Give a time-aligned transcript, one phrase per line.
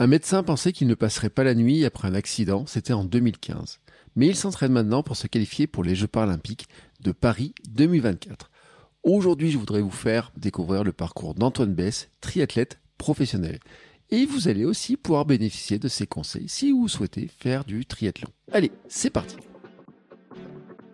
[0.00, 3.80] Un médecin pensait qu'il ne passerait pas la nuit après un accident, c'était en 2015.
[4.16, 6.68] Mais il s'entraîne maintenant pour se qualifier pour les Jeux paralympiques
[7.02, 8.50] de Paris 2024.
[9.02, 13.60] Aujourd'hui, je voudrais vous faire découvrir le parcours d'Antoine Bess, triathlète professionnel.
[14.08, 18.30] Et vous allez aussi pouvoir bénéficier de ses conseils si vous souhaitez faire du triathlon.
[18.52, 19.36] Allez, c'est parti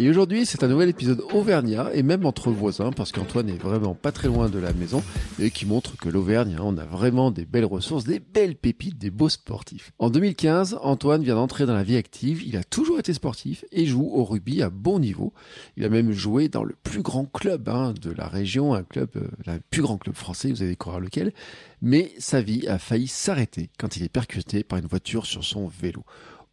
[0.00, 3.94] Et aujourd'hui, c'est un nouvel épisode auvergnat et même entre voisins parce qu'Antoine est vraiment
[3.94, 5.02] pas très loin de la maison
[5.38, 8.96] et qui montre que l'Auvergne, hein, on a vraiment des belles ressources, des belles pépites,
[8.96, 9.92] des beaux sportifs.
[9.98, 12.42] En 2015, Antoine vient d'entrer dans la vie active.
[12.42, 15.34] Il a toujours été sportif et joue au rugby à bon niveau.
[15.76, 19.10] Il a même joué dans le plus grand club hein, de la région, un club,
[19.16, 21.34] euh, le plus grand club français, vous allez croire lequel.
[21.82, 25.66] Mais sa vie a failli s'arrêter quand il est percuté par une voiture sur son
[25.66, 26.06] vélo.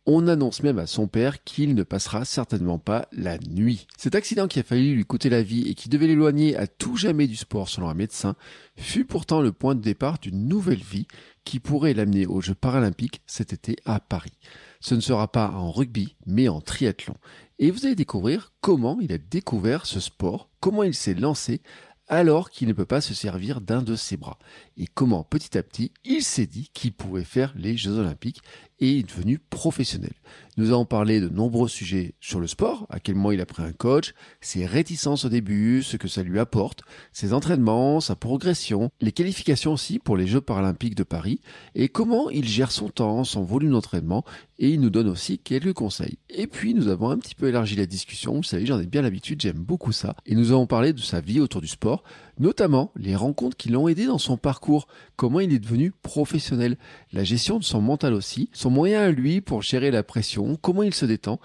[0.09, 3.87] On annonce même à son père qu'il ne passera certainement pas la nuit.
[3.97, 6.95] Cet accident qui a failli lui coûter la vie et qui devait l'éloigner à tout
[6.95, 8.37] jamais du sport selon un médecin
[8.77, 11.07] fut pourtant le point de départ d'une nouvelle vie
[11.43, 14.31] qui pourrait l'amener aux Jeux paralympiques cet été à Paris.
[14.79, 17.15] Ce ne sera pas en rugby, mais en triathlon.
[17.59, 21.59] Et vous allez découvrir comment il a découvert ce sport, comment il s'est lancé
[22.07, 24.39] alors qu'il ne peut pas se servir d'un de ses bras.
[24.77, 28.41] Et comment petit à petit il s'est dit qu'il pouvait faire les Jeux olympiques
[28.79, 30.13] et est devenu professionnel.
[30.57, 33.61] Nous avons parlé de nombreux sujets sur le sport, à quel moment il a pris
[33.61, 36.81] un coach, ses réticences au début, ce que ça lui apporte,
[37.13, 41.41] ses entraînements, sa progression, les qualifications aussi pour les Jeux paralympiques de Paris,
[41.75, 44.25] et comment il gère son temps, son volume d'entraînement,
[44.59, 46.17] et il nous donne aussi quelques conseils.
[46.29, 49.03] Et puis nous avons un petit peu élargi la discussion, vous savez, j'en ai bien
[49.03, 52.03] l'habitude, j'aime beaucoup ça, et nous avons parlé de sa vie autour du sport,
[52.39, 56.77] notamment les rencontres qui l'ont aidé dans son parcours, comment il est devenu professionnel,
[57.11, 60.93] la gestion de son mental aussi, moyen à lui pour gérer la pression, comment il
[60.93, 61.39] se détend,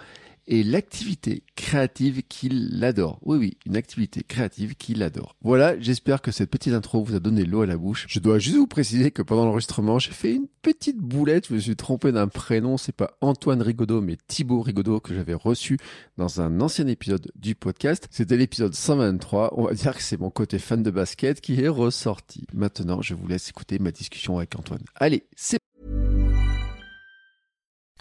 [0.47, 3.19] et l'activité créative qu'il adore.
[3.23, 5.37] Oui, oui, une activité créative qu'il adore.
[5.43, 8.07] Voilà, j'espère que cette petite intro vous a donné l'eau à la bouche.
[8.09, 11.49] Je dois juste vous préciser que pendant l'enregistrement, j'ai fait une petite boulette.
[11.49, 12.77] Je me suis trompé d'un prénom.
[12.77, 15.79] C'est pas Antoine Rigaudot, mais Thibaut Rigaudot que j'avais reçu
[16.19, 18.09] dans un ancien épisode du podcast.
[18.11, 19.55] C'était l'épisode 123.
[19.57, 22.47] On va dire que c'est mon côté fan de basket qui est ressorti.
[22.53, 24.83] Maintenant, je vous laisse écouter ma discussion avec Antoine.
[24.97, 25.59] Allez, c'est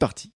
[0.00, 0.32] Parti.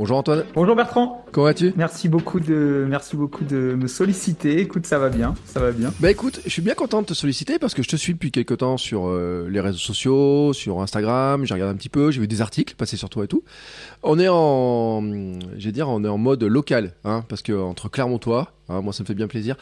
[0.00, 1.26] Bonjour Antoine, Bonjour Bertrand.
[1.30, 1.74] comment vas-tu?
[1.76, 4.58] Merci beaucoup de merci beaucoup de me solliciter.
[4.58, 5.92] Écoute, ça va bien, ça va bien.
[6.00, 8.30] Bah écoute, je suis bien content de te solliciter parce que je te suis depuis
[8.30, 12.22] quelques temps sur euh, les réseaux sociaux, sur Instagram, j'ai regardé un petit peu, j'ai
[12.22, 13.42] vu des articles passer sur toi et tout.
[14.02, 17.90] On est en, je vais dire, on est en mode local, hein, parce que entre
[17.90, 19.56] Clermontois, hein, moi ça me fait bien plaisir.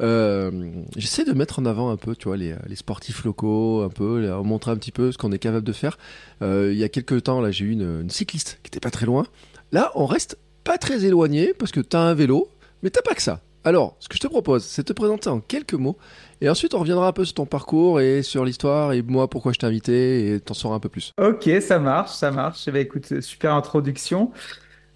[0.00, 0.50] Euh,
[0.96, 4.28] J'essaie de mettre en avant un peu, tu vois, les, les sportifs locaux, un peu,
[4.42, 5.98] montrer un petit peu ce qu'on est capable de faire.
[6.42, 8.90] Euh, il y a quelques temps, là, j'ai eu une, une cycliste qui était pas
[8.90, 9.24] très loin.
[9.74, 12.46] Là, on reste pas très éloigné parce que t'as un vélo,
[12.84, 13.40] mais t'as pas que ça.
[13.64, 15.98] Alors, ce que je te propose, c'est de te présenter en quelques mots,
[16.40, 19.52] et ensuite on reviendra un peu sur ton parcours et sur l'histoire et moi pourquoi
[19.52, 21.10] je t'ai invité et t'en sauras un peu plus.
[21.20, 22.68] Ok, ça marche, ça marche.
[22.68, 24.30] Eh ben, écoute, super introduction.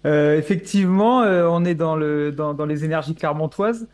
[0.05, 3.85] Euh, effectivement, euh, on est dans le dans, dans les énergies clermontoises.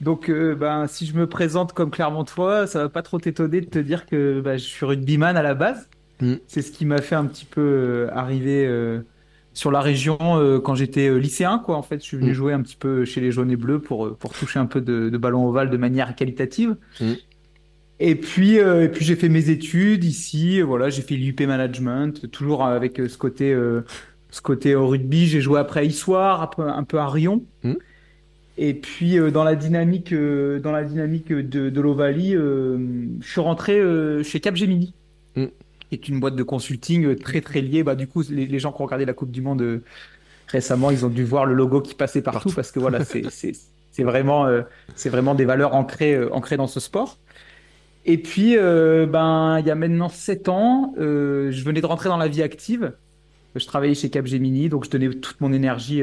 [0.00, 3.70] Donc, euh, ben, si je me présente comme clermontois, ça va pas trop t'étonner de
[3.70, 5.88] te dire que ben, je suis rugbyman à la base.
[6.20, 6.34] Mm.
[6.46, 9.00] C'est ce qui m'a fait un petit peu euh, arriver euh,
[9.54, 11.76] sur la région euh, quand j'étais euh, lycéen, quoi.
[11.76, 12.34] En fait, je suis venu Mm.
[12.34, 14.80] jouer un petit peu chez les jaunes et bleus pour euh, pour toucher un peu
[14.82, 16.76] de, de ballon ovale de manière qualitative.
[17.00, 17.12] Mm.
[18.00, 20.60] Et puis, euh, et puis j'ai fait mes études ici.
[20.60, 23.82] Voilà, j'ai fait l'UP Management, toujours avec ce côté, euh,
[24.30, 25.26] ce côté au rugby.
[25.26, 27.44] J'ai joué après à Issoire, un peu, un peu à Rion.
[27.62, 27.74] Mm.
[28.56, 32.78] Et puis euh, dans la dynamique, euh, dans la dynamique de, de l'Ovalie, euh,
[33.20, 33.80] je suis rentré
[34.24, 34.94] chez Capgemini,
[35.36, 35.46] Mm.
[35.94, 37.82] Est une boîte de consulting très très liée.
[37.82, 39.82] Bah du coup, les, les gens qui ont regardé la Coupe du Monde euh,
[40.48, 42.54] récemment, ils ont dû voir le logo qui passait partout, Partout.
[42.54, 44.62] parce que voilà, c'est vraiment euh,
[44.94, 47.18] c'est vraiment des valeurs ancrées euh, ancrées dans ce sport.
[48.04, 52.28] Et puis ben il y a maintenant sept ans, je venais de rentrer dans la
[52.28, 52.92] vie active.
[53.56, 56.02] Je travaillais chez Capgemini, donc je donnais toute mon énergie,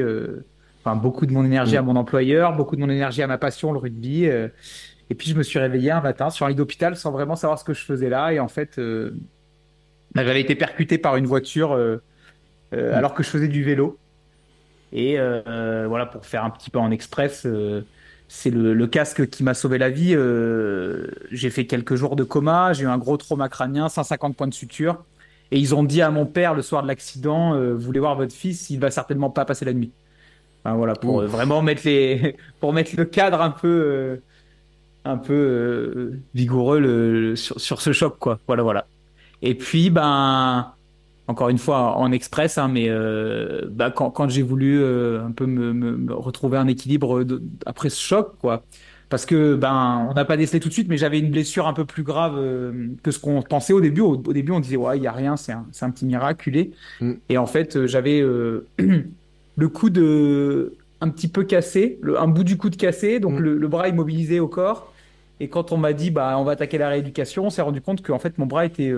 [0.82, 1.78] enfin beaucoup de mon énergie Mm.
[1.78, 4.24] à mon employeur, beaucoup de mon énergie à ma passion, le rugby.
[4.24, 7.58] et puis je me suis réveillé un matin sur un lit d'hôpital sans vraiment savoir
[7.58, 8.32] ce que je faisais là.
[8.32, 9.14] Et en fait, euh,
[10.16, 12.02] j'avais été percuté par une voiture euh,
[12.74, 13.98] euh, alors que je faisais du vélo.
[14.92, 17.46] Et euh, voilà, pour faire un petit peu en express,
[18.28, 20.14] c'est le, le casque qui m'a sauvé la vie.
[21.30, 24.54] J'ai fait quelques jours de coma, j'ai eu un gros trauma crânien, 150 points de
[24.54, 25.02] suture.
[25.50, 28.34] Et ils ont dit à mon père le soir de l'accident, vous voulez voir votre
[28.34, 29.92] fils, il va certainement pas passer la nuit.
[30.62, 34.20] Enfin, voilà, pour vraiment mettre les, pour mettre le cadre un peu,
[35.06, 38.38] un peu vigoureux le, sur, sur ce choc, quoi.
[38.46, 38.86] Voilà, voilà.
[39.42, 40.72] Et puis, ben,
[41.28, 45.32] encore une fois en express, hein, mais euh, bah, quand, quand j'ai voulu euh, un
[45.32, 48.64] peu me, me- me retrouver un équilibre de- après ce choc, quoi.
[49.08, 51.74] Parce que ben on n'a pas décelé tout de suite, mais j'avais une blessure un
[51.74, 54.00] peu plus grave euh, que ce qu'on pensait au début.
[54.00, 56.06] Au, au début, on disait ouais, il y a rien, c'est un, c'est un petit
[56.06, 56.70] miraculé.
[57.00, 57.12] Mm.
[57.28, 58.20] Et en fait, j'avais
[59.56, 59.98] le coude
[61.00, 63.42] un petit peu cassé, le, un bout du coude cassé, donc Mm.
[63.42, 64.92] le, le bras immobilisé au corps.
[65.40, 68.02] Et quand on m'a dit bah on va attaquer la rééducation, on s'est rendu compte
[68.02, 68.90] qu'en fait mon bras était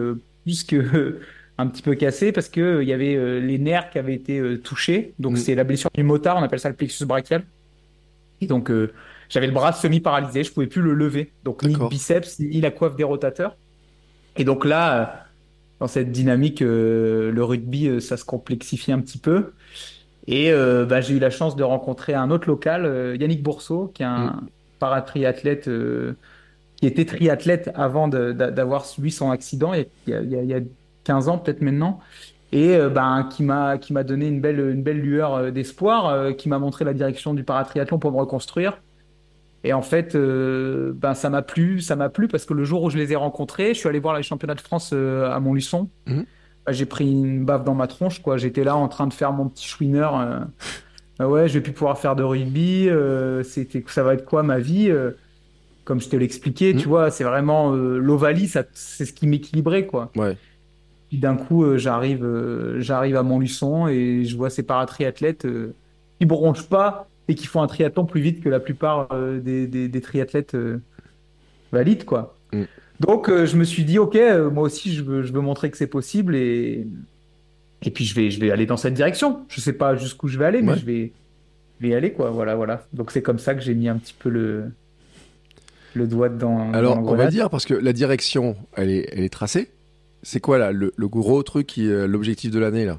[0.47, 1.21] euh, plus que
[1.59, 4.15] un petit peu cassé parce que euh, il y avait euh, les nerfs qui avaient
[4.15, 5.15] été euh, touchés.
[5.19, 5.37] Donc Mm.
[5.39, 7.45] c'est la blessure du motard, on appelle ça le plexus brachial.
[8.41, 8.93] Et donc euh,
[9.29, 11.35] j'avais le bras semi-paralysé, je pouvais plus le lever.
[11.45, 13.57] Donc ni le biceps ni la coiffe des rotateurs.
[14.37, 15.07] Et donc là, euh,
[15.81, 19.55] dans cette dynamique, euh, le rugby, euh, ça se complexifie un petit peu.
[20.27, 23.89] Et euh, bah, j'ai eu la chance de rencontrer un autre local, euh, Yannick Bourseau,
[23.89, 24.43] qui est un
[24.79, 26.19] paratriathlète, euh,
[26.85, 30.49] qui était triathlète avant d'avoir subi son accident il y a, il y a- il
[30.51, 30.61] y a
[31.05, 32.01] 15 ans peut-être maintenant,
[32.53, 36.09] et euh, ben, qui m'a qui m'a donné une belle, une belle lueur euh, d'espoir,
[36.09, 38.81] euh, qui m'a montré la direction du paratriathlon pour me reconstruire.
[39.65, 42.83] Et en fait, euh, ben, ça m'a plu, ça m'a plu parce que le jour
[42.83, 45.41] où je les ai rencontrés, je suis allé voir les championnats de France euh, à
[45.41, 45.89] Montluçon.
[46.07, 46.27] Mhm.
[46.67, 48.37] Bah, j'ai pris une baffe dans ma tronche, quoi.
[48.37, 50.21] J'étais là en train de faire mon petit chouineur.
[50.21, 50.41] euh,
[51.19, 52.89] Ah ouais, je vais plus pouvoir faire de rugby.
[53.45, 54.93] c'était, ça va être quoi ma vie
[55.85, 60.11] Comme je te l'expliquais, tu vois, c'est vraiment euh, l'Ovalie, c'est ce qui m'équilibrait, quoi.
[60.17, 60.37] Ouais.
[61.09, 65.75] Puis d'un coup, euh, j'arrive, euh, j'arrive à Montluçon et je vois ces paratriathlètes euh,
[66.19, 69.09] qui bronchent pas et qui font un triathlon plus vite que la plupart
[69.43, 70.57] des, des, des triathlètes
[71.73, 72.39] valides, quoi.
[72.53, 72.65] Mm.
[73.01, 74.17] Donc, je me suis dit, ok,
[74.53, 76.87] moi aussi, je veux, je veux montrer que c'est possible et
[77.87, 79.45] et puis je vais, je vais aller dans cette direction.
[79.49, 80.79] Je sais pas jusqu'où je vais aller, mais Ouais.
[80.79, 81.13] je vais,
[81.81, 82.31] je vais y aller, quoi.
[82.31, 82.87] Voilà, voilà.
[82.93, 84.73] Donc c'est comme ça que j'ai mis un petit peu le
[85.95, 86.73] le doigt dans.
[86.73, 89.71] Alors, dans on va dire, parce que la direction, elle est, elle est tracée.
[90.23, 92.99] C'est quoi là, le, le gros truc, qui, est l'objectif de l'année là?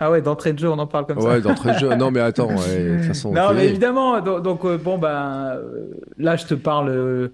[0.00, 1.28] Ah ouais, d'entrée de jeu, on en parle comme ça.
[1.28, 1.94] Ouais, d'entrée de jeu.
[1.96, 3.32] Non, mais attends, ouais, de toute façon.
[3.32, 4.20] Non, mais évidemment.
[4.20, 5.86] Donc, donc, euh, bon, ben, euh,
[6.18, 7.28] là, je te parle euh,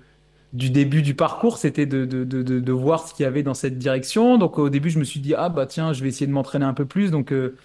[0.52, 1.56] du début du parcours.
[1.58, 4.36] C'était de, de, de, de, de voir ce qu'il y avait dans cette direction.
[4.36, 6.66] Donc, au début, je me suis dit, ah, bah, tiens, je vais essayer de m'entraîner
[6.66, 7.10] un peu plus.
[7.10, 7.56] Donc, euh,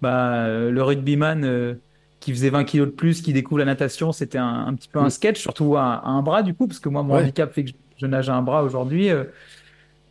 [0.00, 1.74] bah, euh, le rugbyman euh,
[2.26, 4.98] qui faisait 20 kilos de plus, qui découvre la natation, c'était un, un petit peu
[4.98, 5.10] un Mm.
[5.10, 7.22] sketch, surtout à, à un bras, du coup, parce que moi, mon Ouais.
[7.22, 9.10] handicap fait que je, je nage à un bras aujourd'hui.
[9.10, 9.24] euh.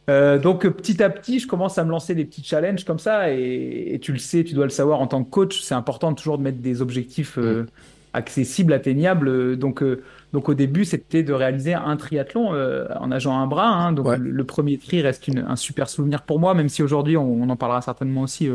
[0.09, 2.99] Euh, donc, euh, petit à petit, je commence à me lancer des petits challenges comme
[2.99, 3.33] ça.
[3.33, 6.13] Et, et tu le sais, tu dois le savoir en tant que coach, c'est important
[6.13, 7.65] toujours de mettre des objectifs euh,
[8.13, 9.57] accessibles, atteignables.
[9.57, 12.51] Donc, euh, donc au début, c'était de réaliser un triathlon
[12.99, 13.67] en nageant un bras.
[13.67, 13.91] hein.
[13.93, 14.17] Donc, Ouais.
[14.17, 17.23] le, le premier tri reste une- un super souvenir pour moi, même si aujourd'hui, on,
[17.43, 18.47] on en parlera certainement aussi.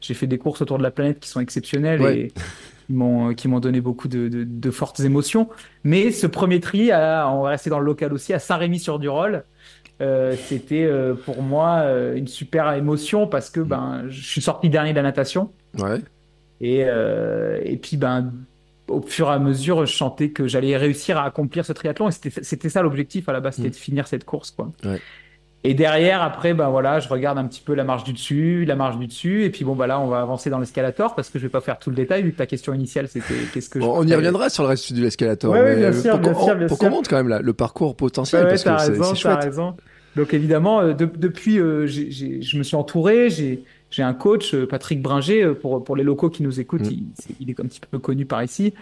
[0.00, 2.18] J'ai fait des courses autour de la planète qui sont exceptionnelles Ouais.
[2.18, 2.32] et
[2.88, 5.48] qui m'ont qui m'ont donné beaucoup de, de- de fortes émotions.
[5.84, 9.44] Mais ce premier tri, à- on va rester dans le local aussi, à Saint-Rémy-sur-Durol.
[10.00, 14.68] Euh, c'était euh, pour moi euh, une super émotion parce que ben je suis sorti
[14.70, 15.98] dernier de la natation Ouais.
[16.60, 18.32] et euh, et puis ben
[18.86, 22.12] au fur et à mesure je sentais que j'allais réussir à accomplir ce triathlon et
[22.12, 23.72] c'était ça l'objectif à la base c'était Mm.
[23.72, 24.70] de finir cette course quoi.
[24.84, 25.00] Ouais.
[25.64, 28.76] Et derrière après ben voilà je regarde un petit peu la marche du dessus la
[28.76, 31.38] marche du dessus et puis bon bah là on va avancer dans l'escalator parce que
[31.40, 33.80] je vais pas faire tout le détail vu que ta question initiale c'était qu'est-ce que
[33.80, 35.50] je On, on y reviendra sur le reste de l'escalator.
[35.52, 36.88] Ouais, bien sûr, pour bien qu'on- sûr, bien pour sûr.
[36.88, 39.10] qu'on montre quand même là, le parcours potentiel, Ouais, parce t'as que c'est raison, c'est
[39.10, 39.44] t'as chouette.
[39.44, 39.76] raison.
[40.16, 44.12] Donc évidemment, euh, de- depuis, euh, j'ai- j'ai- je me suis entouré, j'ai j'ai un
[44.12, 47.06] coach, euh, Patrick Bringer, euh, pour, pour les locaux qui nous écoutent, Mm.
[47.40, 48.74] il est un petit peu connu par ici.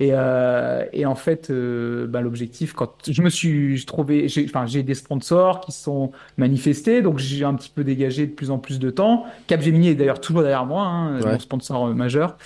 [0.00, 4.64] Et, euh, et en fait, euh, bah, l'objectif, quand je me suis trouvé, j'ai enfin,
[4.64, 8.80] des sponsors qui sont manifestés, donc j'ai un petit peu dégagé de plus en plus
[8.80, 9.24] de temps.
[9.46, 11.32] Capgemini est d'ailleurs toujours derrière moi, hein, Ouais.
[11.32, 12.36] mon sponsor euh, majeur.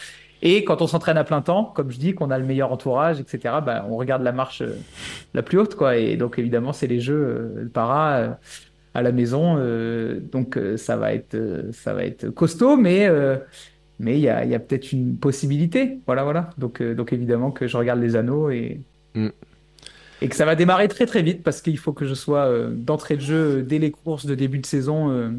[0.43, 3.19] Et quand on s'entraîne à plein temps, comme je dis, qu'on a le meilleur entourage,
[3.19, 4.63] etc., bah, on regarde la marche
[5.35, 5.97] la plus haute, quoi.
[5.97, 7.15] Et donc, évidemment, c'est les jeux
[7.57, 8.39] euh, para
[8.95, 9.57] à la maison.
[10.33, 11.37] donc, ça va être,
[11.73, 13.09] ça va être costaud, mais
[14.01, 15.99] mais il y a, il y a peut-être une possibilité.
[16.07, 16.51] Voilà, voilà.
[16.59, 18.81] Donc, euh, donc évidemment que je regarde les anneaux et
[19.15, 19.29] Mm.
[20.21, 22.71] et que ça va démarrer très très vite parce qu'il faut que je sois euh,
[22.71, 25.33] d'entrée de jeu euh, dès les courses de début de saison.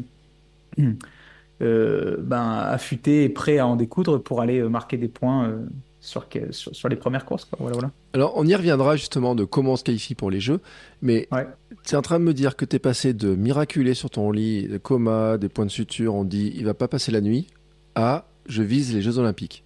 [1.60, 5.52] ben, affûté et prêt à en découdre pour aller marquer des points
[6.00, 7.44] sur, que- sur, sur les premières courses.
[7.44, 7.58] Quoi.
[7.60, 7.90] Voilà, voilà.
[8.14, 10.60] Alors, on y reviendra justement de comment on se qualifie pour les jeux,
[11.02, 11.46] mais Ouais.
[11.84, 14.30] tu es en train de me dire que tu es passé de miraculé sur ton
[14.32, 17.46] lit, de coma, des points de suture, on dit il va pas passer la nuit,
[17.94, 19.64] à je vise les Jeux Olympiques.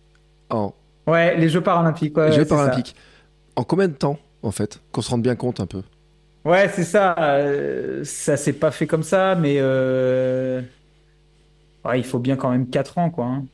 [0.50, 0.74] En
[1.06, 2.16] Ouais, les Jeux paralympiques.
[2.16, 2.48] Ouais, Jeux ça.
[2.56, 2.94] Paralympiques.
[3.56, 5.82] En combien de temps, en fait Qu'on se rende bien compte un peu?
[6.44, 7.14] Ouais, c'est ça.
[7.18, 10.60] euh, ça s'est pas fait comme ça, mais euh,
[11.84, 13.26] ouais, il faut bien quand même 4 ans, quoi.
[13.26, 13.44] hein.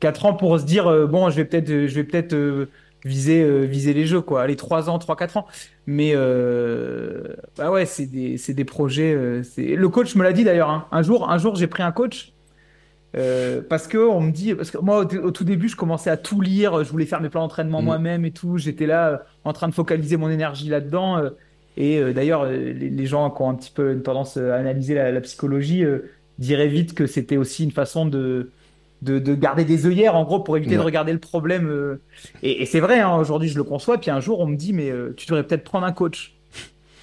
[0.00, 2.68] 4 ans pour se dire, euh, bon, je vais peut-être je vais peut-être
[3.04, 4.42] viser, viser les jeux, quoi.
[4.42, 5.46] Allez, 3 ans, 3-4 ans.
[5.86, 6.14] Mais
[7.56, 9.14] bah ouais, c'est des, des projets.
[9.14, 10.70] Le coach me l'a dit d'ailleurs.
[10.70, 10.88] hein.
[10.92, 12.35] Un jour, un jour, j'ai pris un coach.
[13.16, 16.10] Euh, parce que on me dit, parce que moi au, au tout début, je commençais
[16.10, 17.84] à tout lire, je voulais faire mes plans d'entraînement Mhm.
[17.86, 18.58] moi-même et tout.
[18.58, 21.18] J'étais là euh, en train de focaliser mon énergie là-dedans.
[21.18, 21.30] euh,
[21.78, 25.12] et d'ailleurs, les, les gens qui ont un petit peu une tendance à analyser la,
[25.12, 25.84] la psychologie
[26.38, 28.50] diraient vite que c'était aussi une façon de,
[29.02, 31.98] de, de garder des œillères, en gros, pour éviter de regarder le problème.
[32.42, 33.98] Et, et c'est vrai, hein, aujourd'hui, je le conçois.
[33.98, 36.34] Puis un jour, on me dit, mais tu devrais peut-être prendre un coach.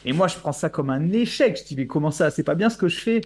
[0.05, 1.55] Et moi, je prends ça comme un échec.
[1.61, 2.31] Je dis, mais comment ça?
[2.31, 3.21] C'est pas bien ce que je fais.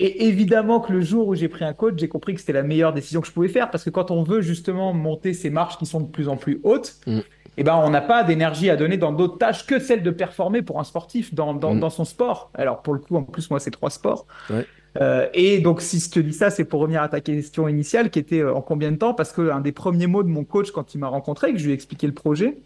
[0.00, 2.62] Et évidemment que le jour où j'ai pris un coach, j'ai compris que c'était la
[2.62, 5.78] meilleure décision que je pouvais faire parce que quand on veut justement monter ces marches
[5.78, 7.18] qui sont de plus en plus hautes, Mm.
[7.56, 10.62] eh ben, on n'a pas d'énergie à donner dans d'autres tâches que celle de performer
[10.62, 11.80] pour un sportif dans, dans, Mm.
[11.80, 12.50] dans son sport.
[12.54, 14.26] Alors, pour le coup, en plus, moi, c'est trois sports.
[14.50, 14.64] Ouais.
[15.00, 18.10] Euh, et donc, si je te dis ça, c'est pour revenir à ta question initiale
[18.10, 19.14] qui était euh, en combien de temps?
[19.14, 21.64] Parce que un des premiers mots de mon coach quand il m'a rencontré, que je
[21.64, 22.58] lui ai expliqué le projet,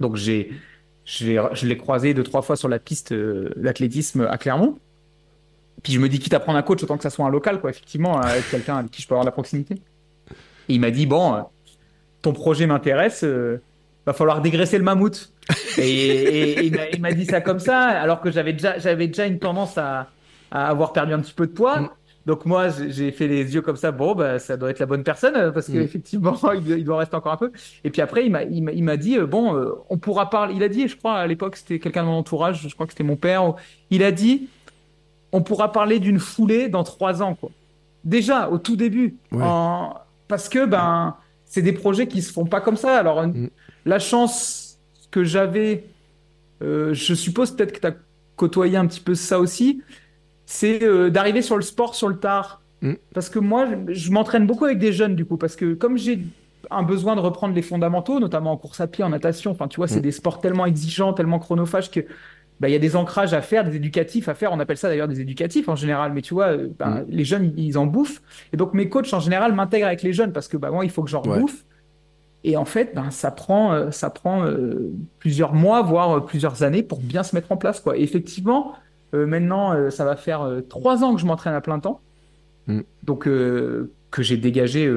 [0.00, 0.52] donc j'ai,
[1.04, 4.78] je l'ai, je l'ai croisé deux, trois fois sur la piste euh, d'athlétisme à Clermont.
[5.82, 7.60] Puis je me dis, quitte à prendre un coach, autant que ça soit un local,
[7.60, 9.74] quoi, effectivement, avec quelqu'un avec qui je peux avoir de la proximité.
[10.68, 11.40] Et il m'a dit, bon, euh,
[12.22, 13.60] ton projet m'intéresse, euh,
[14.06, 15.32] va falloir dégraisser le mammouth.
[15.78, 19.26] Et, et- et il m'a- dit ça comme ça, alors que j'avais déjà, j'avais déjà
[19.26, 20.08] une tendance à,
[20.52, 21.80] à avoir perdu un petit peu de poids.
[21.80, 21.88] Mm.
[22.26, 25.02] Donc moi, j'ai fait les yeux comme ça, bon, bah, ça doit être la bonne
[25.02, 25.72] personne, euh, parce Mm.
[25.72, 27.50] qu'effectivement, il, doit- il doit rester encore un peu.
[27.82, 30.54] Et puis après, il m'a, il dit, euh, bon, euh, on pourra parler.
[30.54, 32.92] Il a dit, je crois, à l'époque, c'était quelqu'un de mon entourage, je crois que
[32.92, 33.54] c'était mon père.
[33.90, 34.48] Il a dit,
[35.32, 37.50] on pourra parler d'une foulée dans trois ans, quoi.
[38.04, 39.16] Déjà, au tout début.
[39.32, 39.42] Ouais.
[39.42, 39.94] En-
[40.28, 42.96] Parce que, ben, c'est des projets qui se font pas comme ça.
[42.98, 43.48] Alors, Mm.
[43.84, 44.78] la chance
[45.10, 45.84] que j'avais,
[46.62, 47.94] euh, je suppose peut-être que tu as
[48.36, 49.82] côtoyé un petit peu ça aussi,
[50.46, 52.62] c'est euh, d'arriver sur le sport sur le tard.
[52.80, 52.94] Mm.
[53.14, 55.98] Parce que moi, je, je m'entraîne beaucoup avec des jeunes, du coup, parce que comme
[55.98, 56.22] j'ai
[56.70, 59.76] un besoin de reprendre les fondamentaux, notamment en course à pied, en natation, enfin, tu
[59.76, 60.02] vois, c'est Mm.
[60.02, 62.00] des sports tellement exigeants, tellement chronophages que
[62.62, 64.52] bah, il y a des ancrages à faire, des éducatifs à faire.
[64.52, 67.04] On appelle ça d'ailleurs des éducatifs en général, mais tu vois, euh, ben, Mm.
[67.08, 68.22] les jeunes, ils, en bouffent.
[68.52, 70.90] Et donc, mes coachs en général m'intègrent avec les jeunes parce que bah, moi, il
[70.92, 71.40] faut que j'en Ouais.
[71.40, 71.64] bouffe.
[72.44, 76.62] Et en fait, ben, ça prend, euh, ça prend euh, plusieurs mois, voire euh, plusieurs
[76.62, 77.80] années pour bien se mettre en place.
[77.80, 77.98] Quoi.
[77.98, 78.74] Et effectivement,
[79.12, 82.00] maintenant, ça va faire trois ans que je m'entraîne à plein temps.
[82.68, 82.80] Mm.
[83.02, 83.88] Donc, que
[84.22, 84.88] j'ai dégagé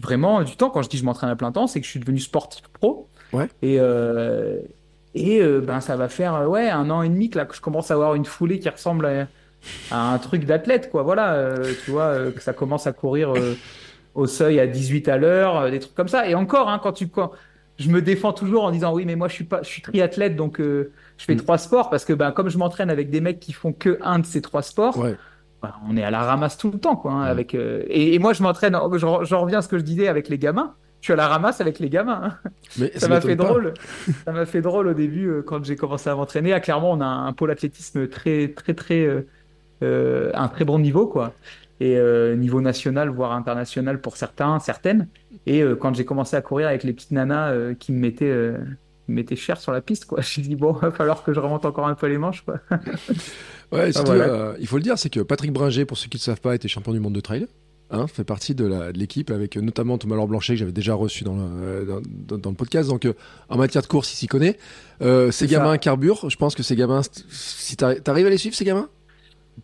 [0.00, 0.70] vraiment du temps.
[0.70, 3.08] Quand je dis je m'entraîne à plein temps, c'est que je suis devenu sportif pro.
[3.34, 3.46] Ouais.
[3.62, 3.78] Et,
[5.14, 7.54] et euh, ben, ça va faire euh, ouais, un an et demi que, là, que
[7.54, 9.26] je commence à avoir une foulée qui ressemble à,
[9.90, 10.90] à un truc d'athlète.
[10.90, 11.02] quoi.
[11.02, 13.32] Voilà, euh, tu vois, euh, que ça commence à courir
[14.14, 16.28] au seuil à 18 à l'heure, des trucs comme ça.
[16.28, 17.08] Et encore, hein, quand tu...
[17.08, 17.32] Quand,
[17.76, 20.36] je me défends toujours en disant oui, mais moi je suis pas, je suis triathlète,
[20.36, 20.86] donc je
[21.18, 21.38] fais Mm.
[21.38, 24.20] trois sports parce que ben comme je m'entraîne avec des mecs qui font que un
[24.20, 25.16] de ces trois sports, Ouais.
[25.60, 27.10] bah, on est à la ramasse tout le temps, quoi.
[27.10, 29.82] hein, avec euh, et, et moi je m'entraîne, j'en j'en reviens à ce que je
[29.82, 30.76] disais avec les gamins.
[31.04, 32.22] Je suis à la ramasse avec les gamins.
[32.24, 32.50] hein.
[32.78, 33.44] Mais Ça m'a fait pas.
[33.44, 33.74] drôle.
[34.24, 36.54] Ça m'a fait drôle au début euh, quand j'ai commencé à m'entraîner.
[36.54, 39.26] À Clermont, on a un pôle athlétisme très, très, très, euh,
[39.82, 41.34] euh, un très bon niveau, quoi.
[41.78, 41.98] Et
[42.38, 45.08] niveau national, voire international pour certains, certaines.
[45.44, 47.98] Et quand j'ai commencé à courir avec les petites nanas qui me
[49.08, 51.86] mettaient, cher sur la piste, quoi, j'ai dit bon, va falloir que je remonte encore
[51.86, 52.60] un peu les manches, quoi.
[53.72, 54.24] Ouais, surtout, voilà.
[54.24, 56.40] euh, il faut le dire, c'est que Patrick Bringer, pour ceux qui ne le savent
[56.40, 57.46] pas, était champion du monde de trail.
[57.90, 61.36] Hein, fait partie de l'équipe avec notamment Thomas Laure Blanchet que j'avais déjà reçu dans
[61.36, 62.88] le, dans, dans- dans le podcast.
[62.88, 63.12] Donc euh,
[63.50, 64.56] en matière de course, il s'y connaît.
[65.02, 65.52] Euh, ces ça.
[65.52, 66.28] gamins carburent.
[66.28, 68.88] Je pense que ces gamins, si t'arri- t'arrives à les suivre, ces gamins?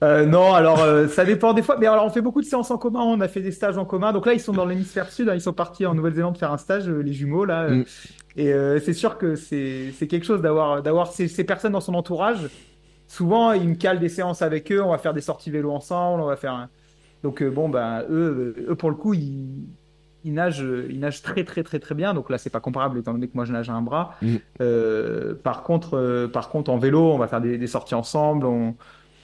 [0.05, 1.77] Euh, non, alors euh, ça dépend des fois.
[1.81, 3.01] Mais alors on fait beaucoup de séances en commun.
[3.01, 4.13] On a fait des stages en commun.
[4.13, 5.29] Donc là, ils sont dans l'hémisphère sud.
[5.29, 7.69] hein, ils sont partis en Nouvelle-Zélande faire un stage, euh, les jumeaux là.
[7.71, 7.85] Mm.
[8.37, 8.53] Et
[8.85, 12.49] c'est sûr que c'est c'est quelque chose d'avoir d'avoir ces, ces personnes dans son entourage.
[13.09, 14.81] Souvent, ils me calent des séances avec eux.
[14.83, 16.21] On va faire des sorties vélo ensemble.
[16.23, 16.53] On va faire.
[16.53, 16.69] un-
[17.23, 19.67] Donc euh, bon, bah eux, eux pour le coup, ils
[20.25, 22.15] il nage, il nage très très très très bien.
[22.15, 24.17] Donc là, c'est pas comparable étant donné que moi je nage à un bras.
[24.23, 24.37] Mm.
[24.61, 28.47] Euh, par contre, euh, par contre, en vélo, on va faire des, des sorties ensemble.
[28.47, 28.75] On,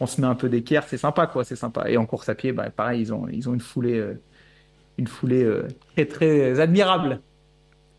[0.01, 1.91] on se met un peu d'équerre, c'est sympa quoi, c'est sympa.
[1.91, 4.19] Et en course à pied, bah, pareil, ils ont, ils ont une foulée, euh,
[4.99, 5.47] une foulée
[5.95, 7.21] très très admirable.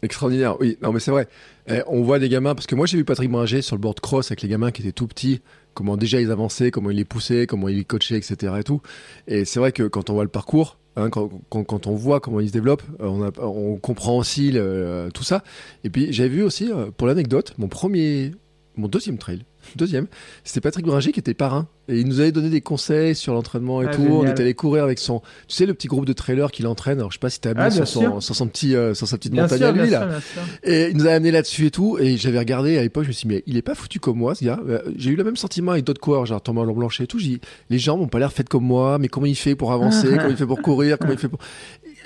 [0.03, 0.77] Extraordinaire, oui.
[0.81, 1.27] Non, mais c'est vrai.
[1.67, 3.99] Eh, on voit des gamins, parce que moi j'ai vu Patrick Bringer sur le board
[3.99, 5.41] cross avec les gamins qui étaient tout petits,
[5.77, 8.53] comment déjà ils avançaient, comment ils les poussaient, comment ils les coachaient, etc.
[8.59, 8.81] Et tout.
[9.27, 12.47] Et c'est vrai que quand on voit le parcours, hein, quand, on voit comment ils
[12.47, 15.43] se développent, euh, on, comprend aussi le- tout ça.
[15.83, 18.31] Et puis j'avais vu aussi, euh, pour l'anecdote, mon premier,
[18.75, 20.07] mon deuxième trail, deuxième,
[20.43, 21.67] c'était Patrick Bringer qui était parrain.
[21.89, 24.01] Et il nous avait donné des conseils sur l'entraînement et Ah, tout.
[24.09, 26.97] On était allé courir avec son, tu sais, le petit groupe de trailers qu'il entraîne.
[26.99, 28.93] Alors je sais pas si t'as Ah, amené bien sur, son, sur son petit, euh,
[28.93, 30.19] sur sa petite Bien montagne sûr, à lui là.
[30.19, 30.41] sûr.
[30.63, 31.97] Et il nous a amené là-dessus et tout.
[31.97, 34.17] Et j'avais regardé à l'époque, je me suis dit, mais il est pas foutu comme
[34.17, 34.59] moi, ce gars.
[34.67, 37.19] Euh, J'ai eu le même sentiment avec d'autres coureurs, genre Thomas Blanchet et tout.
[37.19, 39.71] J'ai dit, les jambes ont pas l'air faites comme moi, mais comment il fait pour
[39.71, 41.39] avancer, comment il fait pour courir, comment il fait pour.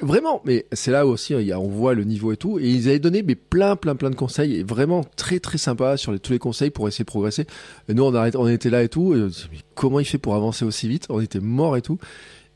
[0.02, 2.60] Vraiment, mais c'est là aussi, a, on voit le niveau et tout.
[2.60, 5.98] Et ils avaient donné mais plein, plein, plein de conseils et vraiment très, très sympa
[5.98, 7.46] sur les, tous les conseils pour essayer de progresser.
[7.88, 9.16] Et nous, on, arrête, on était là et tout.
[9.16, 11.06] Et on se dit, mais comment il fait pour avancer aussi vite?
[11.10, 12.00] On était morts et tout.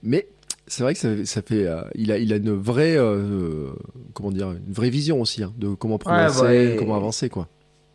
[0.02, 0.28] Mais
[0.68, 3.70] c'est vrai que ça, ça fait, euh, il a, il a une vraie, euh,
[4.14, 7.48] comment dire, une vraie vision aussi hein, de comment progresser, bah, comment avancer, quoi.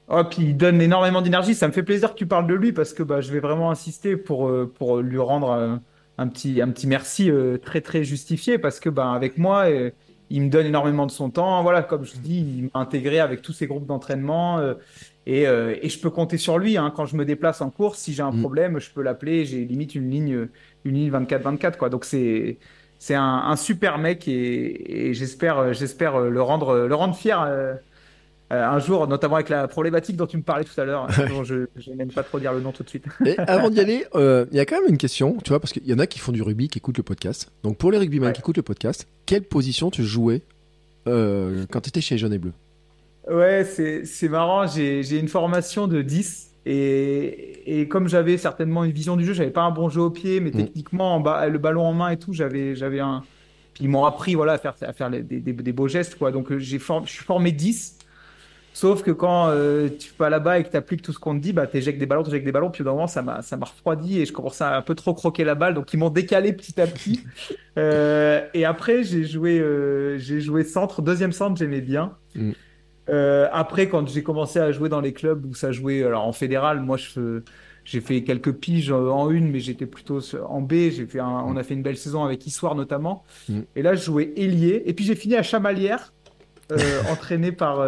[0.08, 1.54] Oh, puis il donne énormément d'énergie.
[1.54, 3.70] Ça me fait plaisir que tu parles de lui parce que bah, je vais vraiment
[3.70, 5.80] insister pour, euh, pour lui rendre
[6.20, 9.90] un petit, un petit merci euh, très très justifié parce que bah, avec moi, euh,
[10.30, 11.62] il me donne énormément de son temps.
[11.62, 14.74] Voilà, comme je dis, il m'a intégré avec tous ses groupes d'entraînement euh,
[15.26, 16.92] et, et je peux compter sur lui hein.
[16.94, 17.98] quand je me déplace en course.
[18.00, 18.40] Si j'ai un Mm.
[18.40, 19.44] problème, je peux l'appeler.
[19.44, 20.48] J'ai limite une ligne,
[20.84, 21.88] une ligne 24-24 quoi.
[21.90, 22.58] Donc c'est
[22.98, 27.40] c'est un, un super mec et, et j'espère j'espère le rendre le rendre fier.
[28.52, 31.44] Euh, un jour, notamment avec la problématique dont tu me parlais tout à l'heure, dont
[31.44, 33.04] je, je n'aime pas trop dire le nom tout de suite.
[33.24, 35.72] Et avant d'y aller, euh, il y a quand même une question, tu vois, parce
[35.72, 37.50] qu'il y en a qui font du rugby, qui écoutent le podcast.
[37.62, 38.32] Donc pour les rugbymen Ouais.
[38.32, 40.42] qui écoutent le podcast, quelle position tu jouais
[41.06, 42.52] euh, quand tu étais chez les Jaunes et Bleus
[43.30, 49.16] Ouais, c'est, marrant, j'ai, une formation de 10 et, et comme j'avais certainement une vision
[49.16, 50.56] du jeu, j'avais pas un bon jeu au pied, mais Mm.
[50.56, 53.22] techniquement, en bas, le ballon en main et tout, j'avais, j'avais un.
[53.74, 56.16] Puis ils m'ont appris voilà, à faire, à faire les- des, des, des beaux gestes,
[56.16, 56.32] quoi.
[56.32, 57.98] Donc j'ai form- je suis formé 10.
[58.80, 61.42] Sauf que quand euh, tu vas là-bas et que tu appliques tout ce qu'on te
[61.42, 63.42] dit, bah, tu éjectes des ballons, tu éjectes des ballons, puis au moment, ça m'a,
[63.42, 65.98] ça m'a refroidi et je commençais à un peu trop croquer la balle, donc ils
[65.98, 67.20] m'ont décalé petit à petit.
[67.78, 72.16] Euh, et après, j'ai joué, euh, j'ai joué centre, deuxième centre, j'aimais bien.
[72.34, 72.50] Mm.
[73.08, 76.32] Euh, après, quand j'ai commencé à jouer dans les clubs où ça jouait, alors en
[76.32, 77.42] fédéral, moi, je,
[77.84, 80.90] j'ai fait quelques piges en une, mais j'étais plutôt en B.
[80.90, 83.24] J'ai fait un- on a fait une belle saison avec Issoire notamment.
[83.48, 83.60] Mm.
[83.76, 84.82] Et là, je jouais ailier.
[84.84, 86.12] Et puis j'ai fini à Chamalières,
[86.72, 86.76] euh,
[87.10, 87.80] entraîné par,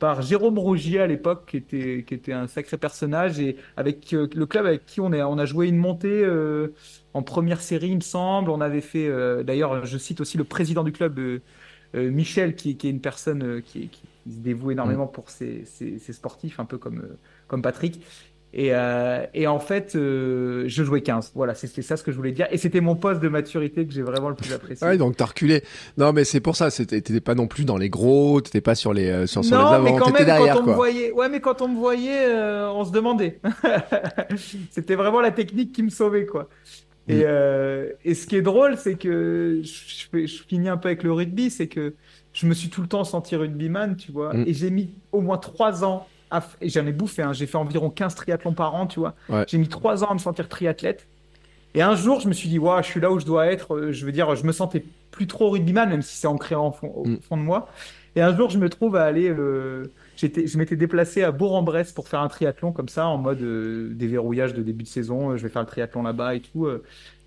[0.00, 3.38] par Jérôme Rougier à l'époque, qui était, qui était un sacré personnage.
[3.38, 6.74] Et avec euh, le club avec qui on, est, on a joué une montée euh,
[7.14, 8.50] en première série, il me semble.
[8.50, 11.20] On avait fait, euh, d'ailleurs, je cite aussi le président du club,
[11.94, 16.12] Michel, qui, qui est une personne qui, qui se dévoue énormément pour ses, ses- ses
[16.12, 17.02] sportifs, un peu comme,
[17.48, 18.00] comme Patrick.
[18.52, 21.32] Et, euh, et en fait, euh, je jouais 15.
[21.36, 22.48] Voilà, c'était ça ce que je voulais dire.
[22.50, 24.84] Et c'était mon poste de maturité que j'ai vraiment le plus apprécié.
[24.86, 25.62] Ouais, donc t'as reculé.
[25.98, 28.92] Non, mais c'est pour ça, t'étais pas non plus dans les gros, t'étais pas sur
[28.92, 30.72] les, euh, sur, sur les non, mais avant, quand t'étais même, derrière, quand on quoi.
[30.72, 33.38] me voyait, ouais, mais quand on me voyait, euh, on se demandait.
[34.70, 36.48] C'était vraiment la technique qui me sauvait, quoi.
[37.08, 37.12] Mm.
[37.12, 37.24] Et,
[38.04, 41.02] et ce qui est drôle, c'est que je, je fais- je finis un peu avec
[41.02, 41.94] le rugby, c'est que
[42.32, 44.34] je me suis tout le temps senti rugbyman, tu vois.
[44.34, 44.44] Mm.
[44.46, 47.46] Et j'ai mis au moins trois ans, à f- et j'en ai bouffé, hein, j'ai
[47.46, 49.14] fait environ 15 triathlons par an, tu vois.
[49.28, 49.44] Ouais.
[49.48, 51.06] J'ai mis trois ans à me sentir triathlète.
[51.74, 53.74] Et un jour, je me suis dit, ouais, je suis là où je dois être.
[53.76, 56.72] Euh, Je veux dire, je me sentais plus trop rugbyman, même si c'est ancré en
[56.72, 57.18] fond, au Mm.
[57.20, 57.68] fond de moi.
[58.16, 59.28] Et un jour, je me trouve à aller.
[59.30, 63.88] euh, je m'étais déplacé à Bourg-en-Bresse pour faire un triathlon comme ça, en mode euh,
[63.94, 65.30] déverrouillage de début de saison.
[65.30, 66.66] Euh, Je vais faire le triathlon là-bas et tout.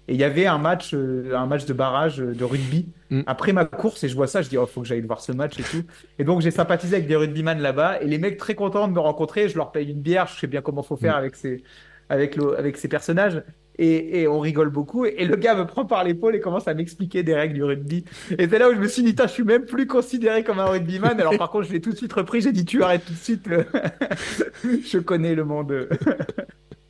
[0.08, 3.22] Et il y avait un match, euh, un match de barrage euh, de rugby Mm.
[3.28, 4.04] après ma course.
[4.04, 5.84] Et je vois ça, je dis, oh, faut que j'aille voir ce match et tout.
[6.20, 8.02] Et donc, j'ai sympathisé avec des rugbyman là-bas.
[8.02, 9.50] Et les mecs très contents de me rencontrer.
[9.50, 10.28] Je leur paye une bière.
[10.28, 11.20] Je sais bien comment faut faire Mm.
[11.20, 11.64] avec ces,
[12.10, 13.44] avec le, avec ces personnages.
[13.80, 15.06] Et, et on rigole beaucoup.
[15.06, 18.06] Et, le gars me prend par l'épaule et commence à m'expliquer des règles du rugby.
[18.38, 20.66] Et c'est là où je me suis dit, je suis même plus considéré comme un
[20.66, 21.20] rugbyman.
[21.20, 22.42] Alors par contre, je l'ai tout de suite repris.
[22.42, 23.48] J'ai dit, tu arrêtes tout de suite.
[24.64, 25.88] je connais le monde.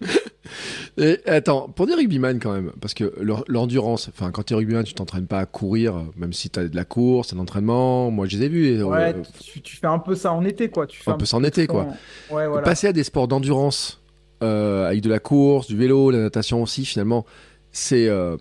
[0.97, 3.13] Et attends, pour des rugbyman quand même, parce que
[3.47, 6.86] l'endurance, enfin, quand t'es rugbyman, tu t'entraînes pas à courir, même si t'as de la
[6.86, 8.12] course, un entraînement.
[8.12, 8.67] Moi, je les ai vus.
[8.67, 10.86] et, Ouais, euh, tu, tu fais un peu ça en été, quoi.
[10.86, 11.88] Tu fais un peu ça en été, quoi.
[12.29, 12.62] Ouais, voilà.
[12.62, 14.03] Passer à des sports d'endurance
[14.43, 17.25] euh, avec de la course, du vélo, la natation aussi, finalement,
[17.71, 18.38] c'est euh,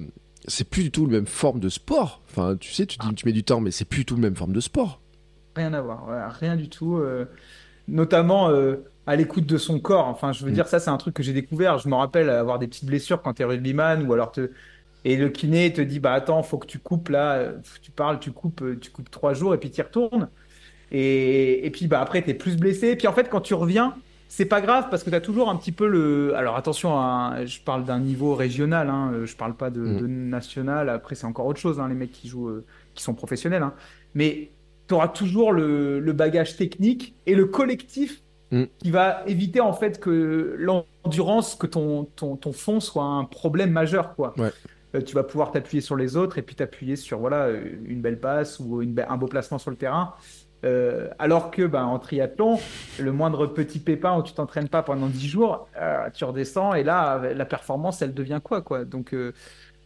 [0.46, 2.20] c'est plus du tout la même forme de sport.
[2.30, 4.22] Enfin, tu sais, tu, dis, tu mets du temps, mais c'est plus du tout la
[4.22, 5.00] même forme de sport.
[5.56, 6.06] Rien à voir,
[6.38, 7.00] rien du tout.
[7.88, 8.50] notamment
[9.06, 10.06] à l'écoute de son corps.
[10.08, 10.54] Enfin, je veux Mm.
[10.54, 11.78] dire, ça, c'est un truc que j'ai découvert.
[11.78, 14.50] Je me rappelle avoir des petites blessures quand t'es rugbyman ou alors te.
[15.04, 18.30] Et le kiné te dit, bah attends, faut que tu coupes là, tu parles, tu
[18.32, 20.30] coupes, tu coupes trois jours et puis tu y retournes.
[20.90, 22.88] Et, et puis bah après, tu es plus blessé.
[22.88, 23.96] Et puis en fait, quand tu reviens,
[24.28, 26.34] c'est pas grave parce que tu as toujours un petit peu le.
[26.36, 29.96] Alors attention, hein, je parle d'un niveau régional, hein, je parle pas de, Mm.
[30.00, 30.88] de national.
[30.88, 33.62] Après, c'est encore autre chose, hein, les mecs qui jouent, euh, qui sont professionnels.
[33.62, 33.74] hein.
[34.14, 34.52] Mais
[34.88, 38.21] tu auras toujours le, le bagage technique et le collectif
[38.52, 38.64] Mm.
[38.78, 43.70] qui va éviter en fait que l'endurance, que ton, ton, ton fond soit un problème
[43.70, 44.14] majeur.
[44.14, 44.34] quoi.
[44.38, 44.50] Ouais.
[44.94, 48.20] Euh, tu vas pouvoir t'appuyer sur les autres et puis t'appuyer sur voilà, une belle
[48.20, 50.14] passe ou une be- un beau placement sur le terrain.
[50.64, 52.60] Euh, alors que ben, en triathlon,
[53.00, 56.84] le moindre petit pépin où tu t'entraînes pas pendant 10 jours, euh, tu redescends et
[56.84, 58.84] là, la performance, elle devient quoi, quoi.
[58.84, 59.32] Donc, euh,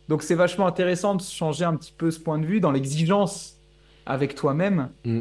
[0.08, 3.58] donc c'est vachement intéressant de changer un petit peu ce point de vue dans l'exigence
[4.06, 4.90] avec toi-même.
[5.04, 5.20] Mm.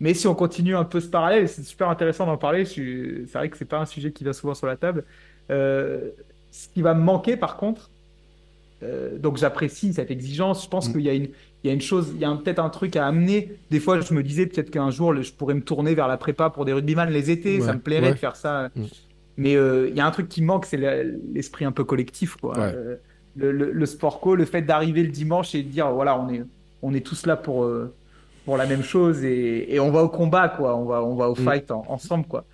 [0.00, 2.64] Mais si on continue un peu ce parallèle, c'est super intéressant d'en parler.
[2.64, 5.04] C'est vrai que c'est pas un sujet qui vient souvent sur la table.
[5.50, 6.10] Euh,
[6.52, 7.90] ce qui va me manquer, par contre,
[8.82, 10.64] euh, donc j'apprécie cette exigence.
[10.64, 10.92] Je pense Mm.
[10.92, 11.28] qu'il y a une,
[11.64, 13.56] il y a une chose, il y a peut-être un truc à amener.
[13.70, 16.48] Des fois, je me disais peut-être qu'un jour, je pourrais me tourner vers la prépa
[16.50, 17.60] pour des rugbyman les étés.
[17.60, 18.12] Ça me plairait ouais.
[18.12, 18.70] de faire ça.
[18.76, 18.84] Mm.
[19.36, 22.36] Mais euh, il y a un truc qui manque, c'est le- l'esprit un peu collectif,
[22.36, 22.58] quoi.
[22.58, 22.74] Ouais.
[23.36, 26.28] Le, le, le sport co, le fait d'arriver le dimanche et de dire, voilà, on
[26.28, 26.42] est,
[26.82, 27.92] on est tous là pour, euh,
[28.48, 30.74] pour la même chose et, et on va au combat, quoi.
[30.74, 31.44] On va, on va au Mm.
[31.44, 32.46] fight en- ensemble, quoi.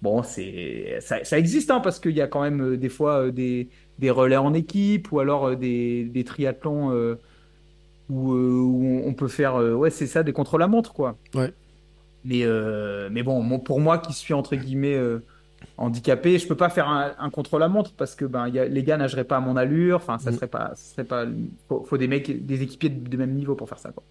[0.00, 3.14] Bon, c'est, ça, ça existe, hein, parce qu'il y a quand même euh, des fois
[3.26, 7.16] euh, des, des relais en équipe ou alors euh, des, des triathlons euh,
[8.08, 11.16] où, où on- peut faire, ouais, c'est ça, des contre-la-montre, quoi.
[11.34, 11.52] Ouais.
[12.24, 15.18] Mais, euh, mais bon, pour moi qui suis entre guillemets euh,
[15.78, 18.98] handicapé, je peux pas faire un, un contre-la-montre parce que ben, y a, les gars
[18.98, 19.96] nageraient pas à mon allure.
[19.96, 20.34] Enfin, ça Mm.
[20.34, 21.24] serait pas, ça serait pas.
[21.68, 24.04] Faut, faut des mecs, des équipiers de, de même niveau pour faire ça, quoi.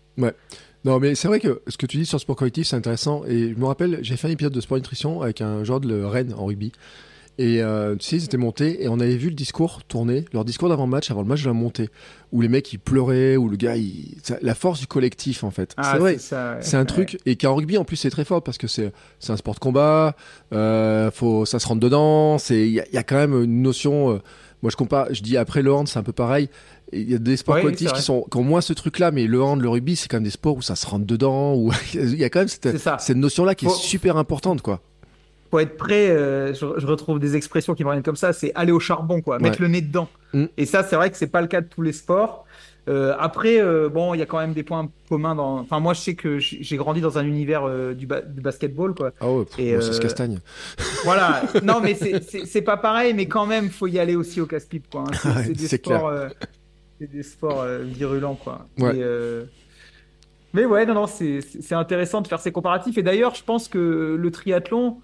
[0.85, 3.23] Non, mais c'est vrai que ce que tu dis sur le sport collectif, c'est intéressant.
[3.27, 6.01] Et je me rappelle, j'ai fait un épisode de sport nutrition avec un joueur de
[6.03, 6.71] Rennes en rugby.
[7.37, 10.43] Et euh, tu sais, ils étaient montés et on avait vu le discours tourner, leur
[10.43, 11.87] discours d'avant-match, avant le match de la montée,
[12.33, 14.15] où les mecs ils pleuraient, où le gars, il...
[14.41, 15.73] la force du collectif en fait.
[15.77, 16.57] Ah, c'est vrai, ça, ouais.
[16.61, 16.85] c'est un Ouais.
[16.85, 18.91] truc et qu'en rugby en plus c'est très fort parce que c'est
[19.29, 20.17] un sport de combat,
[20.51, 23.41] euh, faut ça se rentre dedans, c'est il y, a- il y a quand même
[23.41, 24.11] une notion.
[24.15, 24.19] euh,
[24.61, 26.49] moi je compare, je dis après le hand c'est un peu pareil.
[26.91, 29.11] Il y a des sports Ouais, collectifs qui sont qui ont moins ce truc là,
[29.11, 31.53] mais le hand, le rugby c'est quand même des sports où ça se rentre dedans,
[31.55, 34.81] où il y a quand même cette, cette notion là qui est super importante quoi.
[35.51, 36.09] Faut être prêt.
[36.09, 38.33] euh, je, je retrouve des expressions qui me reviennent comme ça.
[38.33, 39.39] C'est aller au charbon, quoi.
[39.39, 40.07] Mettre le nez dedans.
[40.33, 40.45] Mm.
[40.57, 42.45] Et ça, c'est vrai que c'est pas le cas de tous les sports.
[42.87, 45.59] Euh, après, euh, bon, il y a quand même des points communs dans.
[45.59, 48.95] Enfin, moi, je sais que j'ai grandi dans un univers euh, du, ba- du basketball,
[48.95, 49.11] quoi.
[49.19, 50.39] Ah ouais, pff, Et, bon, ça se castagne.
[51.03, 54.89] Voilà, non mais c'est- pas pareil, mais quand même, faut y aller aussi au casse-pipe,
[54.89, 55.03] quoi.
[55.07, 55.11] hein.
[55.13, 56.11] C'est Ouais, des sports,
[56.99, 58.65] des sports euh, virulents, quoi.
[58.79, 58.97] Ouais.
[58.97, 59.03] Et,
[60.53, 61.41] Mais ouais, non, non, c'est
[61.73, 62.97] intéressant de faire ces comparatifs.
[62.97, 64.99] Et d'ailleurs, je pense que le triathlon,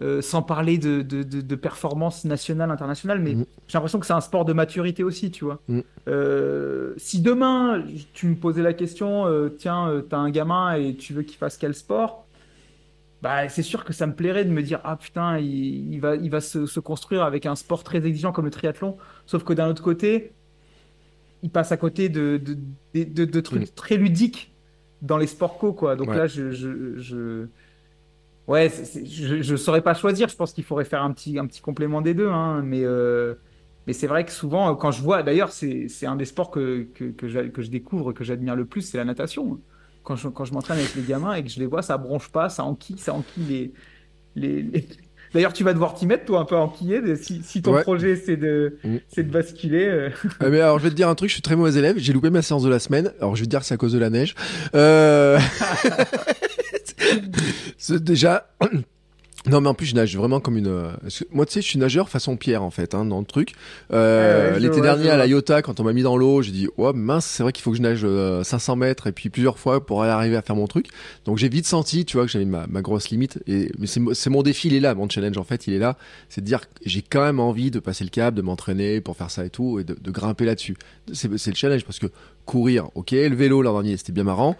[0.00, 3.46] euh, sans parler de, de, de, de performance nationale, internationale, mais Mhm.
[3.66, 5.60] j'ai l'impression que c'est un sport de maturité aussi, tu vois.
[5.68, 5.82] Mhm.
[6.08, 7.82] Euh, si demain,
[8.12, 11.56] tu me posais la question, euh, tiens, t'as un gamin et tu veux qu'il fasse
[11.58, 12.26] quel sport?
[13.22, 16.14] Bah, c'est sûr que ça me plairait de me dire, ah putain, il, il va,
[16.14, 18.96] il va se, se construire avec un sport très exigeant comme le triathlon.
[19.26, 20.34] Sauf que d'un autre côté,
[21.42, 22.40] il passe à côté de,
[22.94, 23.74] de, trucs Mm.
[23.74, 24.52] très ludiques
[25.02, 25.96] dans les sports co, quoi.
[25.96, 26.16] Donc Ouais.
[26.16, 27.46] là, je, je, je...
[28.48, 28.72] Ouais,
[29.04, 30.28] je, je saurais pas choisir.
[30.28, 32.62] Je pense qu'il faudrait faire un petit, un petit complément des deux, hein.
[32.64, 33.34] Mais, euh,
[33.86, 36.50] mais c'est vrai que souvent, euh, quand je vois, d'ailleurs, c'est, c'est un des sports
[36.50, 39.60] que, que, que, je découvre, que j'admire le plus, c'est la natation
[40.02, 42.30] quand je, quand je m'entraîne avec les gamins et que je les vois, ça bronche
[42.30, 43.72] pas, ça enquille, ça enquille les,
[44.36, 44.88] les, les-
[45.34, 47.14] D'ailleurs, tu vas devoir t'y mettre, toi, un peu enquiller.
[47.16, 47.82] Si, si ton Ouais.
[47.82, 48.96] projet, c'est de, Mm.
[49.08, 49.84] c'est de basculer.
[49.84, 50.08] euh,
[50.40, 52.30] mais alors je vais te dire un truc, je suis très mauvais élève, j'ai loupé
[52.30, 53.12] ma séance de la semaine.
[53.20, 54.34] Alors je vais te dire que c'est à cause de la neige.
[54.74, 55.38] Euh...
[57.78, 58.48] c'est déjà.
[59.48, 60.66] Non mais en plus je nage vraiment comme une.
[60.66, 60.90] euh,
[61.30, 63.52] Moi tu sais je suis nageur façon Pierre en fait hein, dans le truc.
[63.92, 65.26] Euh, Ouais, je L'été dernier à la.
[65.26, 67.70] Iota quand on m'a mis dans l'eau j'ai dit oh mince c'est vrai qu'il faut
[67.70, 70.66] que je nage euh, 500 mètres et puis plusieurs fois pour arriver à faire mon
[70.66, 70.88] truc.
[71.24, 74.00] Donc j'ai vite senti tu vois que j'avais ma, ma grosse limite et mais c'est
[74.00, 75.96] mo- c'est mon défi il est là mon challenge en fait il est là
[76.28, 79.16] c'est de dire que j'ai quand même envie de passer le cap de m'entraîner pour
[79.16, 80.76] faire ça et tout et de, de grimper là-dessus.
[81.12, 82.08] C'est c'est le challenge parce que
[82.44, 84.56] courir ok le vélo l'an dernier c'était bien marrant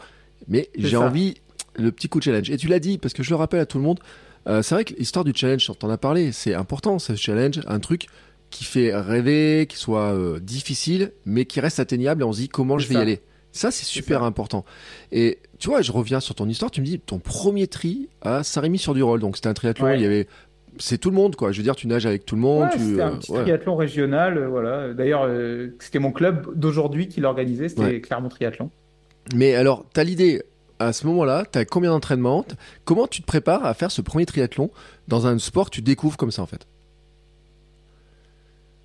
[0.46, 1.34] mais j'ai envie
[1.78, 2.50] le petit coup de challenge.
[2.50, 4.00] Et tu l'as dit, parce que je le rappelle à tout le monde,
[4.48, 7.60] euh, c'est vrai que l'histoire du challenge, on en a parlé, c'est important, ce challenge,
[7.66, 8.06] un truc
[8.50, 12.48] qui fait rêver, qui soit euh, difficile, mais qui reste atteignable et on se dit
[12.48, 13.00] comment je vais ça.
[13.00, 13.20] y aller?
[13.52, 14.26] Ça, c'est super ça.
[14.26, 14.64] important.
[15.12, 18.42] Et tu vois, je reviens sur ton histoire, tu me dis ton premier tri à
[18.42, 19.96] Saint-Rémy-sur-du-Rôle, donc c'était un triathlon, Ouais.
[19.98, 20.26] il y avait.
[20.80, 21.50] C'est tout le monde, quoi.
[21.50, 22.62] Je veux dire, tu nages avec tout le monde.
[22.64, 23.40] Ouais, tu, c'était un euh, petit ouais.
[23.42, 24.94] triathlon régional, euh, voilà.
[24.94, 28.00] D'ailleurs, euh, c'était mon club d'aujourd'hui qui l'organisait, c'était Ouais.
[28.00, 28.70] Clermont Triathlon.
[29.34, 30.42] Mais alors, t'as l'idée,
[30.78, 32.44] à ce moment-là, t'as combien d'entraînements
[32.84, 34.70] Comment tu te prépares à faire ce premier triathlon
[35.08, 36.66] dans un sport que tu découvres comme ça, en fait?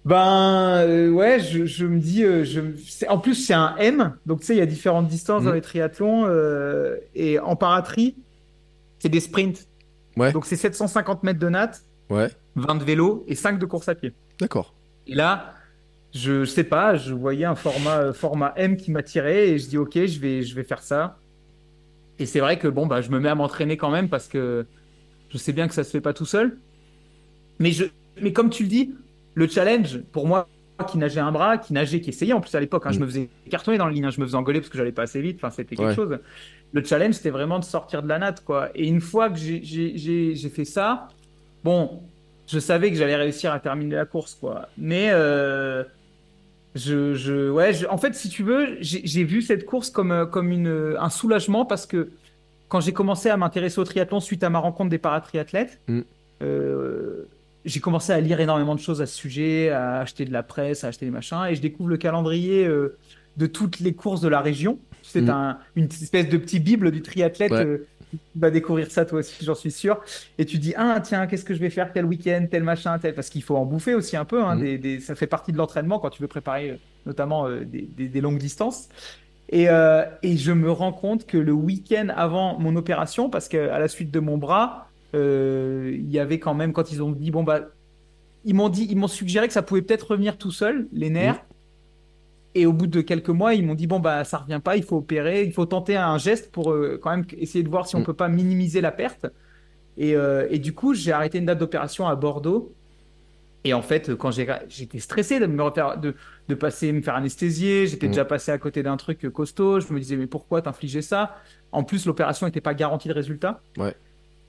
[0.05, 2.59] Ben euh, ouais, je, je me dis, euh, je,
[3.07, 5.55] en plus c'est un M, donc tu sais, il y a différentes distances dans Mhm.
[5.55, 8.17] les triathlons euh, et en paratri,
[8.99, 9.65] c'est des sprints.
[10.17, 10.33] Ouais.
[10.33, 13.95] Donc c'est 750 mètres de natte, Ouais, 20 de vélo et 5 de course à
[13.95, 14.11] pied.
[14.39, 14.73] d'accord.
[15.07, 15.53] Et là,
[16.13, 19.77] je, je sais pas, je voyais un format, format M qui m'attirait et je dis
[19.77, 21.17] ok, je vais, je vais faire ça.
[22.19, 24.67] Et c'est vrai que bon, bah, je me mets à m'entraîner quand même parce que
[25.29, 26.61] je sais bien que ça se fait pas tout seul.
[27.59, 27.85] Mais, je,
[28.21, 28.95] mais comme tu le dis,
[29.35, 30.49] le challenge, pour moi,
[30.87, 33.01] qui nageait un bras, qui nageait, qui essayait en plus à l'époque, hein, je Mm.
[33.01, 35.03] me faisais cartonner dans la ligne, hein, je me faisais engueuler parce que j'allais pas
[35.03, 35.93] assez vite, enfin, c'était quelque Ouais.
[35.93, 36.19] chose.
[36.71, 38.69] Le challenge, c'était vraiment de sortir de la natte, quoi.
[38.75, 41.07] Et une fois que j'ai fait ça,
[41.63, 42.09] bon,
[42.47, 44.69] je savais que j'allais réussir à terminer la course, quoi.
[44.77, 45.83] Mais euh,
[46.75, 50.25] je, je, ouais, je- en fait, si tu veux, j'ai vu cette course comme, euh,
[50.25, 52.09] comme une, un soulagement parce que
[52.67, 56.01] quand j'ai commencé à m'intéresser au triathlon suite à ma rencontre des paratriathlètes, Mm.
[56.41, 57.23] euh,
[57.65, 60.83] j'ai commencé à lire énormément de choses à ce sujet, à acheter de la presse,
[60.83, 62.97] à acheter des machins, et je découvre le calendrier euh,
[63.37, 64.79] de toutes les courses de la région.
[65.13, 65.29] C'est Mm.
[65.29, 67.51] un, une espèce de petit bible du triathlète.
[67.51, 67.65] Ouais.
[67.65, 69.99] euh, tu vas découvrir ça toi aussi, j'en suis sûr.
[70.37, 73.15] Et tu dis, ah tiens, qu'est-ce que je vais faire tel week-end, tel machin, tel...
[73.15, 74.43] Parce qu'il faut en bouffer aussi un peu.
[74.43, 76.75] Hein, des, des- Ça fait partie de l'entraînement quand tu veux préparer euh,
[77.07, 78.87] notamment euh, des, des- des longues distances.
[79.49, 83.77] Et, euh, et je me rends compte que le week-end avant mon opération, parce qu'à
[83.79, 87.29] la suite de mon bras, euh, il y avait quand même, quand ils ont dit,
[87.31, 87.61] bon, bah,
[88.45, 91.43] ils m'ont dit, ils m'ont suggéré que ça pouvait peut-être revenir tout seul, les nerfs.
[92.55, 94.83] Et au bout de quelques mois, ils m'ont dit, bon, bah, ça revient pas, il
[94.83, 97.95] faut opérer, il faut tenter un geste pour euh, quand même essayer de voir si
[97.95, 98.05] on Mm.
[98.05, 99.25] peut pas minimiser la perte.
[99.97, 102.71] Et, euh, et du coup, j'ai arrêté une date d'opération à Bordeaux.
[103.65, 106.15] Et en fait, quand j'étais stressé de me refaire, de,
[106.49, 108.11] de passer, me faire anesthésier, j'étais Mm.
[108.11, 109.79] déjà passé à côté d'un truc costaud.
[109.79, 111.37] Je me disais, mais pourquoi t'infliger ça?
[111.71, 113.61] En plus, l'opération n'était pas garantie de résultat.
[113.77, 113.95] Ouais.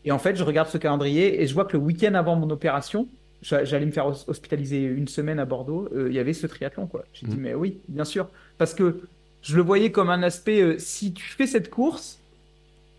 [0.04, 2.50] Et en fait, je regarde ce calendrier et je vois que le week-end avant mon
[2.50, 3.08] opération,
[3.44, 6.86] j'allais me faire hos- hospitaliser une semaine à Bordeaux, euh, il y avait ce triathlon,
[6.86, 7.04] quoi.
[7.12, 7.42] J'ai dit, Mhm.
[7.42, 8.28] mais oui, bien sûr.
[8.58, 9.00] Parce que
[9.42, 12.18] je le voyais comme un aspect, euh, si tu fais cette course,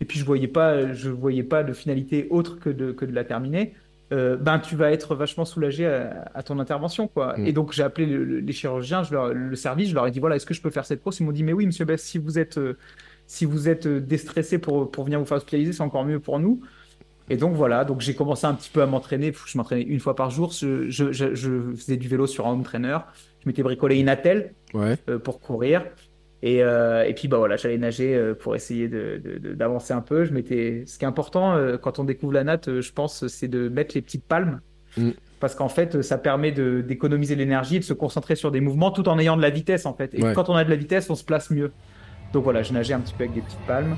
[0.00, 3.12] et puis je voyais pas, je voyais pas de finalité autre que de, que de
[3.12, 3.74] la terminer,
[4.12, 7.36] euh, ben tu vas être vachement soulagé à, à ton intervention, quoi.
[7.36, 7.46] Mm.
[7.46, 10.12] Et donc j'ai appelé le- le- les chirurgiens, je leur- le service, je leur ai
[10.12, 11.18] dit, voilà, est-ce que je peux faire cette course?
[11.18, 12.60] Ils m'ont dit, mais oui, monsieur Bess, si vous êtes,
[13.26, 16.60] si vous êtes déstressé pour, pour venir vous faire hospitaliser, c'est encore mieux pour nous.
[17.28, 19.32] Et donc voilà, donc j'ai commencé un petit peu à m'entraîner.
[19.46, 20.52] Je m'entraînais une fois par jour.
[20.52, 22.98] Je, je, je, je faisais du vélo sur un home trainer.
[23.42, 25.84] Je m'étais bricolé une attelle Ouais, euh, pour courir.
[26.42, 30.24] Et, euh, et puis bah voilà, j'allais nager euh, pour essayer d'avancer un peu.
[30.24, 33.68] Je m'étais, ce qui est important quand on découvre la natte, je pense, c'est de
[33.68, 34.60] mettre les petites palmes.
[34.96, 35.10] Mm.
[35.40, 39.18] Parce qu'en fait, ça permet d'économiser l'énergie de se concentrer sur des mouvements tout en
[39.18, 40.14] ayant de la vitesse en fait.
[40.14, 40.32] Et Ouais.
[40.32, 41.72] quand on a de la vitesse, on se place mieux.
[42.32, 43.96] Donc voilà, je nageais un petit peu avec des petites palmes.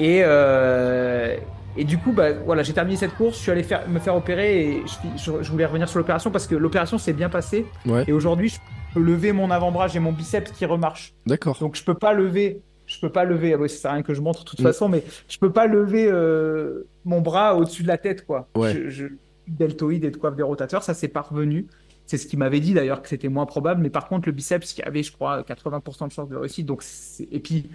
[0.00, 1.36] Et, euh,
[1.76, 4.14] et du coup, bah, voilà, j'ai terminé cette course, je suis allé faire, me faire
[4.16, 7.66] opérer et je, je- je voulais revenir sur l'opération parce que l'opération s'est bien passée.
[7.86, 8.58] ouais, Et aujourd'hui, je
[8.94, 11.14] peux lever mon avant-bras, j'ai mon biceps qui remarche.
[11.26, 11.58] d'accord.
[11.60, 14.02] Donc je peux pas lever, je peux pas lever, ah ouais, ça sert à rien
[14.02, 14.64] que je montre de toute Mm.
[14.64, 18.48] façon, mais je peux pas lever euh, mon bras au-dessus de la tête, quoi.
[18.56, 18.88] Ouais.
[18.88, 19.06] Je,
[19.46, 21.66] deltoïde et de coiffe des rotateurs, ça c'est parvenu.
[22.06, 24.72] C'est ce qui m'avait dit d'ailleurs que c'était moins probable, mais par contre le biceps
[24.72, 26.64] qui avait, je crois, 80% de chance de réussite.
[26.66, 26.82] Donc
[27.30, 27.68] et puis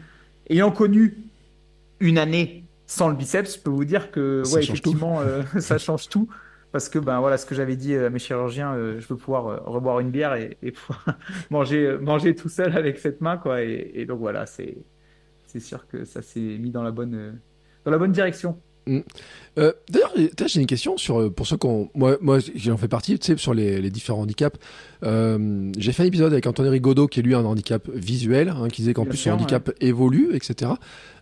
[0.49, 1.17] ayant connu
[1.99, 4.97] une année sans le biceps, je peux vous dire que Ça ouais, change tout.
[4.97, 6.30] effectivement, euh, ça change tout.
[6.71, 9.47] Parce que ben voilà ce que j'avais dit à mes chirurgiens, euh, je veux pouvoir
[9.47, 11.06] euh, reboire une bière et, et pouvoir
[11.49, 13.63] manger euh, manger tout seul avec cette main quoi.
[13.63, 14.86] Et, et donc voilà, c'est
[15.45, 17.34] c'est sûr que ça s'est mis dans la bonne euh,
[17.86, 18.62] dans la bonne direction.
[19.58, 23.17] Euh, D'ailleurs, j'ai- une question sur euh, pour ceux qu'on moi moi j'en fais partie,
[23.19, 24.58] tu sais, sur les, les différents handicaps.
[25.04, 28.67] Euh, j'ai fait un épisode avec Anthony Rigaudot qui est lui un handicap visuel, hein,
[28.69, 30.71] qui disait qu'en plus sûr, son handicap évolue, etc.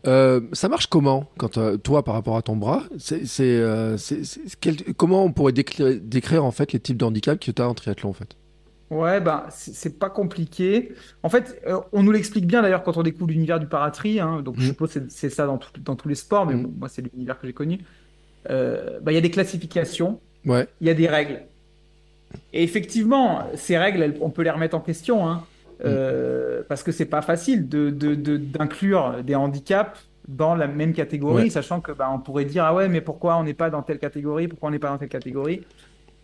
[0.05, 2.83] Euh, ça marche comment quand toi par rapport à ton bras?
[2.97, 3.25] C'est
[4.97, 7.73] comment on pourrait décrire, décrire en fait les types de handicaps que tu as en
[7.73, 8.35] triathlon en fait?
[8.89, 10.93] Ouais, ben c'est c'est pas compliqué.
[11.21, 14.19] En fait, euh, on nous l'explique bien d'ailleurs quand on découvre l'univers du paratri.
[14.21, 14.67] Hein, donc je Mhm.
[14.69, 16.63] suppose que c'est c'est ça dans, tout- dans tous les sports, mais Mhm.
[16.63, 17.79] bon, moi c'est l'univers que j'ai connu.
[18.49, 20.19] Euh, ben, il y a des classifications.
[20.45, 21.41] Ouais, il y a des règles.
[22.53, 25.43] Et effectivement, ces règles, elles- on peut les remettre en question, hein,
[25.85, 30.93] euh, parce que c'est pas facile de, de- de- d'inclure des handicaps dans la même
[30.93, 33.81] catégorie, sachant que bah, on pourrait dire ah ouais, mais pourquoi on n'est pas dans
[33.81, 35.61] telle catégorie, pourquoi on n'est pas dans telle catégorie?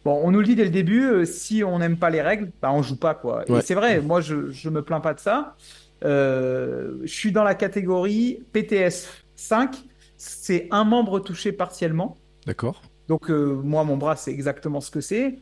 [0.06, 2.52] Bon, on nous le dit dès le début, euh, si on n'aime pas les règles,
[2.62, 3.44] bah, on joue pas quoi.
[3.50, 3.60] Ouais.
[3.60, 5.56] Et c'est vrai, moi je je me plains pas de ça.
[6.04, 9.76] Euh, je suis dans la catégorie PTS 5,
[10.18, 12.18] c'est un membre touché partiellement.
[12.46, 12.82] d'accord.
[13.08, 15.36] Donc euh, moi, mon bras, c'est exactement ce que c'est.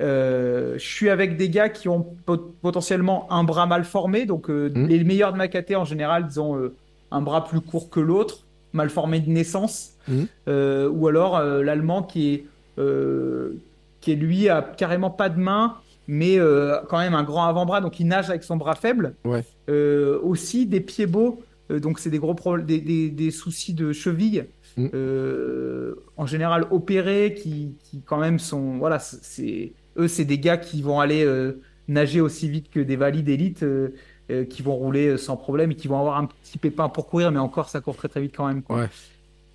[0.00, 4.26] Je suis avec des gars qui ont pot- potentiellement un bras mal formé.
[4.26, 4.86] Donc Mhm.
[4.88, 6.70] les meilleurs de ma caté, en général, ils ont
[7.10, 9.92] un bras plus court que l'autre, mal formé de naissance.
[10.48, 12.44] Euh, ou alors l'allemand qui est,
[14.00, 17.80] qui est lui, a carrément pas de main, mais euh, quand même un grand avant-bras,
[17.80, 19.14] donc il nage avec son bras faible.
[19.24, 19.44] Ouais.
[19.68, 23.92] Euh, aussi des pieds beaux, euh, donc c'est des gros des, des- des soucis de
[23.92, 24.46] cheville.
[24.76, 24.86] Mm.
[26.16, 30.80] en général opérés, qui, qui quand même sont, voilà, c'est- eux, c'est des gars qui
[30.80, 31.26] vont aller
[31.88, 33.64] nager aussi vite que des valides élites,
[34.48, 37.40] qui vont rouler sans problème et qui vont avoir un petit pépin pour courir, mais
[37.40, 38.62] encore ça court très très vite quand même.
[38.62, 38.76] quoi.
[38.82, 38.88] Ouais.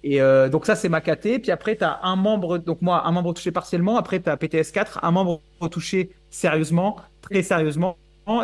[0.07, 1.41] Et euh, donc ça c'est ma KT.
[1.41, 3.97] Puis après tu as un membre, donc moi un membre touché partiellement.
[3.97, 5.41] Après tu as PTS 4, un membre
[5.71, 7.97] touché sérieusement, très sérieusement,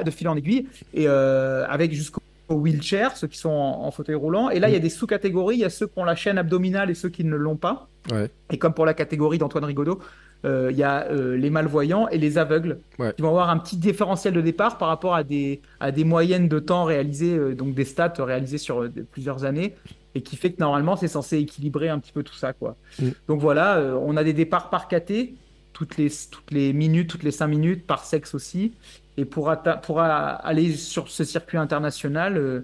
[0.03, 4.15] de fil en aiguille, et euh, avec jusqu'au wheelchair, ceux qui sont en, en fauteuil
[4.15, 4.49] roulant.
[4.49, 5.57] Et là il y a des sous-catégories.
[5.57, 7.87] Il y a ceux qui ont la chaîne abdominale et ceux qui ne l'ont pas.
[8.11, 8.29] Ouais.
[8.51, 9.99] Et comme pour la catégorie d'Antoine Rigaudot,
[10.43, 13.13] euh, il y a euh, les malvoyants et les aveugles Ouais.
[13.15, 16.47] qui vont avoir un petit différentiel de départ par rapport à des, à des moyennes
[16.47, 19.75] de temps réalisées, euh, donc des stats réalisées sur plusieurs années,
[20.15, 22.53] et qui fait que normalement c'est censé équilibrer un petit peu tout ça.
[22.53, 22.75] Quoi.
[22.99, 23.09] Mm.
[23.27, 25.33] Donc voilà, euh, on a des départs par KT,
[25.73, 28.73] toutes les, toutes les minutes, toutes les 5 minutes, par sexe aussi.
[29.17, 32.61] Et pour, aller sur ce circuit international, euh,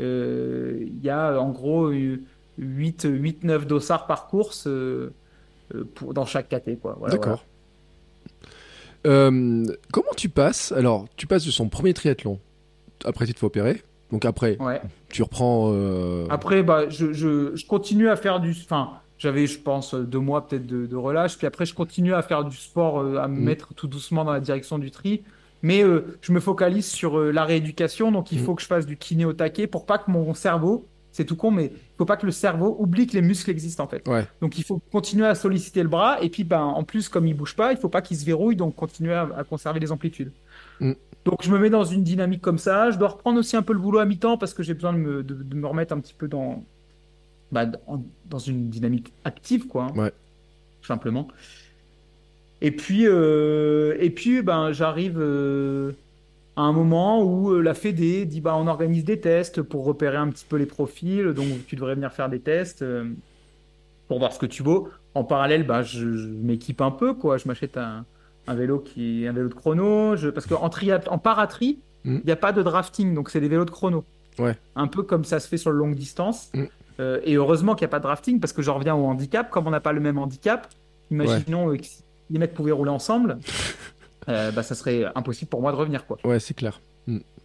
[0.00, 4.68] euh, il y a en gros 8-9 dossards par course
[5.94, 6.80] pour, dans chaque KT.
[6.80, 6.96] Quoi.
[6.98, 7.44] Voilà, D'accord.
[9.04, 12.40] Comment tu passes Alors, tu passes de son premier triathlon.
[13.04, 13.82] Après, tu te fais opérer.
[14.12, 14.56] Donc après.
[14.60, 14.80] Ouais.
[15.08, 15.70] tu reprends.
[15.74, 18.50] euh, Après, bah, je, je, je continue à faire du.
[18.50, 21.36] Enfin, j'avais, je pense, deux mois peut-être de, de relâche.
[21.38, 23.44] Puis après, je continue à faire du sport, euh, à me Mm.
[23.44, 25.22] mettre tout doucement dans la direction du tri.
[25.62, 28.12] Mais euh, je me focalise sur la rééducation.
[28.12, 28.44] Donc, il Mm.
[28.44, 31.36] faut que je fasse du kiné au taquet pour pas que mon cerveau, c'est tout
[31.36, 34.06] con, mais il faut pas que le cerveau oublie que les muscles existent en fait.
[34.06, 34.26] Ouais.
[34.42, 36.18] Donc, il faut continuer à solliciter le bras.
[36.20, 38.56] Et puis, ben, en plus, comme il bouge pas, il faut pas qu'il se verrouille.
[38.56, 40.32] Donc, continuer à, à conserver les amplitudes.
[40.80, 40.92] Mm.
[41.24, 42.90] Donc, je me mets dans une dynamique comme ça.
[42.90, 44.98] Je dois reprendre aussi un peu le boulot à mi-temps parce que j'ai besoin de
[44.98, 46.62] me, de, de me remettre un petit peu dans,
[47.52, 49.84] bah, dans, une dynamique active, quoi.
[49.84, 50.12] hein, Ouais.
[50.82, 51.28] Simplement.
[52.60, 55.92] Et puis, euh, et puis ben, j'arrive euh,
[56.56, 60.16] à un moment où euh, la Fédé dit bah, on organise des tests pour repérer
[60.16, 61.32] un petit peu les profils.
[61.34, 63.12] Donc, tu devrais venir faire des tests euh,
[64.08, 64.88] pour voir ce que tu vaux.
[65.14, 67.38] En parallèle, bah, je, je m'équipe un peu, quoi.
[67.38, 68.06] Je m'achète un,
[68.46, 70.16] un vélo qui un vélo de chrono.
[70.16, 72.20] Je, parce qu'en triath- en paratri, il Mm.
[72.26, 74.04] n'y a pas de drafting, donc c'est des vélos de chrono.
[74.38, 74.56] Ouais.
[74.76, 76.50] Un peu comme ça se fait sur le longue distance.
[76.54, 76.64] Mm.
[77.00, 79.50] Euh, et heureusement qu'il n'y a pas de drafting, parce que j'en reviens au handicap.
[79.50, 80.68] Comme on n'a pas le même handicap,
[81.10, 83.38] imaginons euh, que si les mecs pouvaient rouler ensemble,
[84.28, 86.18] euh, bah, ça serait impossible pour moi de revenir, quoi.
[86.24, 86.80] Ouais, c'est clair.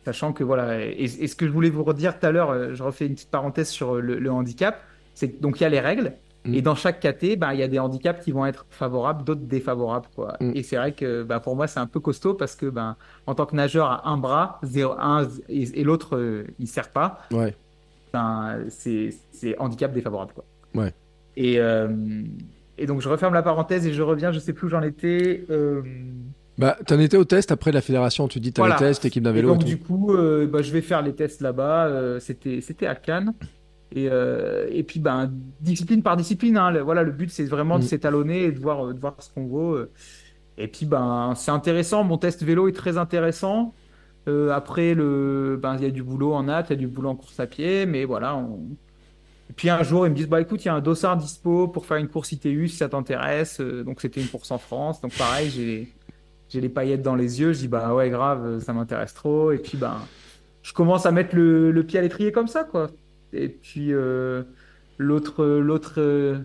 [0.06, 2.82] Sachant que voilà, et, et ce que je voulais vous redire tout à l'heure, je
[2.84, 4.82] refais une petite parenthèse sur le, le handicap,
[5.14, 6.14] c'est que donc il y a les règles,
[6.46, 6.54] Mm.
[6.54, 9.42] et dans chaque KT, bah, il y a des handicaps qui vont être favorables, d'autres
[9.42, 10.08] défavorables.
[10.16, 10.38] Quoi.
[10.40, 10.52] Mm.
[10.56, 12.96] Et c'est vrai que bah, pour moi, c'est un peu costaud parce que ben
[13.28, 16.90] en tant que nageur à un bras, zéro, un, et, et l'autre, euh, il sert
[16.92, 17.56] pas, Ouais.
[18.14, 19.14] ben, c'est
[19.60, 20.32] handicap défavorable.
[20.34, 20.46] Quoi.
[20.76, 20.94] Ouais.
[21.36, 21.90] Et, euh,
[22.78, 25.46] et donc je referme la parenthèse et je reviens, je sais plus où j'en étais.
[25.50, 25.82] euh,
[26.58, 28.28] Bah, t'en étais au test après la fédération.
[28.30, 28.76] Tu dis t'as Voilà.
[28.76, 29.50] les tests, équipe d'un Et vélo.
[29.54, 29.86] donc et du tout.
[29.94, 32.18] coup, euh, bah, je vais faire les tests là-bas.
[32.20, 33.34] c'était à Cannes.
[33.96, 36.58] Et, euh, et puis ben discipline par discipline.
[36.58, 37.88] hein, le- voilà, le but c'est vraiment de Mm.
[37.88, 39.74] s'étalonner et de voir euh, de voir ce qu'on vaut.
[39.76, 39.92] euh.
[40.58, 42.04] Et puis ben c'est intéressant.
[42.04, 43.74] Mon test vélo est très intéressant.
[44.28, 46.88] Euh, après le ben il y a du boulot en natte, il y a du
[46.88, 48.36] boulot en course à pied, mais voilà.
[48.36, 48.60] on-
[49.50, 51.68] Et puis un jour ils me disent bah écoute il y a un dossard dispo
[51.68, 53.60] pour faire une course ITU si ça t'intéresse.
[53.60, 55.02] Donc c'était une course en France.
[55.02, 55.88] Donc pareil j'ai
[56.50, 59.52] j'ai les paillettes dans les yeux, je dis bah ouais grave, ça m'intéresse trop.
[59.52, 59.96] Et puis ben
[60.62, 62.92] je commence à mettre le, le pied à l'étrier comme ça quoi.
[63.34, 64.44] Et puis euh,
[64.98, 66.40] l'autre l'autre euh,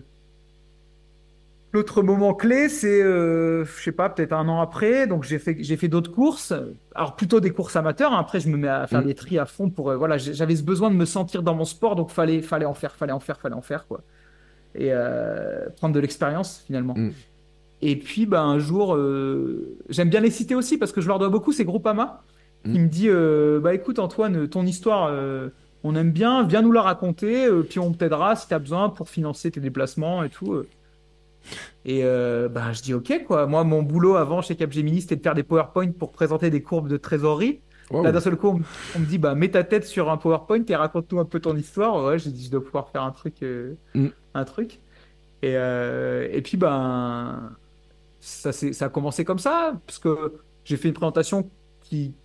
[1.73, 5.57] l'autre moment clé c'est euh, je sais pas peut-être un an après donc j'ai fait
[5.59, 6.53] j'ai fait d'autres courses
[6.93, 8.19] alors plutôt des courses amateurs hein.
[8.19, 9.05] après je me mets à faire Mm.
[9.07, 11.65] des tris à fond pour euh, voilà j'avais ce besoin de me sentir dans mon
[11.65, 14.01] sport donc fallait fallait en faire fallait en faire fallait en faire quoi
[14.73, 17.09] et euh, prendre de l'expérience finalement Mm.
[17.81, 18.97] et puis ben un jour
[19.89, 22.23] j'aime bien les citer aussi parce que je leur dois beaucoup c'est Groupama
[22.63, 22.83] qui Mm.
[22.83, 23.09] me dit
[23.61, 25.11] bah écoute Antoine ton histoire
[25.87, 28.89] on aime bien viens nous la raconter euh, puis on t'aidera si tu as besoin
[28.89, 30.67] pour financer tes déplacements et tout euh.
[31.85, 35.21] et euh, bah je dis ok quoi moi mon boulot avant chez Capgemini c'était de
[35.21, 37.59] faire des PowerPoint pour présenter des courbes de trésorerie
[37.91, 38.03] Waouh.
[38.03, 38.63] Là, d'un seul coup, on, me-
[38.95, 41.55] on me dit, bah, mets ta tête sur un PowerPoint et raconte-nous un peu ton
[41.55, 42.03] histoire.
[42.03, 44.07] Ouais, j'ai dit, je dois pouvoir faire un truc, euh, Mm.
[44.33, 44.79] un truc.
[45.43, 47.51] Et, et puis, ben,
[48.19, 50.33] ça, ça a commencé comme ça, parce que
[50.63, 51.47] j'ai fait une présentation
[51.83, 52.15] qui.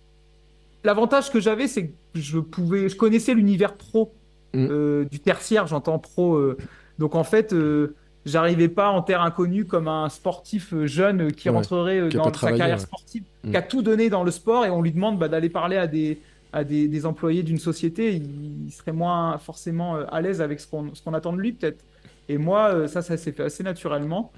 [0.83, 4.13] L'avantage que j'avais, c'est que je pouvais, je connaissais l'univers pro
[4.53, 4.67] Mm.
[4.69, 6.35] euh, du tertiaire, j'entends pro.
[6.35, 6.57] euh.
[6.99, 7.95] donc en fait, euh,
[8.25, 12.33] j'arrivais pas en terre inconnue comme un sportif euh, jeune qui Ouais, rentrerait qui dans
[12.33, 12.83] sa carrière ouais.
[12.83, 13.51] sportive, Mm.
[13.51, 15.87] qui a tout donné dans le sport et on lui demande bah, d'aller parler à
[15.87, 16.19] des
[16.53, 20.67] à des, des employés d'une société, il, il serait moins forcément à l'aise avec ce
[20.67, 21.85] qu'on ce qu'on attend de lui peut-être.
[22.27, 24.33] Et moi, ça, ça s'est fait assez naturellement.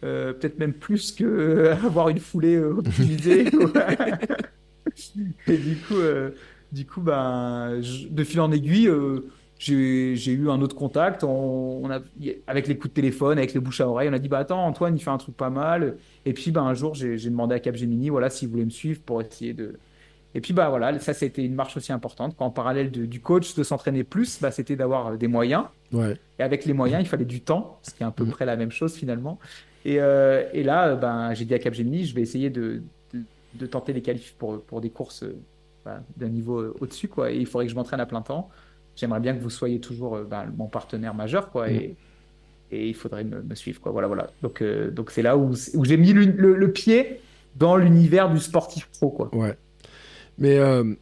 [0.00, 3.44] peut-être même plus que avoir une foulée optimisée.
[5.46, 5.94] Et du coup,
[6.72, 9.26] du coup, ben, je- de fil en aiguille, euh,
[9.58, 11.24] j'ai j'ai eu un autre contact.
[11.24, 12.00] On, on a,
[12.46, 14.64] avec les coups de téléphone, avec les bouches à oreille, on a dit bah attends,
[14.66, 15.96] Antoine, il fait un truc pas mal.
[16.26, 19.00] Et puis ben un jour, j'ai j'ai demandé à Capgemini, voilà, s'il voulait me suivre
[19.04, 19.74] pour essayer de.
[20.34, 22.36] Et puis bah voilà, ça c'était une marche aussi importante.
[22.38, 25.64] Quand en parallèle de- du coach de s'entraîner plus, bah, c'était d'avoir des moyens.
[25.90, 26.16] Ouais.
[26.38, 28.30] Et avec les moyens, il fallait du temps, ce qui est à peu Mhm.
[28.30, 29.38] près la même chose finalement.
[29.86, 32.82] Et, euh, et là, ben, j'ai dit à Capgemini, je vais essayer de,
[33.14, 33.20] de,
[33.54, 35.34] de tenter les qualifs pour, pour des courses euh,
[35.84, 37.30] bah, d'un niveau euh, au-dessus, quoi.
[37.32, 38.50] Et il faudrait que je m'entraîne à plein temps.
[38.96, 41.70] J'aimerais bien que vous soyez toujours euh, ben, mon partenaire majeur, quoi.
[41.70, 41.94] Et,
[42.70, 43.92] et il faudrait me, me suivre, quoi.
[43.92, 44.30] Voilà, voilà.
[44.42, 47.20] Donc, euh, donc c'est là où, où j'ai mis le, le- le pied
[47.56, 49.34] dans l'univers du sportif pro, quoi.
[49.34, 49.56] Ouais.
[50.38, 50.94] Mais euh,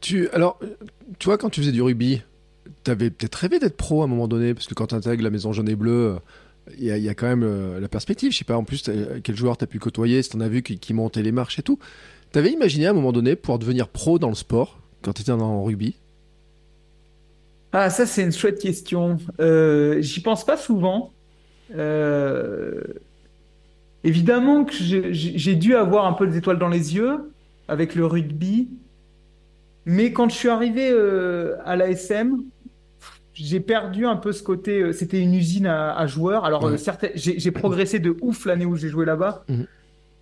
[0.00, 0.58] tu, alors,
[1.18, 2.22] tu vois, quand tu faisais du rugby,
[2.84, 5.30] t'avais peut-être rêvé d'être pro à un moment donné, parce que quand tu intègres la
[5.30, 6.16] maison jaune et bleue,
[6.78, 8.32] il y, a- il y a quand même euh, la perspective.
[8.32, 8.88] Je sais pas, en plus,
[9.22, 11.62] quel joueur t'as pu côtoyer, si t'en as vu qui, qui montait les marches et
[11.62, 11.78] tout.
[12.32, 15.62] T'avais imaginé à un moment donné pouvoir devenir pro dans le sport quand t'étais en
[15.64, 15.96] rugby?
[17.72, 19.16] Ah, ça, c'est une chouette question.
[19.40, 21.12] Euh, j'y pense pas souvent.
[21.74, 22.82] Euh,
[24.04, 27.32] évidemment que j'ai dû avoir un peu les étoiles dans les yeux
[27.68, 28.68] avec le rugby.
[29.84, 32.42] Mais quand je suis arrivé euh, à l'ASM,
[33.34, 34.80] j'ai perdu un peu ce côté.
[34.80, 36.44] euh, C'était une usine à, à joueurs.
[36.44, 36.72] Alors, Ouais.
[36.72, 39.44] euh, certes, j'ai j'ai progressé de ouf l'année où j'ai joué là-bas.
[39.48, 39.66] Mhm.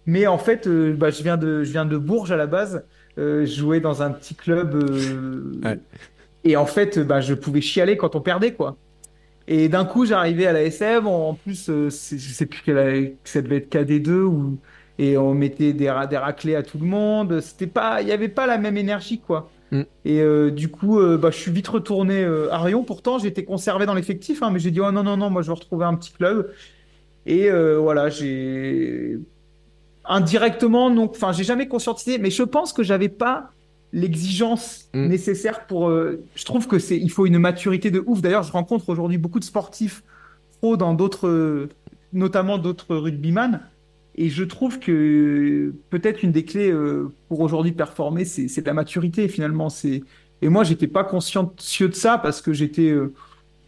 [0.06, 2.84] Mais en fait, euh, bah, je viens de, je viens de Bourges à la base.
[3.18, 4.74] Euh, je jouais dans un petit club.
[4.74, 5.78] euh, Ouais.
[6.44, 8.76] Et en fait, bah, je pouvais chialer quand on perdait, quoi.
[9.48, 11.06] Et d'un coup, j'arrivais à la SM.
[11.06, 14.58] En plus, euh, je sais plus quelle, ça devait être KD2 ou
[14.98, 17.40] et on mettait des, ra- des raclés à tout le monde.
[17.40, 19.50] C'était pas, il y avait pas la même énergie, quoi.
[19.70, 19.82] Mm.
[20.04, 22.84] Et euh, du coup, euh, bah, je suis vite retourné euh, à Rion.
[22.84, 25.48] Pourtant, j'étais conservé dans l'effectif, hein, mais j'ai dit oh non non non, moi je
[25.48, 26.50] veux retrouver un petit club.
[27.26, 29.18] Et voilà, j'ai
[30.10, 33.52] indirectement, donc, enfin, j'ai jamais conscientisé, mais je pense que j'avais pas
[33.92, 35.06] l'exigence Mm.
[35.08, 35.88] nécessaire pour.
[35.88, 38.20] euh, je trouve que c'est, il faut une maturité de ouf.
[38.20, 40.02] D'ailleurs, je rencontre aujourd'hui beaucoup de sportifs
[40.58, 41.68] pro dans d'autres, euh,
[42.12, 43.60] notamment d'autres rugbyman,
[44.16, 49.28] et je trouve que peut-être une des clés euh, pour aujourd'hui performer, c'est, la maturité
[49.28, 49.70] finalement.
[49.70, 50.02] C'est
[50.42, 53.12] et moi, j'étais pas consciencieux de ça parce que j'étais euh,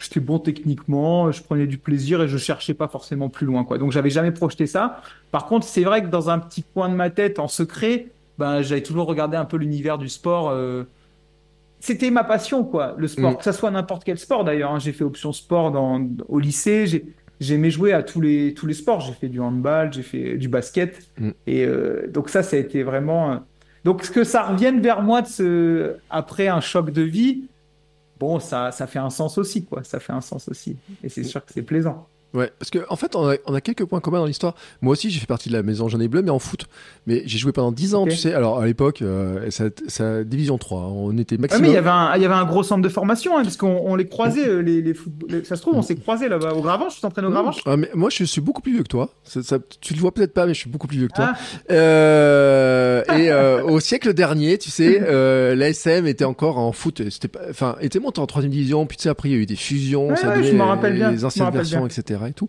[0.03, 3.79] j'étais bon techniquement, je prenais du plaisir et je cherchais pas forcément plus loin, quoi.
[3.79, 5.01] Donc, j'avais jamais projeté ça.
[5.31, 8.07] Par contre, c'est vrai que dans un petit coin de ma tête, en secret,
[8.39, 10.51] ben, j'avais toujours regardé un peu l'univers du sport.
[10.51, 10.85] euh,
[11.81, 13.33] C'était ma passion, quoi, le sport.
[13.33, 13.37] Mm.
[13.39, 14.73] Que ça soit n'importe quel sport, d'ailleurs.
[14.73, 14.79] hein.
[14.79, 16.87] J'ai fait option sport dans, au lycée.
[16.87, 17.05] J'ai,
[17.41, 19.01] j'aimais jouer à tous les, tous les sports.
[19.01, 21.09] J'ai fait du handball, j'ai fait du basket.
[21.19, 21.31] Mm.
[21.47, 23.33] Et euh, donc, ça, ça a été vraiment.
[23.33, 23.37] euh,
[23.85, 25.97] Donc, ce que ça revienne vers moi de ce...
[26.09, 27.49] après un choc de vie,
[28.23, 29.83] bon, ça, ça fait un sens aussi, quoi.
[29.83, 30.79] Ça fait un sens aussi.
[31.03, 32.12] Et c'est sûr que c'est plaisant.
[32.35, 34.55] Ouais, parce qu'en en fait, on a, on a quelques points communs dans l'histoire.
[34.81, 36.65] Moi aussi, j'ai fait partie de la maison jaune et bleue, mais en foot.
[37.07, 38.33] Mais j'ai joué pendant 10 ans, tu sais.
[38.33, 40.81] Alors, à l'époque, euh, ça, ça- division 3.
[40.81, 40.93] hein.
[40.95, 41.63] On était Ah, maximum.
[41.63, 43.57] mais il y avait un, il y avait un gros centre de formation, hein, parce
[43.59, 44.95] qu'on on les croisait, euh, les,
[45.45, 46.95] Ça se trouve, on s'est croisés là-bas au Gravanche.
[46.95, 47.61] Tu t'entraînes au Gravanche?
[47.67, 49.11] Ah, mais moi, je suis beaucoup plus vieux que toi.
[49.25, 51.33] Ça- ça- tu le vois peut-être pas, mais je suis beaucoup plus vieux que toi.
[51.35, 51.37] Ah.
[51.71, 55.01] Euh, et euh, au siècle dernier, tu sais,
[55.55, 57.03] l'ASM était encore en foot.
[57.11, 58.87] C'était pas, enfin, était monté en troisième division.
[58.87, 60.97] Puis tu sais, après, il y a eu des fusions, Ouais, ça ouais, je rappelle
[61.11, 61.89] les anciennes versions, bien.
[61.89, 62.21] etc.
[62.27, 62.49] Et tout.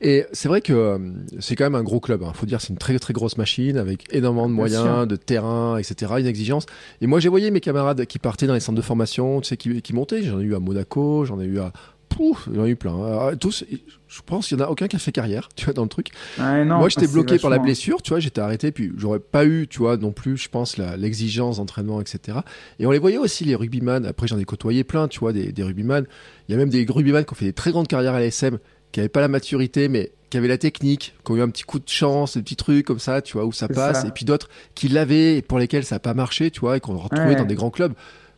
[0.00, 0.98] Et c'est vrai que euh,
[1.40, 2.22] c'est quand même un gros club.
[2.22, 2.32] Hein.
[2.34, 6.12] Faut dire, c'est une très très grosse machine avec énormément de moyens, de terrain, etc.
[6.18, 6.66] Une exigence.
[7.00, 9.56] Et moi, j'ai voyé mes camarades qui partaient dans les centres de formation, tu sais,
[9.56, 10.22] qui, qui montaient.
[10.22, 11.72] J'en ai eu à Monaco, j'en ai eu à
[12.08, 12.94] Pouf, j'en ai eu plein.
[12.94, 13.64] Alors, tous,
[14.08, 15.88] je pense qu'il y en a aucun qui a fait carrière, tu vois, dans le
[15.88, 16.08] truc.
[16.38, 19.66] Non, Moi, j'étais bloqué par la blessure, tu vois, j'étais arrêté, puis j'aurais pas eu,
[19.68, 22.38] tu vois, non plus, je pense, l'exigence d'entraînement, etc.
[22.78, 24.06] Et on les voyait aussi, les rugbyman.
[24.06, 26.06] Après, j'en ai côtoyé plein, tu vois, des, des rugbyman.
[26.48, 28.58] Il y a même des rugbyman qui ont fait des très grandes carrières à l'ASM,
[28.92, 31.62] qui avaient pas la maturité, mais qui avaient la technique, qui ont eu un petit
[31.62, 34.02] coup de chance, des petits trucs comme ça, tu vois, où ça passe.
[34.02, 34.08] ça.
[34.08, 36.80] Et puis d'autres qui l'avaient et pour lesquels ça n'a pas marché, tu vois, et
[36.80, 37.36] qu'on a retrouvé Ouais.
[37.36, 37.92] dans des grands clubs.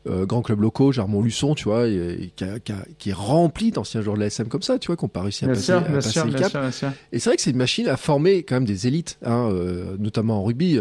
[0.09, 3.11] Euh, grands clubs locaux, genre Montluçon, tu vois, et, et qui, a- qui a- qui
[3.11, 5.49] est rempli d'anciens joueurs de l'ASM comme ça, tu vois, qui n'ont pas réussi à
[5.49, 6.51] Bien passer, sûr, à bien passer sûr, le bien cap.
[6.51, 6.88] sûr, bien sûr.
[7.12, 9.96] Et c'est vrai que c'est une machine à former quand même des élites, hein, euh,
[9.99, 10.78] notamment en rugby.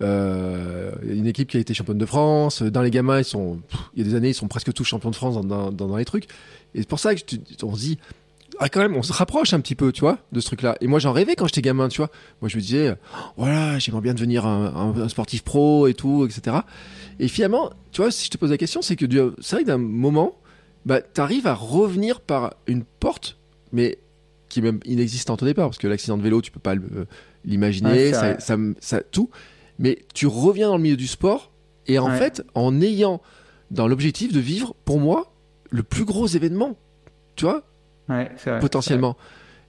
[0.00, 2.62] Euh, une équipe qui a été championne de France.
[2.62, 4.84] Dans les gamins, ils sont, pff, il y a des années, ils sont presque tous
[4.84, 6.24] champions de France dans, dans, dans- dans les trucs.
[6.74, 7.98] Et c'est pour ça que tu- on se dit,
[8.60, 10.76] ah quand même, on se rapproche un petit peu, tu vois, de ce truc-là.
[10.80, 12.10] Et moi, j'en rêvais quand j'étais gamin, tu vois.
[12.40, 15.94] Moi, je me disais, oh, voilà, j'aimerais bien devenir un, un- un sportif pro et
[15.94, 16.58] tout, etc.
[17.20, 19.06] Et finalement, tu vois, si je te pose la question, c'est que
[19.40, 20.36] c'est vrai que d'un moment,
[20.86, 23.38] bah, t'arrives à revenir par une porte,
[23.72, 23.98] mais
[24.48, 27.04] qui est même inexistante au départ, parce que l'accident de vélo, tu peux pas euh,
[27.44, 29.28] l'imaginer, ça, ça, ça- tout.
[29.78, 31.52] Mais tu reviens dans le milieu du sport,
[31.86, 32.18] et en Ouais.
[32.18, 33.20] fait, en ayant
[33.70, 35.32] dans l'objectif de vivre, pour moi,
[35.70, 36.76] le plus gros événement,
[37.36, 37.62] tu vois,
[38.08, 38.60] Ouais, c'est vrai.
[38.60, 39.16] potentiellement.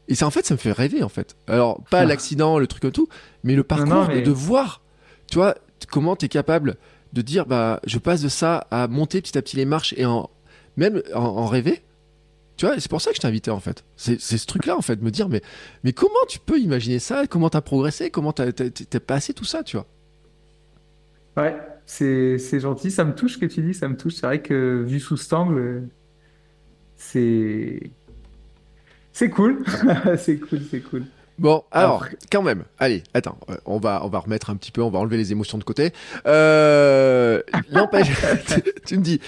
[0.08, 1.36] Et ça, en fait, ça me fait rêver, en fait.
[1.48, 3.08] Alors, pas l'accident, le truc et tout,
[3.44, 4.82] mais le parcours non, mais- de voir,
[5.30, 5.56] tu vois,
[5.92, 6.78] comment tu es capable
[7.14, 10.06] de dire, bah, je passe de ça à monter petit à petit les marches et
[10.06, 10.30] en,
[10.78, 11.84] même en, en rêver.
[12.58, 13.86] Tu vois, c'est pour ça que je t'ai invité, en fait.
[13.98, 15.42] C'est ce truc-là, en fait, me dire, mais,
[15.84, 17.28] mais comment tu peux imaginer ça?
[17.28, 18.12] Comment t'as progressé?
[18.12, 19.88] Comment t'as t'as passé tout ça, tu vois?
[21.38, 24.16] Ouais, c'est c'est gentil, ça me touche ce que tu dis, ça me touche.
[24.16, 25.82] C'est vrai que vu sous cet angle, euh,
[26.96, 27.92] c'est
[29.14, 29.64] c'est cool,
[30.18, 31.06] c'est cool, c'est cool.
[31.38, 34.82] Bon, alors, quand même, allez, attends, euh, on va, on va remettre un petit peu,
[34.82, 35.94] on va enlever les émotions de côté.
[36.26, 37.42] Euh,
[37.72, 38.10] N'empêche,
[38.86, 39.22] tu, me dis,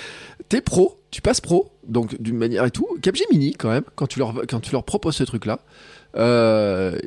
[0.49, 2.87] t'es pro, tu passes pro, donc d'une manière et tout.
[3.01, 5.61] Capgemini, quand même, quand tu leur, quand tu leur proposes ce truc-là,
[6.17, 6.99] euh,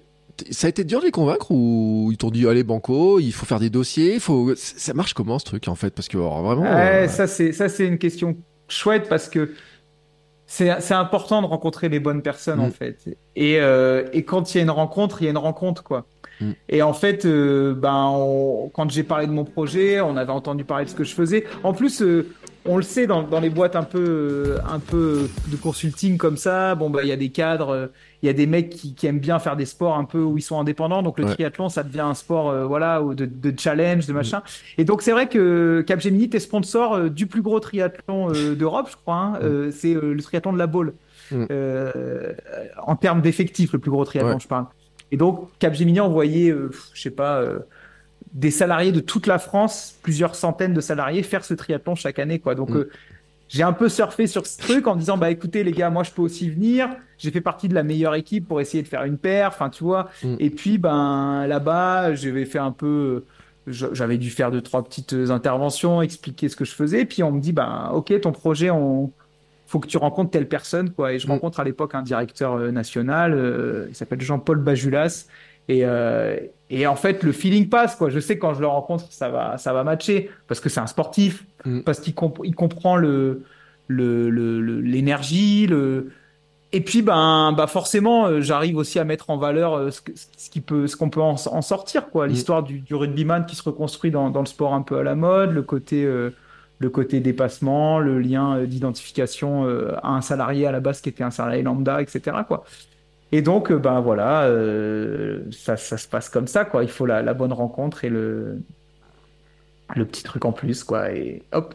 [0.50, 3.46] ça a été dur de les convaincre ou ils t'ont dit, allez, banco, il faut
[3.46, 5.90] faire des dossiers, il faut, ça marche comment ce truc en fait?
[5.90, 6.62] Parce que alors, vraiment.
[6.62, 8.36] Ouais, euh, ça c'est ça c'est une question
[8.68, 9.52] chouette parce que
[10.80, 12.72] c'est important de rencontrer les bonnes personnes en Mm.
[12.72, 12.96] fait.
[13.36, 16.06] Et euh, et quand il y a une rencontre, il y a une rencontre quoi.
[16.40, 16.50] Mm.
[16.68, 20.64] Et en fait, euh, ben on- quand j'ai parlé de mon projet, on avait entendu
[20.64, 21.44] parler de ce que je faisais.
[21.62, 22.28] En plus, euh,
[22.66, 26.74] on le sait dans, dans les boîtes un peu un peu de consulting comme ça.
[26.74, 27.86] Bon bah il y a des cadres, euh,
[28.22, 30.38] il y a des mecs qui, qui aiment bien faire des sports un peu où
[30.38, 31.02] ils sont indépendants.
[31.02, 31.34] Donc le Ouais.
[31.34, 34.42] triathlon, ça devient un sport euh, voilà de, de challenge, de machin.
[34.78, 38.88] Et donc c'est vrai que Capgemini est sponsor euh, du plus gros triathlon euh, d'Europe,
[38.90, 39.16] je crois.
[39.16, 39.38] hein.
[39.42, 40.94] Euh, c'est le triathlon de la Baule.
[41.30, 41.44] Mm.
[42.86, 44.66] En termes d'effectifs, le plus gros triathlon, je parle.
[45.10, 46.00] Et donc Capgemini
[46.50, 47.42] pff, je sais pas,
[48.34, 52.38] des salariés de toute la France, plusieurs centaines de salariés, faire ce triathlon chaque année,
[52.40, 52.54] quoi.
[52.54, 52.76] Donc Mm.
[52.76, 52.90] euh,
[53.48, 56.02] j'ai un peu surfé sur ce truc en me disant bah écoutez les gars, moi
[56.02, 56.88] je peux aussi venir.
[57.18, 59.48] J'ai fait partie de la meilleure équipe pour essayer de faire une paire.
[59.48, 60.08] Enfin tu vois.
[60.24, 60.34] Mm.
[60.40, 63.24] Et puis ben là-bas, j'avais fait un peu,
[63.68, 67.02] je- j'avais dû faire deux trois petites interventions, expliquer ce que je faisais.
[67.02, 69.12] Et puis on me dit ben ok ton projet on
[69.66, 71.12] faut que tu rencontres telle personne quoi.
[71.12, 71.30] Et je Mm.
[71.32, 75.26] rencontre à l'époque un directeur euh, national, euh, il s'appelle Jean-Paul Bajulas.
[75.68, 76.36] Et, euh,
[76.70, 78.10] et en fait, le feeling passe, quoi.
[78.10, 80.80] Je sais que quand je le rencontre, ça va, ça va matcher parce que c'est
[80.80, 81.80] un sportif, Mm.
[81.80, 83.42] parce qu'il comp- il comprend le,
[83.88, 86.10] le, le- le- l'énergie, le,
[86.72, 90.12] et puis ben, bah forcément, euh, j'arrive aussi à mettre en valeur euh, ce, que-
[90.36, 92.26] ce qui peut, ce qu'on peut en, en sortir, quoi.
[92.26, 95.14] L'histoire du, du rugbyman qui se reconstruit dans, dans le sport un peu à la
[95.14, 96.30] mode, le côté, euh,
[96.80, 99.64] le côté dépassement, le lien d'identification
[100.02, 102.38] à un salarié à la base qui était un salarié lambda, etc.
[102.46, 102.64] Quoi.
[103.34, 106.84] Et donc, euh, ben voilà, euh, ça, ça se passe comme ça, quoi.
[106.84, 108.62] Il faut la, la bonne rencontre et le,
[109.94, 111.12] le petit truc en plus, quoi.
[111.12, 111.74] Et hop,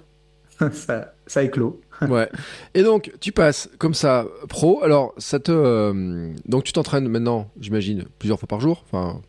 [0.72, 1.82] ça, ça éclot.
[2.07, 2.30] Ouais.
[2.74, 4.82] Et donc, tu passes comme ça pro.
[4.84, 5.51] Alors, ça te.
[5.51, 8.84] euh, donc, tu t'entraînes maintenant, j'imagine, plusieurs fois par jour.
[8.86, 9.22] Enfin,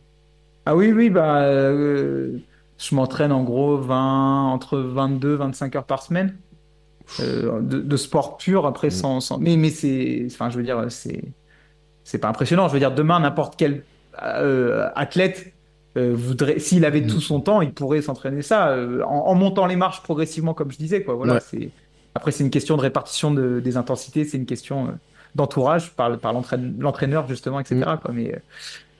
[0.65, 2.39] Ah oui, oui, bah, euh,
[2.77, 6.39] je m'entraîne en gros 20, entre 22 25 heures par semaine
[7.19, 8.65] de, de sport pur.
[8.65, 8.91] Après, Mm.
[8.91, 9.37] sans, sans...
[9.39, 11.33] Mais, mais c'est, enfin, je veux dire, c'est,
[12.03, 12.67] c'est pas impressionnant.
[12.67, 13.83] Je veux dire, demain, n'importe quel
[14.23, 15.53] euh, athlète
[15.97, 19.65] euh, voudrait, s'il avait tout son temps, il pourrait s'entraîner ça euh, en, en montant
[19.65, 21.15] les marches progressivement, comme je disais, quoi.
[21.15, 21.39] Voilà, Ouais.
[21.45, 21.69] c'est.
[22.15, 24.97] Après, c'est une question de répartition de, des intensités, c'est une question
[25.35, 27.75] d'entourage par, par l'entraîne- l'entraîneur, justement, etc.
[27.81, 27.97] Mm.
[28.01, 28.11] Quoi.
[28.13, 28.41] Mais,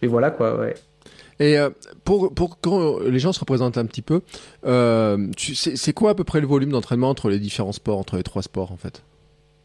[0.02, 0.76] mais voilà, quoi, ouais.
[1.40, 1.58] Et
[2.06, 4.22] pour, pour quand les gens se représentent un petit peu,
[5.36, 8.16] tu- c'est c'est quoi à peu près le volume d'entraînement entre les différents sports, entre
[8.18, 9.02] les trois sports en fait?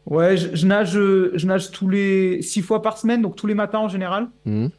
[0.09, 3.53] Ouais, je, je nage, je nage tous les six fois par semaine, donc tous les
[3.53, 4.27] matins en général.
[4.45, 4.69] Mhm.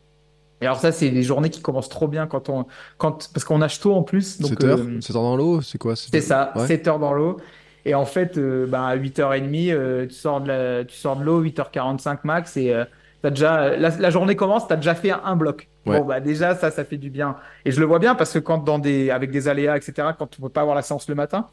[0.61, 2.67] Et alors ça, c'est des journées qui commencent trop bien quand on,
[2.97, 4.41] quand, parce qu'on nage tôt en plus.
[4.41, 5.95] Donc 7 heures euh, 7 heures dans l'eau C'est quoi?
[5.95, 6.67] C'est ça, Ouais.
[6.67, 7.37] 7 heures dans l'eau.
[7.85, 11.23] Et en fait, euh, bah, à 8h30, euh, tu sors de la- tu sors de
[11.25, 12.85] l'eau, 8h45 max, et euh,
[13.23, 15.69] t'as déjà, la, la journée commence, tu as déjà fait un bloc.
[15.87, 16.01] Ouais.
[16.01, 17.37] Bon, bah déjà, ça, ça fait du bien.
[17.65, 20.27] Et je le vois bien parce que quand dans des, avec des aléas, etc., quand
[20.27, 21.47] tu peux pas avoir la séance le matin,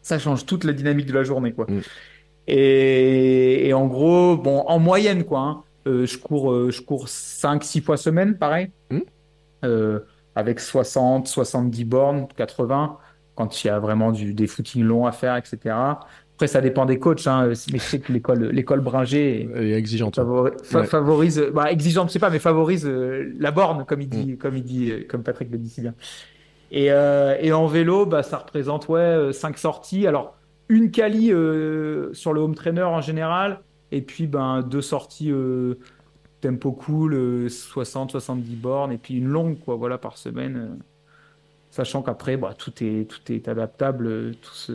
[0.00, 1.66] ça change toute la dynamique de la journée, quoi.
[1.68, 1.80] Mm.
[2.48, 7.06] Et, et en gros, bon, en moyenne, quoi, hein, euh, je cours, euh, je cours
[7.08, 8.98] 5-6 fois semaine, pareil, Mm.
[9.64, 10.00] Euh,
[10.36, 12.96] avec 60, 70 bornes, 80,
[13.34, 15.74] quand il y a vraiment du, des footings longs à faire, etc.
[16.36, 20.16] Après, ça dépend des coachs, hein, mais je sais que l'école, l'école Bringé est- exigeante.
[20.16, 20.86] favori- fa- Ouais.
[20.86, 24.36] favorise, bah, exigeante, je sais pas, mais favorise euh, la borne, comme il dit, Mm.
[24.38, 25.94] comme il dit, euh, comme Patrick le dit si bien.
[26.70, 30.06] Et, euh, et en vélo, bah, ça représente ouais, euh, cinq sorties.
[30.06, 30.37] Alors,
[30.68, 35.76] une quali euh, sur le home trainer en général, et puis ben, deux sorties euh,
[36.40, 40.56] tempo cool, euh, 60-70 bornes, et puis une longue, quoi, voilà, par semaine.
[40.56, 40.76] euh,
[41.70, 44.72] sachant qu'après, bah, tout est, tout adaptable, euh, tout se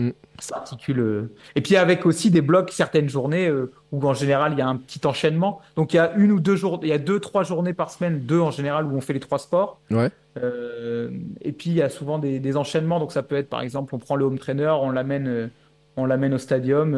[0.00, 0.12] Mm.
[0.38, 1.28] s'articule.
[1.56, 4.66] Et puis avec aussi des blocs certaines journées euh, où en général il y a
[4.66, 5.60] un petit enchaînement.
[5.76, 7.90] Donc il y a une ou deux jours, il y a deux trois journées par
[7.90, 9.78] semaine, deux en général où on fait les trois sports.
[9.90, 10.08] Ouais.
[10.38, 11.10] Euh,
[11.42, 12.98] et puis il y a souvent des, des enchaînements.
[12.98, 15.48] Donc ça peut être par exemple on prend le home trainer, on l'amène, euh,
[15.96, 16.94] on l'amène au stadium.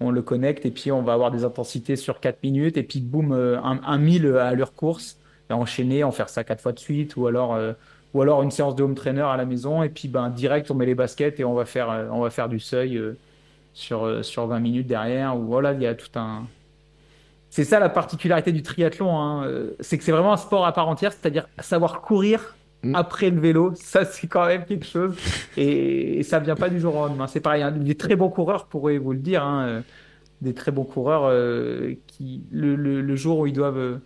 [0.00, 3.00] on le connecte et puis on va avoir des intensités sur 4 minutes et puis
[3.00, 5.18] boum, un, un 1000 à l'heure course,
[5.48, 7.58] enchaîner, en faire ça quatre fois de suite ou alors,
[8.16, 10.74] ou alors une séance de home trainer à la maison et puis ben, direct on
[10.74, 13.00] met les baskets et on va faire, euh, on va faire du seuil
[13.74, 15.36] sur, sur 20 minutes derrière.
[15.36, 16.46] Ou voilà, il y a tout un.
[17.50, 19.48] C'est ça la particularité du triathlon, hein,
[19.80, 22.56] c'est que c'est vraiment un sport à part entière, c'est-à-dire savoir courir
[22.86, 22.94] Mm.
[22.94, 25.16] après le vélo, ça c'est quand même quelque chose.
[25.56, 27.26] Et, ça vient pas du jour au lendemain.
[27.26, 29.80] C'est pareil, hein, des très bons coureurs pourraient vous le dire, hein, euh,
[30.42, 34.00] des très bons coureurs euh, qui le, jour où ils doivent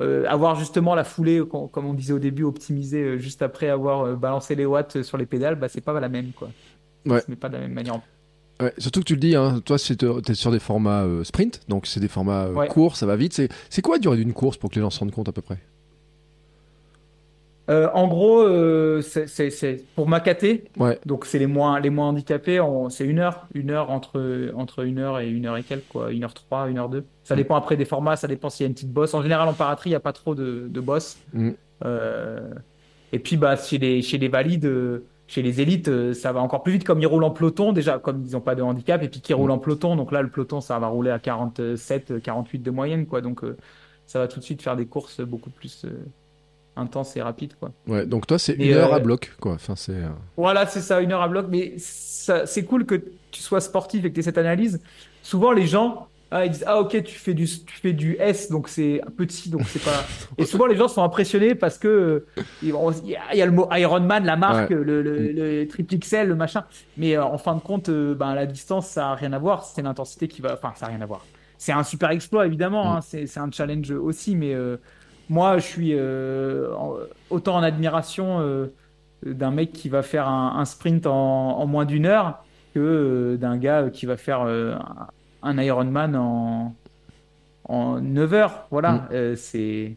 [0.00, 4.54] euh, avoir justement la foulée, comme on disait au début, optimisée juste après avoir balancé
[4.54, 6.48] les watts sur les pédales, bah c'est pas la même quoi.
[7.06, 7.20] Ouais.
[7.26, 8.00] Ce pas de la même manière.
[8.60, 11.86] Ouais, surtout que tu le dis, hein, toi, tu es sur des formats sprint, donc
[11.86, 13.40] c'est des formats courts, ça va vite.
[13.68, 15.42] C'est quoi la durée d'une course pour que les gens se rendent compte à peu
[15.42, 15.58] près?
[17.70, 20.06] Euh, en gros, euh, c'est pour.
[20.06, 20.98] Ouais.
[21.06, 22.60] Donc c'est les moins les moins handicapés.
[22.90, 26.12] C'est une heure, une heure entre entre une heure et une heure et quelques quoi,
[26.12, 27.04] une heure trois, une heure deux.
[27.22, 27.38] Ça mm.
[27.38, 29.14] dépend après des formats, ça dépend s'il y a une petite bosse.
[29.14, 31.16] En général, en paratrie, il n'y a pas trop de, de boss.
[31.32, 31.50] Mm.
[31.86, 32.50] Euh,
[33.12, 34.70] et puis bah chez les chez les valides,
[35.26, 38.24] chez les élites, ça va encore plus vite comme ils roulent en peloton déjà, comme
[38.26, 39.54] ils n'ont pas de handicap et puis qu'ils roulent mm.
[39.54, 39.96] en peloton.
[39.96, 43.22] Donc là, le peloton, ça va rouler à 47, 48 de moyenne quoi.
[43.22, 43.40] Donc
[44.04, 45.86] ça va tout de suite faire des courses beaucoup plus
[46.76, 47.72] intense et rapide quoi.
[47.86, 49.52] Ouais, donc toi c'est une heure à euh, bloc quoi.
[49.52, 49.92] Enfin c'est.
[49.92, 51.46] Euh, voilà, c'est ça, une heure à bloc.
[51.48, 54.80] Mais c'est cool que tu sois sportif et que tu aies cette analyse.
[55.22, 58.50] Souvent les gens ah, ils disent ah ok tu fais du tu fais du S
[58.50, 60.04] donc c'est petit donc c'est pas.
[60.38, 62.26] et souvent les gens sont impressionnés parce que
[62.60, 66.64] il y a le mot Ironman, la marque, le, le, le, triple XL, le machin.
[66.96, 69.64] Mais euh, en fin de compte, ben la distance ça a rien à voir.
[69.64, 70.54] C'est l'intensité qui va.
[70.54, 71.24] Enfin ça a rien à voir.
[71.56, 72.94] C'est un super exploit évidemment.
[72.94, 72.96] Mm.
[72.96, 74.56] Hein, c'est un challenge aussi, mais
[75.28, 76.74] moi, je suis euh,
[77.30, 78.72] autant en admiration euh,
[79.24, 82.44] d'un mec qui va faire un, sprint en, moins d'une heure
[82.74, 84.42] que euh, d'un gars qui va faire
[85.42, 86.74] un Ironman en,
[87.64, 88.66] en 9 heures.
[88.70, 89.36] Voilà, mm.
[89.36, 89.96] c'est.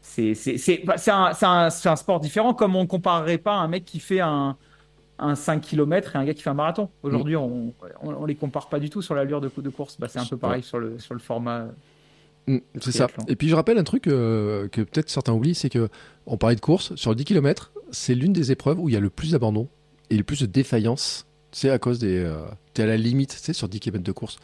[0.00, 4.00] C'est bah, un, un, un, sport différent, comme on ne comparerait pas un mec qui
[4.00, 4.56] fait un,
[5.18, 6.88] un 5 km et un gars qui fait un marathon.
[7.02, 7.38] Aujourd'hui, mm.
[7.38, 9.98] on, on, les compare pas du tout sur l'allure de, de course.
[10.00, 11.66] Bah, c'est un peu pareil sur, le, sur le format
[12.48, 13.06] Mm, c'est ça.
[13.28, 15.88] Et puis je rappelle un truc euh, que peut-être certains oublient, c'est que
[16.26, 18.96] on parlait de course, sur le 10 km, c'est l'une des épreuves où il y
[18.96, 19.68] a le plus d'abandon
[20.10, 21.26] et le plus de défaillance.
[21.52, 22.18] C'est à cause des.
[22.18, 22.44] Euh,
[22.82, 24.38] à la limite, tu sais, sur 10 km de course.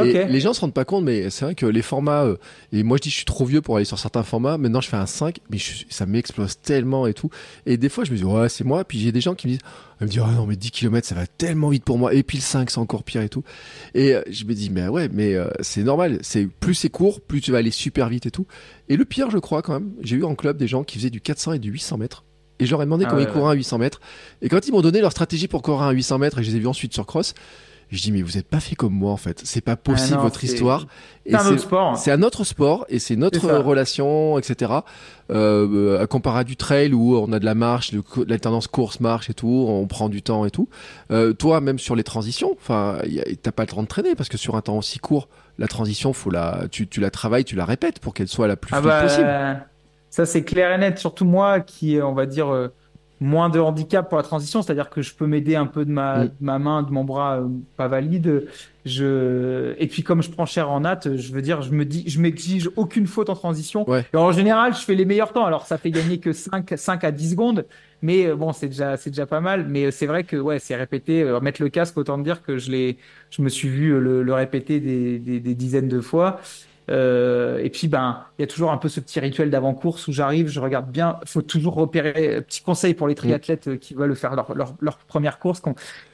[0.00, 2.24] Et les gens se rendent pas compte, mais c'est vrai que les formats.
[2.24, 2.36] Euh,
[2.72, 4.58] et moi, je dis, je suis trop vieux pour aller sur certains formats.
[4.58, 7.30] Maintenant, je fais un 5, mais ça m'explose tellement et tout.
[7.66, 8.84] Et des fois, je me dis, ouais, c'est moi.
[8.84, 9.62] Puis j'ai des gens qui me disent,
[10.00, 12.14] me disent, oh non, mais 10 km, ça va tellement vite pour moi.
[12.14, 13.44] Et puis le 5, c'est encore pire et tout.
[13.94, 16.18] Et euh, je me dis, mais ouais, mais euh, c'est normal.
[16.22, 18.46] C'est plus c'est court, plus tu vas aller super vite et tout.
[18.88, 21.10] Et le pire, je crois quand même, j'ai eu en club des gens qui faisaient
[21.10, 22.24] du 400 et du 800 mètres.
[22.62, 24.00] Et je leur ai demandé ah comment ils couraient à 800 mètres.
[24.40, 26.56] Et quand ils m'ont donné leur stratégie pour courir à 800 mètres, et je les
[26.56, 27.34] ai vus ensuite sur cross,
[27.90, 29.42] je dis mais vous n'êtes pas fait comme moi en fait.
[29.44, 30.86] C'est pas possible ah votre histoire.
[31.26, 31.96] C'est un autre sport.
[31.98, 34.72] C'est un autre sport et c'est notre relation, etc.
[35.30, 37.92] Euh, à comparer à du trail où on a de la marche,
[38.26, 40.68] l'alternance course marche et tout, on prend du temps et tout.
[41.10, 42.98] Euh, toi même sur les transitions, enfin
[43.42, 46.12] t'as pas le temps de traîner parce que sur un temps aussi court, la transition
[46.12, 48.80] faut la, tu, tu la travailles, tu la répètes pour qu'elle soit la plus ah
[48.80, 49.66] fluide bah, possible.
[50.12, 50.98] Ça c'est clair et net.
[50.98, 52.68] Surtout moi qui on va dire euh,
[53.22, 56.24] moins de handicap pour la transition, c'est-à-dire que je peux m'aider un peu de ma,
[56.24, 56.30] mm.
[56.40, 58.46] ma main, de mon bras euh, pas valide.
[58.84, 62.04] Je et puis comme je prends cher en natte, je veux dire, je me dis,
[62.06, 63.86] je m'exige aucune faute en transition.
[64.12, 65.46] Et en général, je fais les meilleurs temps.
[65.46, 67.64] Alors ça fait gagner que 5, 5 à 10 secondes,
[68.02, 69.66] mais euh, bon, c'est déjà c'est déjà pas mal.
[69.66, 71.24] Mais euh, c'est vrai que ouais, c'est répété.
[71.40, 72.98] Mettre le casque, autant dire que je l'ai,
[73.30, 76.38] je me suis vu le, le répéter des, des, des dizaines de fois.
[76.90, 80.12] Euh, et puis, ben, il y a toujours un peu ce petit rituel d'avant-course où
[80.12, 81.18] j'arrive, je regarde bien.
[81.22, 82.40] Il faut toujours repérer.
[82.42, 85.62] Petit conseil pour les triathlètes euh, qui veulent faire leur, leur, leur première course.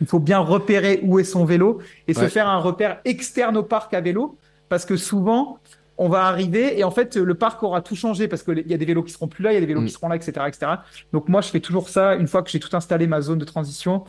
[0.00, 3.62] Il faut bien repérer où est son vélo et se faire un repère externe au
[3.62, 4.36] parc à vélo,
[4.68, 5.58] parce que souvent,
[5.98, 8.76] on va arriver et en fait, le parc aura tout changé parce qu'il y a
[8.76, 9.90] des vélos qui seront plus là, il y a des vélos qui mm.
[9.90, 10.72] seront là, etc., etc.
[11.12, 13.44] Donc moi, je fais toujours ça une fois que j'ai tout installé ma zone de
[13.44, 14.04] transition.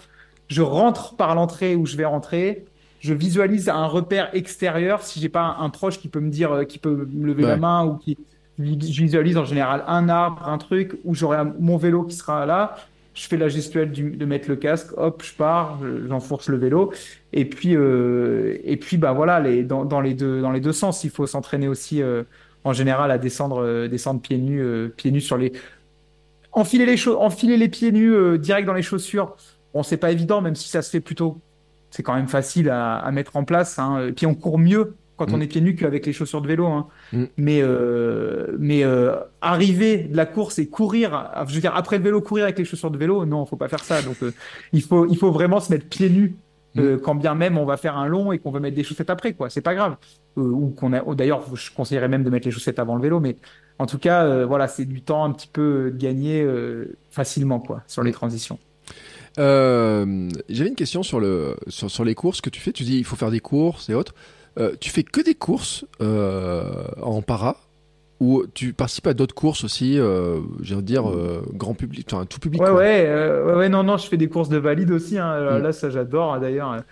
[0.47, 2.65] Je rentre par l'entrée où je vais rentrer
[2.99, 6.63] je visualise un repère extérieur si j'ai pas un, proche qui peut me dire, euh,
[6.65, 8.17] qui peut me lever la main ou qui
[8.59, 12.75] je visualise en général un arbre, un truc où j'aurai mon vélo qui sera là.
[13.13, 16.93] Je fais la gestuelle de mettre le casque, hop, je pars, j'enfourche le vélo,
[17.33, 20.71] et puis euh, et puis bah voilà, les, dans, dans, les deux dans les deux
[20.71, 22.23] sens, il faut s'entraîner aussi euh,
[22.63, 24.63] en général à descendre euh, descendre pieds nus
[24.95, 25.51] pieds nus sur les
[26.53, 29.35] enfiler les enfiler les pieds nus direct dans les chaussures.
[29.73, 31.41] Bon, c'est pas évident, même si ça se fait plutôt
[31.91, 33.79] c'est quand même facile à, mettre en place.
[33.79, 34.07] Hein.
[34.07, 35.41] Et puis on court mieux quand on mm.
[35.41, 36.65] est pieds nus qu'avec les chaussures de vélo.
[36.65, 36.87] Hein.
[37.11, 37.25] Mm.
[37.37, 42.03] Mais, euh, mais euh, arriver de la course et courir, je veux dire après le
[42.03, 44.01] vélo courir avec les chaussures de vélo, non, faut pas faire ça.
[44.01, 44.33] Donc euh,
[44.73, 46.35] il faut il faut vraiment se mettre pieds nus
[46.77, 49.09] euh, quand bien même on va faire un long et qu'on veut mettre des chaussettes
[49.09, 49.49] après, quoi.
[49.49, 49.97] C'est pas grave.
[50.37, 53.35] Ou qu'on a, d'ailleurs, je conseillerais même de mettre les chaussettes avant le vélo, mais
[53.77, 56.47] en tout cas, voilà, c'est du temps un petit peu gagné
[57.09, 58.59] facilement, quoi, sur les transitions.
[59.39, 62.71] J'avais une question sur le sur, sur, les courses que tu fais.
[62.71, 64.13] Tu dis il faut faire des courses et autres.
[64.79, 67.57] tu fais que des courses en para
[68.19, 72.25] ou tu participes à d'autres courses aussi, euh, je veux dire, euh, grand public, enfin,
[72.25, 72.61] tout public.
[72.61, 75.17] Ouais, euh, ouais, ouais, non, non, je fais des courses de valide aussi.
[75.17, 75.59] Hein.
[75.59, 75.63] Mm.
[75.63, 76.83] Là, ça, j'adore hein, d'ailleurs.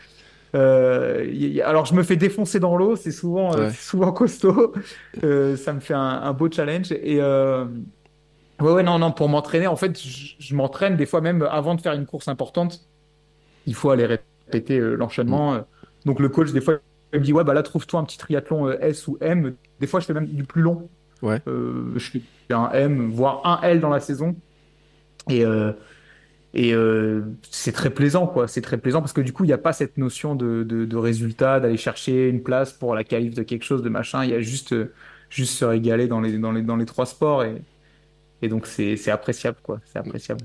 [0.53, 4.73] alors, je me fais défoncer dans l'eau, c'est souvent, souvent costaud.
[5.21, 6.93] ça me fait un, beau challenge.
[6.93, 7.19] Et
[8.59, 11.81] ouais, ouais, non, non, pour m'entraîner, en fait, je, m'entraîne des fois même avant de
[11.81, 12.87] faire une course importante.
[13.65, 15.53] Il faut aller répéter l'enchaînement.
[15.53, 15.65] Mm.
[16.05, 16.79] Donc, le coach, des fois,
[17.13, 19.55] il me dit, ouais, bah là, trouve-toi un petit triathlon S ou M.
[19.79, 20.89] Des fois, je fais même du plus long.
[21.21, 21.41] Ouais.
[21.47, 24.35] Euh, je fais un M, voire un L dans la saison.
[25.29, 25.71] Et, euh,
[26.53, 28.47] et euh, c'est très plaisant, quoi.
[28.47, 30.97] C'est très plaisant parce que du coup, il n'y a pas cette notion de, de,
[30.97, 34.23] résultat, d'aller chercher une place pour la qualif de quelque chose, de machin.
[34.23, 34.75] Il y a juste,
[35.29, 37.43] juste se régaler dans les, dans les, dans les trois sports.
[37.43, 37.61] Et,
[38.41, 39.79] et donc, c'est appréciable, quoi.
[39.85, 40.41] C'est appréciable.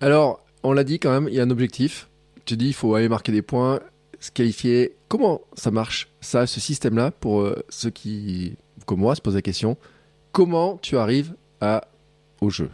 [0.00, 2.08] Alors, on l'a dit quand même, il y a un objectif.
[2.44, 3.80] Tu dis, il faut aller marquer des points,
[4.20, 4.96] se qualifier.
[5.08, 8.56] Comment ça marche, ça, ce système-là, pour ceux qui,
[8.86, 9.76] comme moi, se posent la question
[10.34, 11.86] comment tu arrives à,
[12.42, 12.68] au jeu?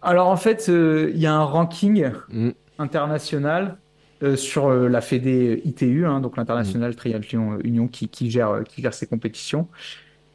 [0.00, 2.50] Alors en fait, euh, il y a un ranking mm.
[2.78, 3.76] international
[4.22, 6.94] euh, sur euh, la Fédé ITU, hein, donc l'International mm.
[6.94, 9.68] Triathlon Union qui, gère, qui gère ces compétitions.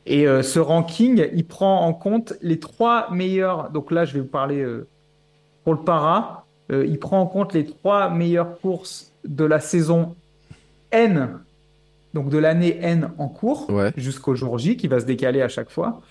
[0.06, 3.70] Et ce ranking, il prend en compte les trois meilleurs.
[3.70, 4.66] Donc là, je vais vous parler
[5.64, 6.45] pour le para.
[6.72, 10.16] il prend en compte les trois meilleures courses de la saison
[10.91, 11.39] N
[12.14, 15.70] donc de l'année N en cours jusqu'au jour J qui va se décaler à chaque
[15.70, 16.02] fois,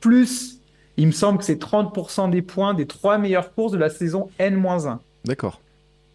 [0.00, 0.60] plus
[0.96, 4.30] il me semble que c'est 30% des points des trois meilleures courses de la saison
[4.38, 4.98] N-1.
[5.24, 5.60] D'accord.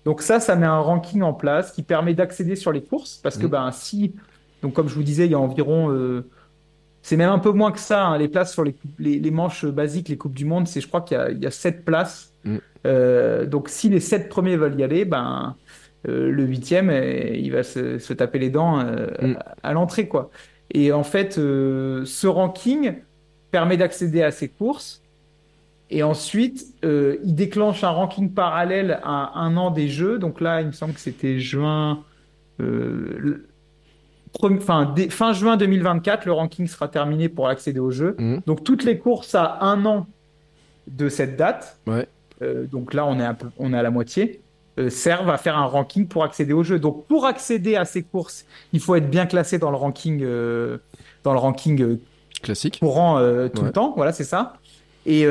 [0.06, 3.38] Donc ça, ça met un ranking en place qui permet d'accéder sur les courses parce
[3.38, 3.50] que mm.
[3.50, 4.14] ben si,
[4.62, 6.26] donc comme je vous disais, il y a environ, euh,
[7.02, 10.10] c'est même un peu moins que ça, hein, les places sur les, les, manches basiques,
[10.10, 12.34] les coupes du monde, c'est je crois qu'il y, y, a 7 places.
[12.44, 12.58] Mm.
[12.86, 15.56] Euh, donc si les 7 premiers veulent y aller, ben
[16.08, 19.38] euh, le huitième, euh, il va se, taper les dents euh, mm.
[19.64, 20.30] à, l'entrée, quoi.
[20.72, 22.98] Et en fait, ce ranking
[23.52, 25.02] permet d'accéder à ces courses.
[25.90, 30.20] Et ensuite, il déclenche un ranking parallèle à un an des Jeux.
[30.20, 32.04] Donc là, il me semble que c'était juin.
[34.62, 38.16] Fin, fin, juin 2024, le ranking sera terminé pour accéder aux Jeux.
[38.20, 38.38] Mm.
[38.46, 40.06] Donc toutes les courses à un an
[40.88, 41.80] de cette date.
[41.88, 42.08] Ouais.
[42.72, 43.28] donc là, on est,
[43.58, 44.42] on à la moitié.
[44.80, 46.80] Euh, servent à faire un ranking pour accéder au jeu.
[46.80, 50.78] Donc pour accéder à ces courses, il faut être bien classé dans le ranking, euh,
[51.24, 52.00] dans le ranking euh,
[52.42, 53.20] classique courant
[53.54, 53.94] tout le temps.
[53.98, 54.54] Voilà, c'est ça.
[55.06, 55.26] Et,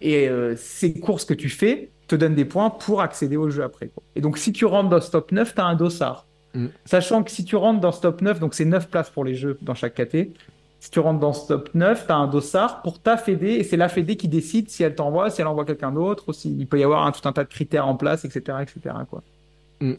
[0.00, 3.90] et ces courses que tu fais te donnent des points pour accéder au jeu après.
[4.16, 6.26] Et donc si tu rentres dans ce top 9, tu as un dossard.
[6.54, 6.66] Mm.
[6.84, 9.34] Sachant que si tu rentres dans ce top 9, donc c'est 9 places pour les
[9.34, 10.32] jeux dans chaque caté,
[10.80, 13.64] si tu rentres dans ce top 9, tu as un dossard pour ta Fédé et
[13.64, 16.66] c'est la Fédé qui décide si elle t'envoie, si elle envoie quelqu'un d'autre, ou il
[16.66, 18.58] peut y avoir un, tout un tas de critères en place, etc.
[18.62, 18.94] etc.
[19.10, 19.22] Quoi.
[19.80, 19.94] Mm.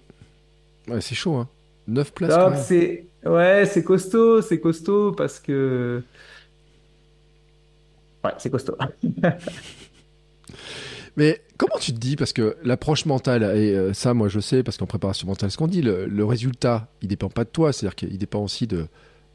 [0.88, 1.47] Ouais, c'est chaud, hein.
[1.88, 2.66] 9 places.
[2.66, 3.06] c'est...
[3.26, 6.02] Ouais, c'est costaud, c'est costaud parce que.
[8.24, 8.78] Ouais, c'est costaud.
[11.20, 14.63] Mais comment tu te dis Parce que l'approche mentale, et euh, ça, moi je sais,
[14.63, 17.95] parce qu'en préparation mentale, ce qu'on dit, le, résultat, il dépend pas de toi, c'est-à-dire
[17.97, 18.88] qu'il dépend aussi de,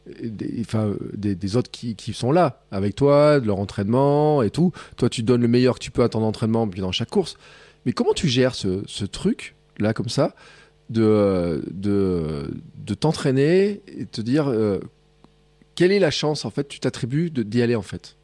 [0.06, 4.72] des, autres qui, sont là avec toi, de leur entraînement et tout.
[4.96, 7.36] Toi, tu donnes le meilleur que tu peux à ton entraînement puis dans chaque course.
[7.84, 10.34] Mais comment tu gères ce, truc là comme ça
[10.88, 14.80] de, de, de t'entraîner et te dire euh,
[15.74, 18.16] quelle est la chance en fait tu t'attribues d'y aller en fait?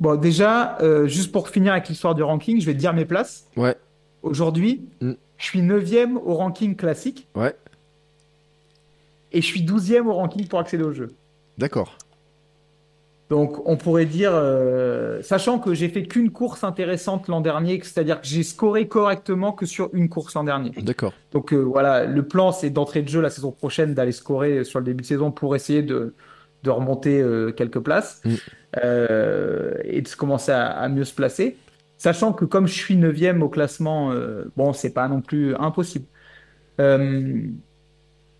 [0.00, 3.04] Bon, déjà, euh, juste pour finir avec l'histoire du ranking, je vais te dire mes
[3.04, 3.46] places.
[3.56, 3.76] Ouais.
[4.22, 5.12] Aujourd'hui, mm.
[5.36, 5.84] je suis 9
[6.24, 7.26] au ranking classique.
[7.34, 7.54] Ouais
[9.32, 11.08] et je suis 12e au ranking pour accéder au jeu.
[11.58, 11.96] D'accord.
[13.30, 18.22] Donc on pourrait dire, euh, sachant que j'ai fait qu'une course intéressante l'an dernier, c'est-à-dire
[18.22, 20.70] que j'ai scoré correctement que sur une course l'an dernier.
[20.78, 21.12] D'accord.
[21.32, 24.78] Donc euh, voilà, le plan c'est d'entrer de jeu la saison prochaine, d'aller scorer sur
[24.78, 26.14] le début de saison pour essayer de,
[26.62, 28.34] de remonter euh, quelques places mm.
[28.76, 31.56] Et de commencer à, mieux se placer.
[31.96, 34.12] Sachant que comme je suis 9e au classement,
[34.56, 36.06] bon, c'est pas non plus impossible.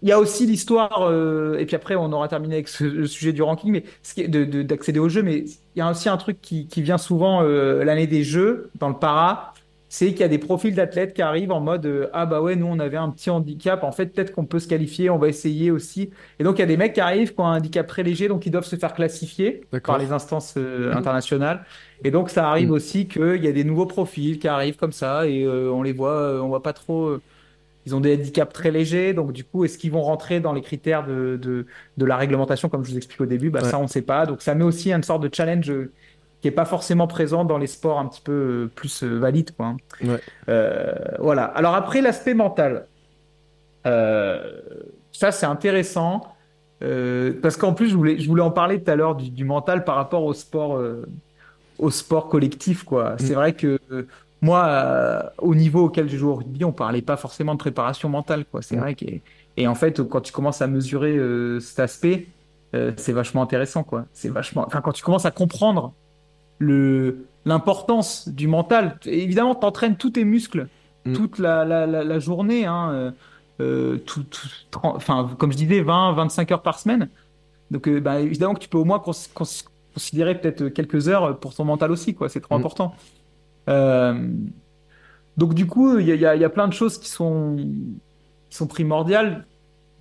[0.00, 3.32] Il y a aussi l'histoire, euh, et puis après on aura terminé avec le sujet
[3.32, 3.84] du ranking, mais
[4.28, 5.22] d'accéder au jeu.
[5.22, 8.70] Mais il y a aussi un truc qui, qui vient souvent euh, l'année des jeux
[8.78, 9.54] dans le para,
[9.88, 12.56] c'est qu'il y a des profils d'athlètes qui arrivent en mode euh, ah bah ouais
[12.56, 15.28] nous on avait un petit handicap, en fait peut-être qu'on peut se qualifier, on va
[15.28, 16.10] essayer aussi.
[16.38, 18.28] Et donc il y a des mecs qui arrivent qui ont un handicap très léger,
[18.28, 21.64] donc ils doivent se faire classifier par les instances internationales.
[22.04, 22.72] Et donc ça arrive mm.
[22.72, 26.42] aussi qu'il y a des nouveaux profils qui arrivent comme ça et on les voit,
[26.42, 27.18] on voit pas trop
[27.88, 29.14] ils ont des handicaps très légers.
[29.14, 31.66] Donc, du coup, est-ce qu'ils vont rentrer dans les critères de, de,
[31.96, 33.50] de la réglementation, comme je vous explique au début?
[33.50, 33.70] Bah, Ouais.
[33.70, 34.26] Ça, on ne sait pas.
[34.26, 35.92] Donc, ça met aussi une sorte de challenge euh,
[36.40, 39.50] qui n'est pas forcément présent dans les sports un petit peu euh, plus euh, valides.
[39.56, 39.66] Quoi.
[39.66, 39.76] hein.
[40.04, 40.20] Ouais.
[40.48, 41.44] Euh, voilà.
[41.44, 42.86] Alors, après, l'aspect mental.
[43.86, 44.60] Euh,
[45.12, 46.22] ça, c'est intéressant.
[46.82, 49.44] Euh, parce qu'en plus, je voulais, je voulais en parler tout à l'heure du, du
[49.44, 50.80] mental par rapport au sport,
[51.78, 53.16] au sport collectif, quoi.
[53.18, 53.78] C'est vrai que
[54.40, 58.44] moi, au niveau auquel je joue au rugby, on parlait pas forcément de préparation mentale,
[58.44, 58.62] quoi.
[58.62, 58.80] C'est Mm.
[58.80, 59.06] vrai que,
[59.56, 61.18] et en fait, quand tu commences à mesurer
[61.60, 62.28] cet aspect,
[62.72, 64.04] c'est vachement intéressant, quoi.
[64.12, 65.94] C'est vachement, enfin, quand tu commences à comprendre
[66.58, 70.68] le, l'importance du mental, évidemment, t'entraînes tous tes muscles
[71.04, 71.12] Mm.
[71.12, 73.10] toute la, la, la, la journée, hein, euh,
[73.60, 77.08] euh, tout, tout- tren- enfin, comme je disais, 20, 25 heures par semaine.
[77.70, 81.38] Donc, euh, bah, évidemment que tu peux au moins cons- cons- considérer peut-être quelques heures
[81.38, 82.28] pour ton mental aussi, quoi.
[82.28, 82.58] C'est trop Mm.
[82.58, 82.94] important.
[83.68, 84.28] Euh,
[85.36, 87.56] donc, du coup, il y a, y a- y a plein de choses qui sont,
[88.50, 89.46] qui sont primordiales.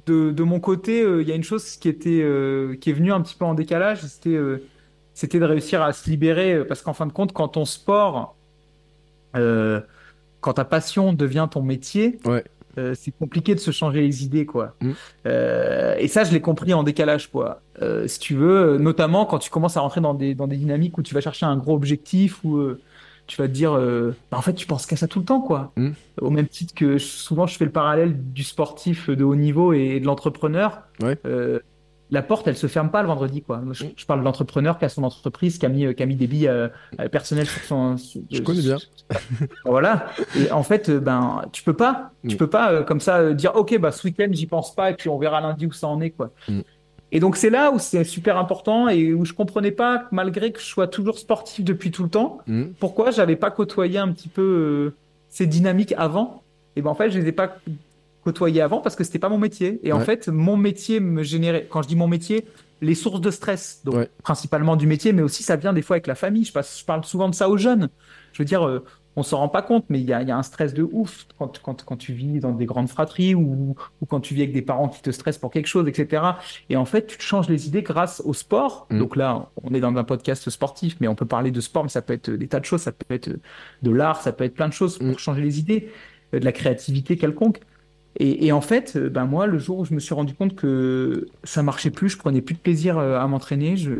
[0.07, 2.25] De, de mon côté, il y a une chose qui était,
[2.81, 4.37] qui est venue un petit peu en décalage, c'était,
[5.17, 8.35] c'était de réussir à se libérer, euh, parce qu'en fin de compte, quand ton sport,
[9.35, 9.81] euh,
[10.41, 12.43] quand ta passion devient ton métier, Ouais.
[12.77, 14.75] euh, c'est compliqué de se changer les idées, quoi.
[14.79, 14.91] Mm.
[15.25, 17.61] Euh, et ça, je l'ai compris en décalage, quoi.
[18.05, 21.01] Si tu veux, notamment quand tu commences à rentrer dans des, dans des dynamiques où
[21.01, 22.79] tu vas chercher un gros objectif, où euh,
[23.25, 25.41] tu vas te dire, euh, bah, en fait, tu penses qu'à ça tout le temps,
[25.41, 25.71] quoi.
[25.77, 25.89] Mm.
[26.21, 29.99] Au même titre que souvent, je fais le parallèle du sportif de haut niveau et
[29.99, 30.83] de l'entrepreneur.
[31.01, 31.17] Ouais.
[31.25, 31.59] Euh,
[32.09, 33.61] la porte, elle se ferme pas le vendredi, quoi.
[33.71, 36.05] Je, je parle de l'entrepreneur qui a son entreprise, qui a mis, euh, qui a
[36.05, 36.69] mis des billes euh,
[37.01, 37.97] euh, personnelles sur son.
[37.97, 38.77] sur- Je connais bien.
[39.65, 40.07] Voilà.
[40.37, 42.37] Et en fait, ben, tu peux pas, tu Mm.
[42.37, 45.09] peux pas euh, comme ça dire, ok, bah ce week-end j'y pense pas et puis
[45.09, 46.31] on verra lundi où ça en est, quoi.
[46.47, 46.59] Mm.
[47.13, 50.51] Et donc c'est là où c'est super important et où je comprenais pas, que malgré
[50.51, 52.63] que je sois toujours sportif depuis tout le temps, Mm.
[52.79, 54.95] pourquoi j'avais pas côtoyé un petit peu euh,
[55.29, 56.43] ces dynamiques avant?
[56.75, 57.55] Et ben en fait, je les ai pas
[58.27, 59.79] côtoyées avant parce que c'était pas mon métier.
[59.83, 61.65] Et en fait, mon métier me générait.
[61.69, 62.45] Quand je dis mon métier,
[62.81, 64.09] les sources de stress, donc Ouais.
[64.21, 66.43] principalement du métier, mais aussi ça vient des fois avec la famille.
[66.45, 67.89] Je, passe, je parle souvent de ça aux jeunes.
[68.33, 68.83] Je veux dire, euh,
[69.15, 70.83] on s'en rend pas compte, mais il y a, il y a un stress de
[70.91, 74.43] ouf quand, quand, quand tu vis dans des grandes fratries ou, ou quand tu vis
[74.43, 76.21] avec des parents qui te stressent pour quelque chose, etc.
[76.69, 78.85] Et en fait, tu te changes les idées grâce au sport.
[78.91, 78.99] Mm.
[78.99, 81.89] Donc là, on est dans un podcast sportif, mais on peut parler de sport, mais
[81.97, 82.81] ça peut être des tas de choses.
[82.81, 83.29] Ça peut être
[83.81, 85.17] de l'art, ça peut être plein de choses pour Mm.
[85.17, 85.89] changer les idées,
[86.35, 87.61] euh, de la créativité quelconque.
[88.19, 90.55] Et, et en fait, euh, ben moi, le jour où je me suis rendu compte
[90.55, 93.91] que ça marchait plus, je prenais plus de plaisir euh, à m'entraîner, je,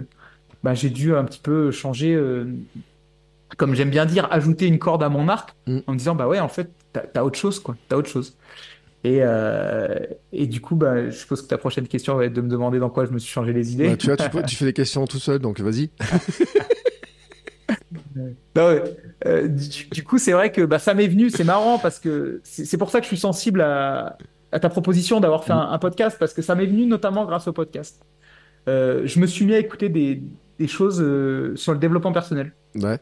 [0.63, 2.45] ben, j'ai dû un petit peu changer, euh,
[3.57, 5.80] comme j'aime bien dire, ajouter une corde à mon arc Mm.
[5.86, 8.36] en me disant, bah ouais, en fait, t'as, autre chose, quoi, t'as autre chose.
[9.03, 9.99] Et, euh,
[10.34, 12.80] et du coup, bah, je suppose que ta prochaine question va être de me demander
[12.80, 13.89] dans quoi je me suis changé les idées.
[13.89, 15.91] Bah, tu vois, tu fais des questions tout seul, donc vas-y.
[18.55, 18.84] Non, ouais.
[19.26, 22.41] Euh, du, du coup, c'est vrai que bah, ça m'est venu, c'est marrant parce que
[22.43, 24.18] c'est pour ça que je suis sensible à,
[24.51, 27.47] à ta proposition d'avoir fait un, un podcast parce que ça m'est venu notamment grâce
[27.47, 28.01] au podcast.
[28.68, 30.22] Euh, je me suis mis à écouter des,
[30.59, 32.53] des choses euh, sur le développement personnel.
[32.76, 32.99] Ouais.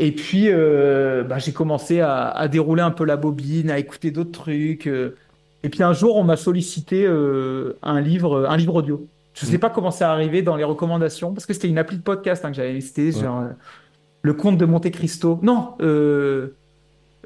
[0.00, 4.32] Et puis, bah, j'ai commencé à, à dérouler un peu la bobine, à écouter d'autres
[4.32, 4.86] trucs.
[4.86, 9.08] et puis un jour, on m'a sollicité un livre, un livre audio.
[9.38, 9.60] Je sais Mm.
[9.60, 12.50] pas comment c'est arrivé dans les recommandations, parce que c'était une appli de podcast hein,
[12.50, 12.80] que j'avais.
[12.80, 13.22] C'était Ouais.
[13.22, 13.48] genre euh,
[14.22, 15.38] Le Comte de Monte Cristo.
[15.42, 16.54] Non, euh,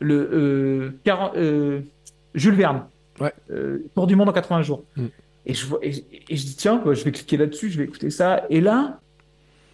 [0.00, 1.32] le euh, 40
[2.34, 2.84] Jules Verne.
[3.20, 3.32] Ouais.
[3.94, 4.82] Tour du monde en 80 jours.
[4.96, 5.06] Mm.
[5.46, 5.90] Et je vois, et,
[6.28, 8.44] et je dis tiens, je vais cliquer là-dessus, je vais écouter ça.
[8.48, 9.00] Et là,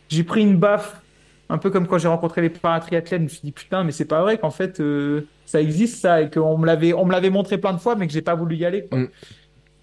[0.09, 1.01] j'ai pris une baffe,
[1.51, 3.21] un peu comme quand j'ai rencontré les paratriathlètes.
[3.21, 4.83] Je me suis dit putain, mais c'est pas vrai qu'en fait
[5.45, 8.07] ça existe ça et qu'on me l'avait, on me l'avait montré plein de fois, mais
[8.07, 8.87] que j'ai pas voulu y aller.
[8.87, 8.99] quoi.
[8.99, 9.09] Mm.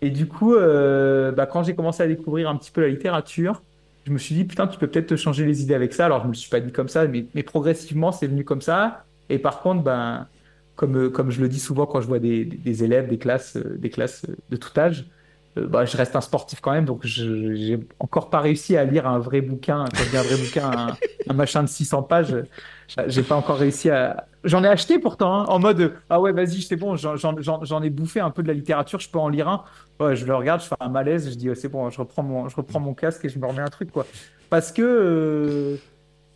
[0.06, 3.64] Et du coup, euh, bah, quand j'ai commencé à découvrir un petit peu la littérature,
[4.06, 6.06] je me suis dit putain, tu peux peut-être te changer les idées avec ça.
[6.06, 9.04] Alors je me le suis pas dit comme ça, mais, progressivement c'est venu comme ça.
[9.30, 10.28] Et par contre, ben
[10.76, 13.90] comme euh, comme je le dis souvent quand je vois des, élèves, des classes, des
[13.90, 15.08] classes euh, de tout âge.
[15.58, 18.84] Euh, bah, je reste un sportif quand même, donc je j'ai encore pas réussi à
[18.86, 19.92] lire un vrai bouquin.
[19.96, 20.98] Quand je dis un vrai bouquin, un,
[21.28, 22.36] un machin de 600 pages,
[22.88, 24.28] j'ai- j'ai pas encore réussi à.
[24.44, 28.20] J'en ai acheté pourtant, hein, en mode ah ouais, vas-y, c'est bon, j'en- ai bouffé
[28.20, 29.64] un peu de la littérature, je peux en lire un.
[30.00, 32.24] Ouais, je le regarde, je fais un malaise, je dis ouais, c'est bon, je reprends
[32.24, 34.06] mon, je reprends mon casque et je me remets un truc quoi.
[34.50, 35.78] Parce que euh,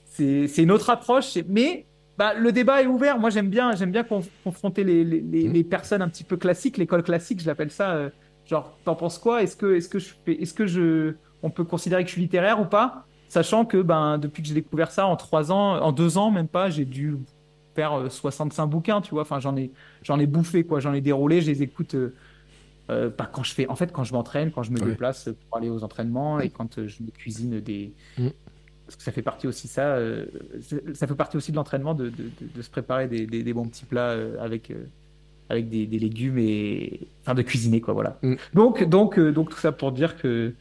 [0.04, 1.86] c'est une autre approche, mais
[2.18, 3.18] bah, le débat est ouvert.
[3.20, 6.36] Moi, j'aime bien, j'aime bien conf- confronter les, les, les, les personnes un petit peu
[6.38, 7.92] classiques, l'école classique, je l'appelle ça.
[7.96, 8.10] euh,
[8.50, 9.44] genre, t'en penses quoi?
[9.44, 12.22] Est-ce que, est-ce que je fais, est-ce que je, on peut considérer que je suis
[12.22, 13.06] littéraire ou pas?
[13.28, 16.48] Sachant que ben depuis que j'ai découvert ça en trois ans, en deux ans même
[16.48, 17.16] pas, j'ai dû
[17.76, 19.22] faire euh, 65 bouquins, tu vois.
[19.22, 19.72] Enfin, j'en ai,
[20.02, 21.94] j'en ai bouffé quoi, j'en ai déroulé, je les écoute.
[21.96, 22.14] euh,
[22.90, 25.70] euh, quand je fais, en fait, quand je m'entraîne, quand je me déplace pour aller
[25.70, 28.32] aux entraînements et quand euh, je me cuisine des, Mhm.
[28.88, 30.26] parce que ça fait partie aussi ça, euh,
[30.96, 33.54] ça fait partie aussi de l'entraînement de, de, de- de se préparer des, des, des
[33.54, 34.86] bons petits plats euh, avec euh,
[35.50, 38.18] avec des, des légumes et enfin de cuisiner quoi voilà.
[38.22, 38.36] Mm.
[38.54, 40.54] Donc donc euh, donc tout ça pour dire que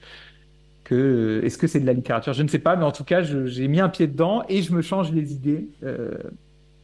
[0.84, 2.32] que euh, est-ce que c'est de la littérature?
[2.32, 4.72] Je ne sais pas, mais en tout cas j'ai mis un pied dedans et je
[4.72, 6.16] me change les idées euh,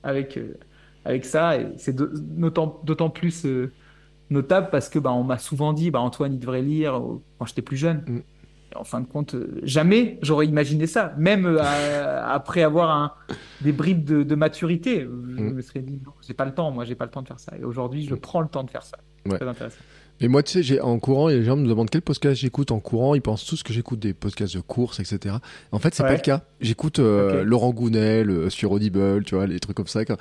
[0.03, 0.59] avec euh,
[1.05, 3.47] avec ça et c'est d'autant d'autant plus
[4.31, 7.01] notable parce que bah on m'a souvent dit bah Antoine il devrait lire
[7.39, 8.05] quand j'étais plus jeune.
[8.07, 8.21] Mm.
[8.75, 11.15] En fin de compte, jamais j'aurais imaginé ça.
[11.19, 13.13] Même euh, à- après avoir un,
[13.61, 15.53] des bribes de, de maturité, euh, je Mm.
[15.55, 16.71] me serais dit non, j'ai pas le temps.
[16.71, 17.53] Moi, j'ai pas le temps de faire ça.
[17.61, 18.99] Et aujourd'hui, je prends le temps de faire ça.
[19.27, 19.37] Ouais.
[19.39, 19.79] Très intéressant.
[20.21, 23.17] Et moi, tu sais, en courant, les gens me demandent quel podcast j'écoute en courant.
[23.17, 25.35] Ils pensent tous que j'écoute des podcasts de course, etc.
[25.73, 26.11] En fait, c'est Ouais.
[26.11, 26.43] pas le cas.
[26.61, 27.43] J'écoute euh.
[27.43, 30.05] Laurent Gounel euh, sur Audible, tu vois, les trucs comme ça.
[30.05, 30.17] Quand-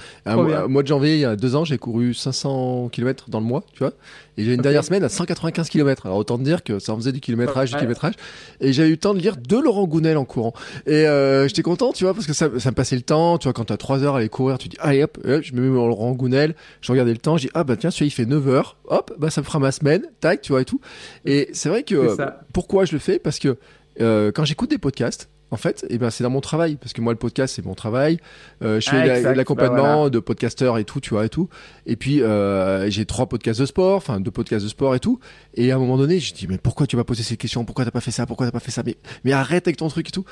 [0.68, 3.64] mois de janvier, il y a deux ans, j'ai couru 500 km dans le mois,
[3.74, 3.94] tu vois.
[4.38, 6.06] Et j'ai une dernière semaine à 195 km.
[6.06, 7.80] Alors autant te dire que ça en faisait du kilométrage, du Ouais.
[7.82, 8.14] kilométrage.
[8.62, 10.54] Et j'ai eu le temps de lire deux Laurent Gounel en courant.
[10.88, 13.38] Et euh, j'étais content, tu vois, parce que ça, ça me passait le temps.
[13.38, 15.54] Tu vois, quand t'as 3 heures à aller courir, tu dis, allez hop, hop, je
[15.54, 16.56] me mets mon Laurent Gounel.
[16.82, 18.78] Je regardais le temps, je dis, ah bah tiens, celui-là il fait 9 heures.
[18.86, 20.04] Hop, bah ça me fera ma semaine.
[20.20, 20.80] Tac, tu vois, et tout.
[21.26, 22.42] Et c'est vrai que ça.
[22.54, 23.20] pourquoi je le fais?
[23.20, 23.58] Parce que
[24.02, 26.76] euh, quand j'écoute des podcasts, en fait, eh ben, c'est dans mon travail.
[26.76, 28.18] Parce que moi, le podcast, c'est mon travail.
[28.64, 30.10] Euh, je fais Ah, la- l'accompagnement Bah, voilà.
[30.10, 31.48] de podcasteurs et tout, tu vois, et tout.
[31.86, 35.20] Et puis, euh, j'ai trois podcasts de sport, enfin, deux podcasts de sport et tout.
[35.56, 37.64] Et à un moment donné, je dis, mais pourquoi tu m'as posé ces questions?
[37.66, 38.26] Pourquoi t'as pas fait ça?
[38.26, 38.82] Pourquoi t'as pas fait ça?
[38.86, 40.26] Mais, mais arrête avec ton truc et tout.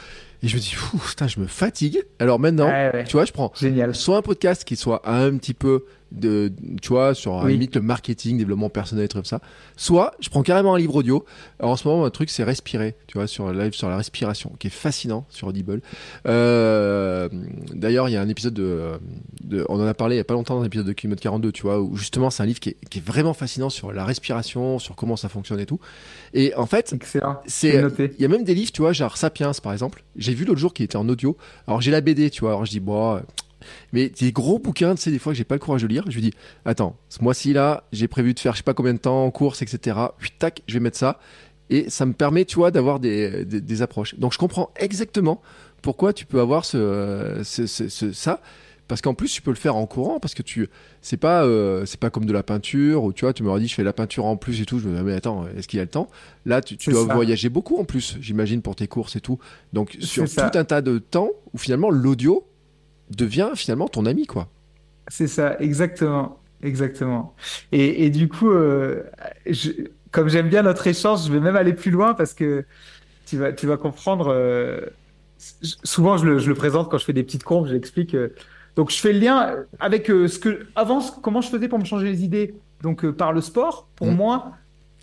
[0.43, 0.73] Et je me dis,
[1.07, 2.01] putain, je me fatigue.
[2.19, 3.03] Alors maintenant, Ouais, ouais.
[3.03, 3.93] tu vois, je prends Génial.
[3.95, 7.53] soit un podcast qui soit un petit peu de tu vois sur à Oui.
[7.53, 9.39] limite le marketing développement personnel et trucs comme ça
[9.77, 11.23] soit je prends carrément un livre audio
[11.57, 14.51] Alors, en ce moment un truc c'est respirer tu vois sur live sur la respiration
[14.59, 15.79] qui est fascinant sur Audible
[16.25, 17.29] euh,
[17.73, 18.99] d'ailleurs il y a un épisode de,
[19.41, 21.53] de- on en a parlé il y a pas longtemps dans l'épisode de kilomètre 42
[21.53, 24.03] tu vois où justement c'est un livre qui est, qui est vraiment fascinant sur la
[24.03, 25.79] respiration sur comment ça fonctionne et tout
[26.33, 26.93] et en fait
[27.47, 30.45] c'est il y a même des livres tu vois genre Sapiens par exemple j'ai vu
[30.45, 31.37] l'autre jour qui était en audio.
[31.67, 32.51] Alors j'ai la BD tu vois.
[32.51, 33.19] Alors je dis bon euh,
[33.93, 36.03] mais des gros bouquins tu sais des fois que j'ai pas le courage de lire
[36.09, 36.33] je lui dis
[36.65, 39.29] attends ce mois-ci là j'ai prévu de faire je sais pas combien de temps en
[39.31, 41.19] course etc puis tac je vais mettre ça.
[41.69, 44.15] Et ça me permet tu vois d'avoir des, des, approches.
[44.15, 45.41] Donc je comprends exactement
[45.81, 48.41] pourquoi tu peux avoir ce- ce- ça
[48.91, 50.67] parce qu'en plus tu peux le faire en courant parce que tu
[51.01, 53.69] c'est pas euh, c'est pas comme de la peinture où tu vois tu m'aurais dit
[53.69, 55.69] je fais de la peinture en plus et tout je me dis mais attends est-ce
[55.69, 56.09] qu'il y a le temps?
[56.45, 57.13] Là tu, dois ça.
[57.13, 59.39] voyager beaucoup en plus j'imagine pour tes courses et tout
[59.71, 60.49] donc sur ça.
[60.49, 62.45] tout un tas de temps où finalement l'audio
[63.09, 64.49] devient finalement ton ami quoi
[65.07, 66.37] C'est ça, exactement.
[66.63, 67.35] Exactement.
[67.71, 69.03] Et, et du coup, euh,
[69.47, 69.71] je-
[70.11, 72.65] comme j'aime bien notre échange, je vais même aller plus loin parce que
[73.25, 74.29] tu vas, tu vas comprendre.
[74.29, 74.81] euh,
[75.83, 78.15] souvent, je le, je le présente quand je fais des petites courbes, je l'explique.
[78.81, 81.85] Donc, je fais le lien avec euh, ce que, avant, comment je faisais pour me
[81.85, 82.55] changer les idées.
[82.81, 84.15] Donc, euh, par le sport, pour Mhm.
[84.15, 84.53] moi,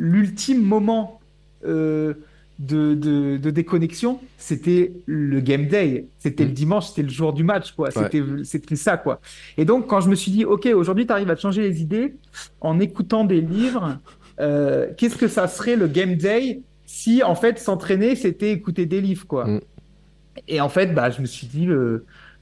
[0.00, 1.20] l'ultime moment
[1.64, 2.14] euh,
[2.58, 6.06] de, de, de déconnexion, c'était le game day.
[6.18, 6.54] C'était le Mhm.
[6.56, 7.90] dimanche, c'était le jour du match, quoi.
[7.90, 7.94] Ouais.
[8.02, 9.20] C'était, c'était ça, quoi.
[9.56, 11.80] Et donc, quand je me suis dit, OK, aujourd'hui, tu arrives à te changer les
[11.80, 12.16] idées
[12.60, 13.98] en écoutant des livres,
[14.38, 19.24] qu'est-ce que ça serait le game day si, en fait, s'entraîner, c'était écouter des livres,
[19.28, 19.44] quoi?
[19.46, 19.60] Mm.
[20.48, 21.68] Et en fait, bah, je me suis dit,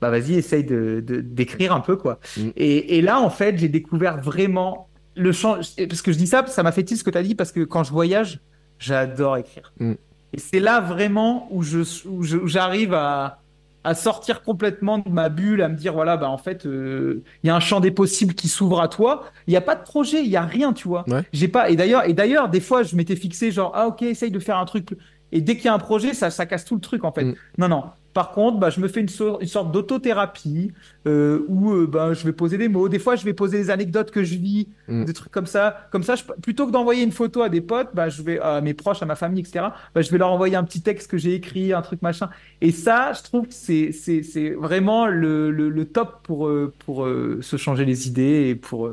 [0.00, 2.18] bah, vas-y, essaye de, d'écrire un peu, quoi.
[2.36, 2.48] Mm.
[2.56, 5.56] Et, et là, en fait, j'ai découvert vraiment le champ.
[5.88, 7.52] Parce que je dis ça, ça m'a fait tilt ce que tu as dit, parce
[7.52, 8.40] que quand je voyage,
[8.78, 9.72] j'adore écrire.
[9.78, 9.92] Mm.
[10.32, 11.78] Et c'est là vraiment où je,
[12.08, 13.40] où j'arrive à,
[13.84, 17.46] à sortir complètement de ma bulle, à me dire voilà, bah en fait, euh, il
[17.46, 19.24] y a un champ des possibles qui s'ouvre à toi.
[19.46, 21.04] Il n'y a pas de projet, il y a rien, tu vois.
[21.08, 21.22] Ouais.
[21.32, 21.70] J'ai pas.
[21.70, 24.58] Et d'ailleurs, et d'ailleurs, des fois, je m'étais fixé genre ah ok, essaye de faire
[24.58, 24.96] un truc.
[25.30, 27.24] Et dès qu'il y a un projet, ça, ça casse tout le truc en fait.
[27.24, 27.34] Mm.
[27.58, 27.84] Non, non.
[28.16, 30.72] Par contre, bah, je me fais une, so- une sorte d'autothérapie
[31.06, 32.88] euh, où euh, bah, je vais poser des mots.
[32.88, 35.04] Des fois, je vais poser des anecdotes que je vis, Mm.
[35.04, 35.88] des trucs comme ça.
[35.92, 38.60] Comme ça, je- plutôt que d'envoyer une photo à des potes, bah, je vais à
[38.62, 39.66] mes proches, à ma famille, etc.
[39.94, 42.30] Bah, je vais leur envoyer un petit texte que j'ai écrit, un truc machin.
[42.62, 46.72] Et ça, je trouve que c'est c'est c'est vraiment le, le, le top pour euh,
[46.86, 48.90] pour euh, se changer les idées et pour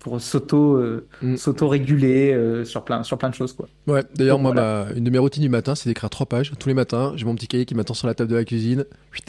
[0.00, 0.80] pour s'auto
[1.22, 1.36] Mm.
[1.36, 3.68] s'auto-réguler sur plein sur plein de choses quoi.
[3.90, 4.86] Ouais, d'ailleurs, moi, voilà.
[4.90, 7.12] ma- une de mes routines du matin, c'est d'écrire trois pages tous les matins.
[7.16, 8.84] J'ai mon petit cahier qui m'attend sur la table de la cuisine.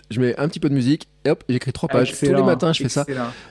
[0.10, 2.12] Je mets un petit peu de musique et hop, j'écris trois pages.
[2.18, 3.06] tous les matins, je fais ça.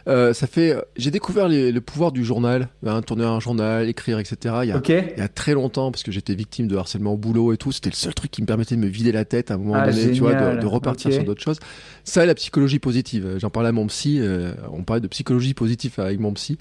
[0.09, 0.73] Euh, ça fait.
[0.75, 4.55] euh, J'ai découvert les- le pouvoir du journal, hein, tourner un journal, écrire, etc.
[4.63, 4.89] Il y a, Ok.
[4.91, 7.73] il y a très longtemps, parce que j'étais victime de harcèlement au boulot et tout.
[7.73, 9.75] C'était le seul truc qui me permettait de me vider la tête à un moment
[9.77, 11.59] Ah, donné, tu vois, de, repartir sur d'autres choses.
[12.05, 13.37] Ça, et la psychologie positive.
[13.39, 14.19] J'en parlais à mon psy.
[14.21, 16.59] euh, on parlait de psychologie positive avec mon psy.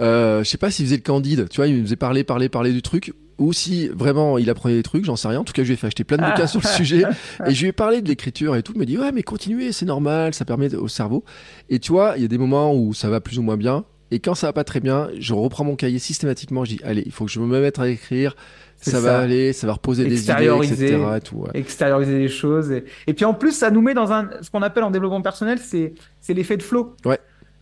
[0.00, 1.48] Euh, je sais pas s'il faisait le candide.
[1.50, 3.12] Tu vois, il me faisait parler, parler, parler du truc.
[3.40, 5.40] Ou si vraiment il apprenait des trucs, j'en sais rien.
[5.40, 7.04] En tout cas, je lui ai fait acheter plein de bouquins sur le sujet.
[7.46, 8.72] Et je lui ai parlé de l'écriture et tout.
[8.74, 11.24] Il m'a dit, ouais, mais continuez, c'est normal, ça permet au cerveau.
[11.70, 13.84] Et tu vois, il y a des moments où ça va plus ou moins bien.
[14.10, 16.66] Et quand ça va pas très bien, je reprends mon cahier systématiquement.
[16.66, 18.36] Je dis, allez, il faut que je me mette à écrire.
[18.76, 20.98] Ça, va aller, ça va reposer des idées, etc.
[21.16, 21.50] et tout, ouais.
[21.54, 22.70] extérioriser les choses.
[22.70, 25.20] Et, et puis en plus, ça nous met dans un, ce qu'on appelle en développement
[25.20, 26.96] personnel, c'est, c'est l'effet de flow.
[27.04, 27.18] Ouais.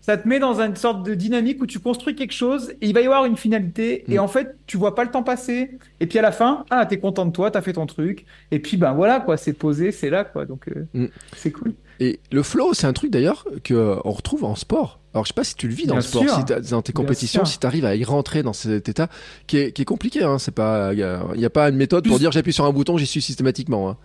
[0.09, 2.95] Ça te met dans une sorte de dynamique où tu construis quelque chose et il
[2.95, 4.21] va y avoir une finalité et Mm.
[4.21, 6.99] en fait tu vois pas le temps passer et puis à la fin ah t'es
[6.99, 10.09] content de toi t'as fait ton truc et puis ben voilà quoi c'est posé c'est
[10.09, 11.07] là quoi donc euh, Mm.
[11.37, 15.01] c'est cool Et le flow, c'est un truc d'ailleurs que euh, on retrouve en sport.
[15.15, 16.35] Alors je sais pas si tu le vis dans Bien le sport, sûr.
[16.37, 17.53] si t'as- dans tes Bien compétitions, sûr.
[17.53, 19.09] si tu arrives à y rentrer dans cet état
[19.49, 20.23] qui est, qui est compliqué.
[20.23, 22.97] Hein, c'est pas, il y, a pas une méthode pour dire j'appuie sur un bouton,
[22.99, 23.91] j'y suis systématiquement.
[23.91, 23.97] hein.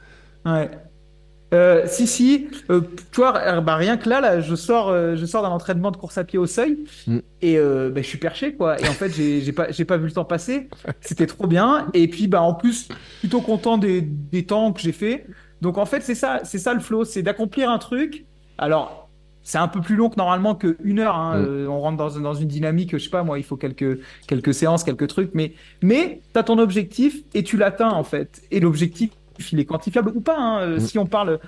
[0.60, 0.70] ouais
[1.54, 2.82] Euh, si si euh,
[3.12, 5.98] tu vois bah, rien que là là je sors euh, je sors d'un entraînement de
[5.98, 6.80] course à pied au seuil.
[7.06, 7.20] Mm.
[7.42, 8.80] et euh, bah, je suis perché quoi.
[8.82, 10.70] Et en fait j'ai pas j'ai pas vu le temps passer.
[11.02, 11.88] C'était trop bien.
[11.94, 12.88] Et puis bah en plus
[13.20, 15.28] plutôt content des, des temps que j'ai fait.
[15.62, 17.06] Donc en fait c'est ça c'est ça le flow.
[17.06, 18.26] C'est d'accomplir un truc.
[18.58, 19.10] Alors
[19.44, 21.38] c'est un peu plus long que normalement que une heure hein.
[21.38, 21.46] Mm.
[21.46, 24.54] Euh, on rentre dans, dans une dynamique je sais pas moi il faut quelques quelques
[24.56, 25.32] séances quelques trucs.
[25.36, 28.42] Mais mais t'as ton objectif et tu l'atteins en fait.
[28.50, 29.12] Et l'objectif
[29.52, 30.62] il est quantifiable ou pas hein.
[30.62, 30.80] Euh, Mm.
[30.80, 31.40] si on parle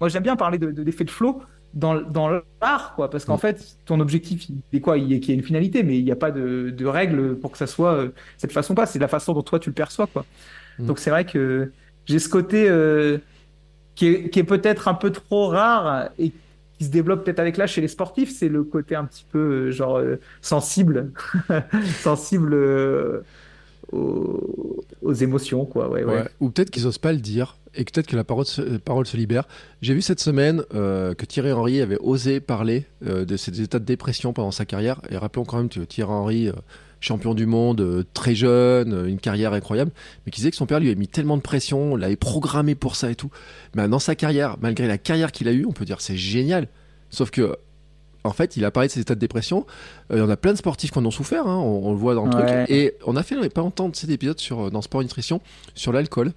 [0.00, 1.42] moi j'aime bien parler de, de l'effet de flow
[1.74, 2.28] dans, dans
[2.62, 3.38] l'art, quoi, parce qu'en Mm.
[3.40, 4.96] fait, ton objectif, il est quoi?
[4.96, 7.36] Il est qu'il y ait une finalité, mais il n'y a pas de, de règles
[7.36, 8.08] pour que ça soit euh,
[8.38, 8.86] cette façon pas.
[8.86, 10.24] C'est la façon dont toi tu le perçois, quoi.
[10.78, 10.86] Mm.
[10.86, 11.70] Donc c'est vrai que
[12.06, 13.18] j'ai ce côté euh,
[13.94, 16.32] qui est, qui est peut-être un peu trop rare et
[16.78, 19.38] qui se développe peut-être avec l'âge chez les sportifs, c'est le côté un petit peu
[19.38, 21.10] euh, genre euh, sensible,
[22.02, 22.54] sensible
[23.92, 25.90] aux, émotions, quoi.
[26.40, 29.06] Ou peut-être qu'ils osent pas le dire et peut-être que la parole se, euh, parole
[29.06, 29.46] se libère.
[29.82, 33.78] J'ai vu cette semaine euh, que Thierry Henry avait osé parler euh, de ses états
[33.78, 35.00] de dépression pendant sa carrière.
[35.10, 36.50] Et rappelons quand même que Thierry Henry,
[37.00, 39.90] champion du monde, très jeune, une carrière incroyable,
[40.24, 42.96] mais qui disait que son père lui avait mis tellement de pression, l'avait programmé pour
[42.96, 43.30] ça et tout.
[43.74, 46.68] Mais dans sa carrière, malgré la carrière qu'il a eue, on peut dire c'est génial.
[47.10, 47.56] Sauf que
[48.26, 49.66] en fait, il a parlé de ses états de dépression.
[50.12, 51.96] Il y en a plein de sportifs qui en ont souffert, hein, on, on le
[51.98, 52.64] voit dans le Ouais.
[52.64, 52.70] truc.
[52.76, 55.40] Et on a fait il pas longtemps cet épisode sur, euh, dans Sport Nutrition
[55.74, 56.32] sur l'alcool.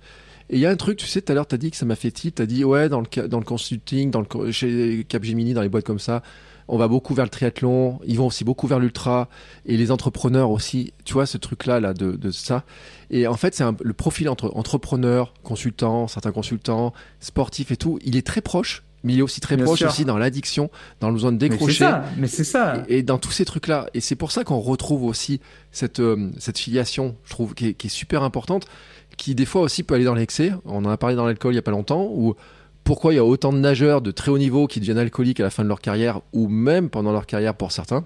[0.52, 1.78] Et il y a un truc, tu sais, tout à l'heure, tu as dit que
[1.78, 2.36] ça m'a fait tilt.
[2.36, 5.70] Tu as dit, ouais, dans le, dans le consulting, dans le, chez Capgemini, dans les
[5.70, 6.24] boîtes comme ça,
[6.68, 8.00] on va beaucoup vers le triathlon.
[8.06, 9.30] Ils vont aussi beaucoup vers l'ultra.
[9.68, 12.64] Et les entrepreneurs aussi, tu vois, ce truc-là, là, de, de ça.
[13.12, 18.18] Et en fait, c'est le profil entre entrepreneur, consultant, certains consultants, sportifs et tout, il
[18.18, 18.84] est très proche.
[19.04, 19.88] Mais il est aussi très Bien proche sûr.
[19.89, 20.70] aussi dans l'addiction,
[21.00, 22.84] dans le besoin de Mais c'est décrocher ça, mais c'est ça.
[22.89, 23.88] et, et dans tous ces trucs-là.
[23.93, 25.39] Et c'est pour ça qu'on retrouve aussi
[25.72, 28.66] cette, euh, cette filiation, je trouve, qui est, qui est super importante,
[29.18, 30.52] qui des fois aussi peut aller dans l'excès.
[30.66, 32.36] On en a parlé dans l'alcool il y a pas longtemps, ou
[32.84, 35.43] pourquoi il y a autant de nageurs de très haut niveau qui deviennent alcooliques à
[35.43, 38.04] la fin de leur carrière, ou même pendant leur carrière pour certains.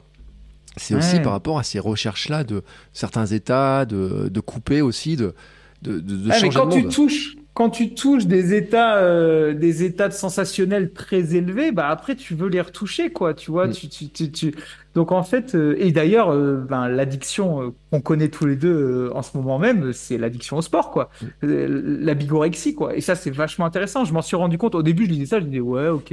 [0.77, 2.63] C'est aussi par rapport à ces recherches-là de
[2.93, 5.35] certains états, de, de couper aussi, de,
[5.83, 9.53] de, de, Ah, mais changer quand de tu touches, quand tu touches des états, euh,
[9.53, 13.33] des états de sensationnels très élevés, bah après tu veux les retoucher, quoi.
[13.35, 13.71] Tu vois, Mm.
[13.73, 14.55] tu, tu, tu, tu-
[14.95, 19.21] Donc en fait, euh, et d'ailleurs, euh, ben, l'addiction qu'on connaît tous les deux en
[19.21, 21.09] ce moment même, c'est l'addiction au sport, quoi.
[21.43, 21.47] Mm.
[22.01, 22.95] La bigorexie, quoi.
[22.95, 24.03] Et ça, c'est vachement intéressant.
[24.05, 24.73] Je m'en suis rendu compte.
[24.75, 26.11] Au début, je lisais ça, je disais ouais, ok.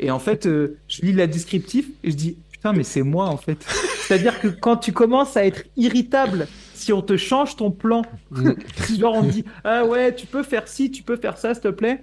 [0.00, 3.36] Et en fait, je lis la descriptif et je dis putain, mais c'est moi en
[3.36, 3.58] fait.
[4.06, 6.46] C'est-à-dire que quand tu commences à être irritable,
[6.82, 8.02] si on te change ton plan,
[8.98, 11.62] genre on te dit ah ouais, tu peux faire ci, tu peux faire ça, s'il
[11.62, 12.00] te plaît.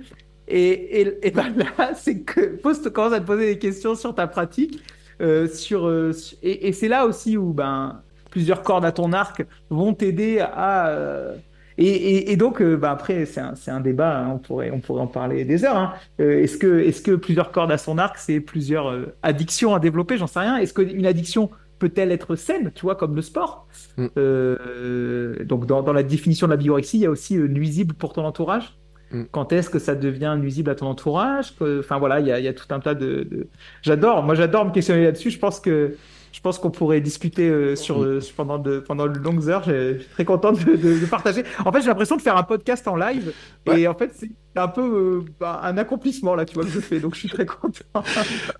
[0.47, 4.15] Et, et, et ben là, c'est que pose, commence à te poser des questions sur
[4.15, 4.81] ta pratique,
[5.21, 6.11] euh, sur euh,
[6.41, 10.87] et, et c'est là aussi où ben plusieurs cordes à ton arc vont t'aider à
[10.89, 11.35] euh,
[11.77, 14.79] et, et, et donc ben après c'est un, c'est un débat, hein, on pourrait on
[14.81, 15.77] pourrait en parler des heures.
[15.77, 15.93] hein.
[16.19, 19.79] Euh, est-ce que est-ce que plusieurs cordes à son arc c'est plusieurs euh, addictions à
[19.79, 20.57] développer, j'en sais rien.
[20.57, 23.67] Est-ce qu'une addiction peut-elle être saine, tu vois, comme le sport
[23.97, 24.07] Mm.
[24.17, 27.93] Euh, Donc dans, dans la définition de la bigorexie, il y a aussi euh, nuisible
[27.95, 28.77] pour ton entourage.
[29.11, 29.23] Mm.
[29.31, 31.53] Quand est-ce que ça devient nuisible à ton entourage?
[31.61, 33.23] Enfin voilà, il y a, il y a tout un tas de.
[33.29, 33.49] de-
[33.81, 35.31] J'adore, moi j'adore me questionner là-dessus.
[35.31, 35.95] Je pense que
[36.31, 39.63] je pense qu'on pourrait discuter euh, sur, euh, pendant de pendant de longues heures.
[39.65, 41.43] Je suis très content de, de- de partager.
[41.65, 43.33] En fait, j'ai l'impression de faire un podcast en live
[43.75, 46.79] et en fait c'est un peu euh, bah, un accomplissement là, tu vois que je
[46.79, 46.99] fais.
[46.99, 47.83] Donc je suis très content.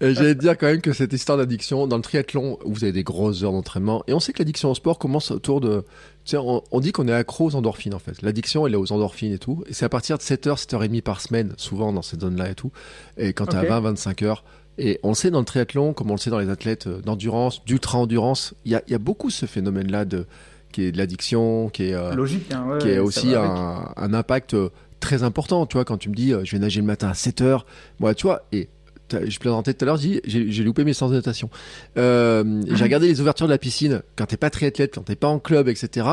[0.02, 3.44] J'allais dire quand même que cette histoire d'addiction, dans le triathlon, vous avez des grosses
[3.44, 5.84] heures d'entraînement, et on sait que l'addiction au sport commence autour de...
[6.26, 8.22] Tu sais, on, on dit qu'on est accro aux endorphines, en fait.
[8.22, 11.22] L'addiction, elle est aux endorphines et tout, et c'est à partir de 7h, 7h30 par
[11.22, 12.72] semaine, souvent dans cette zone-là et tout,
[13.18, 13.68] et quand t'as Ok.
[13.70, 14.44] 20, 25 heures.
[14.80, 17.02] Et on le sait dans le triathlon, comme on le sait dans les athlètes euh,
[17.02, 20.26] d'endurance, d'ultra-endurance, il y a, il y a beaucoup ce phénomène-là de,
[20.72, 21.94] qui est de l'addiction, qui est...
[21.94, 24.70] euh, Logique, hein, ouais, qui est aussi un, un impact euh,
[25.00, 25.66] très important.
[25.66, 27.66] Tu vois, quand tu me dis, je vais nager le matin à 7 heures,
[28.00, 28.70] moi, tu vois, et
[29.12, 31.50] je plaisantais tout à l'heure, j'ai j'ai loupé mes séances de natation.
[31.98, 35.28] Euh, j'ai regardé les ouvertures de la piscine quand t'es pas triathlète, quand t'es pas
[35.28, 36.08] en club, etc.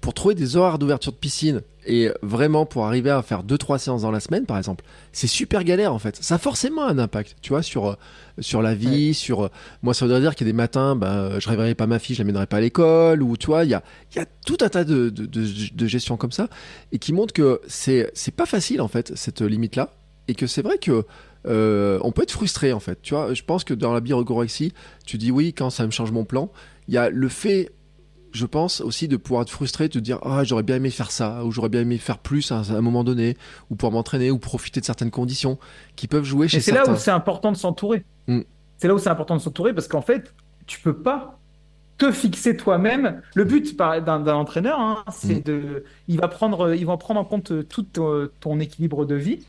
[0.00, 3.78] Pour trouver des horaires d'ouverture de piscine et vraiment pour arriver à faire deux trois
[3.78, 6.16] séances dans la semaine, par exemple, c'est super galère en fait.
[6.22, 7.94] Ça a forcément un impact, tu vois, sur euh,
[8.38, 9.48] sur la vie, sur euh,
[9.82, 12.16] moi ça voudrait dire qu'il y a des matins, ben je réveillerai pas ma fille,
[12.16, 13.82] je l'amènerai pas à l'école, ou tu vois, il y a
[14.16, 16.48] y a tout un tas de, de, de, de gestion comme ça
[16.92, 19.90] et qui montre que c'est pas facile en fait cette limite là
[20.28, 21.04] et que c'est vrai que
[21.46, 23.00] euh, on peut être frustré en fait.
[23.02, 24.72] Tu vois, je pense que dans la biorgorexie,
[25.06, 26.50] tu dis oui quand ça me change mon plan.
[26.88, 27.70] Il y a le fait,
[28.32, 31.10] je pense aussi de pouvoir être frustré, de te dire ah j'aurais bien aimé faire
[31.10, 33.36] ça ou j'aurais bien aimé faire plus à un moment donné
[33.70, 35.58] ou pour m'entraîner ou profiter de certaines conditions
[35.96, 36.84] qui peuvent jouer chez certains.
[36.84, 38.04] C'est là où c'est important de s'entourer.
[38.26, 38.40] Mm.
[38.78, 40.32] C'est là où c'est important de s'entourer parce qu'en fait
[40.66, 41.40] tu peux pas
[42.00, 43.20] te fixer toi-même.
[43.34, 45.42] Le but d'un entraîneur, hein, c'est mm.
[45.42, 47.82] de, il va prendre, prendre en compte tout
[48.40, 49.44] ton, équilibre de vie.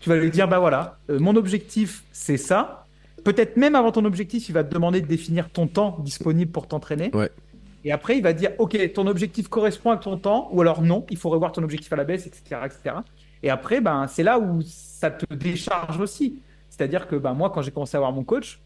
[0.00, 2.84] Tu vas lui dire, bah voilà, euh, mon objectif, c'est ça.
[3.24, 6.68] Peut-être même avant ton objectif, il va te demander de définir ton temps disponible pour
[6.68, 7.10] t'entraîner.
[7.12, 7.30] Ouais.
[7.86, 11.06] Et après, il va dire, ok, ton objectif correspond à ton temps, ou alors non,
[11.08, 12.96] il faut revoir ton objectif à la baisse, etc., etc.
[13.44, 16.42] Et après, ben, c'est là où ça te décharge aussi.
[16.68, 18.60] C'est-à-dire que ben, moi, quand j'ai commencé à avoir mon coach,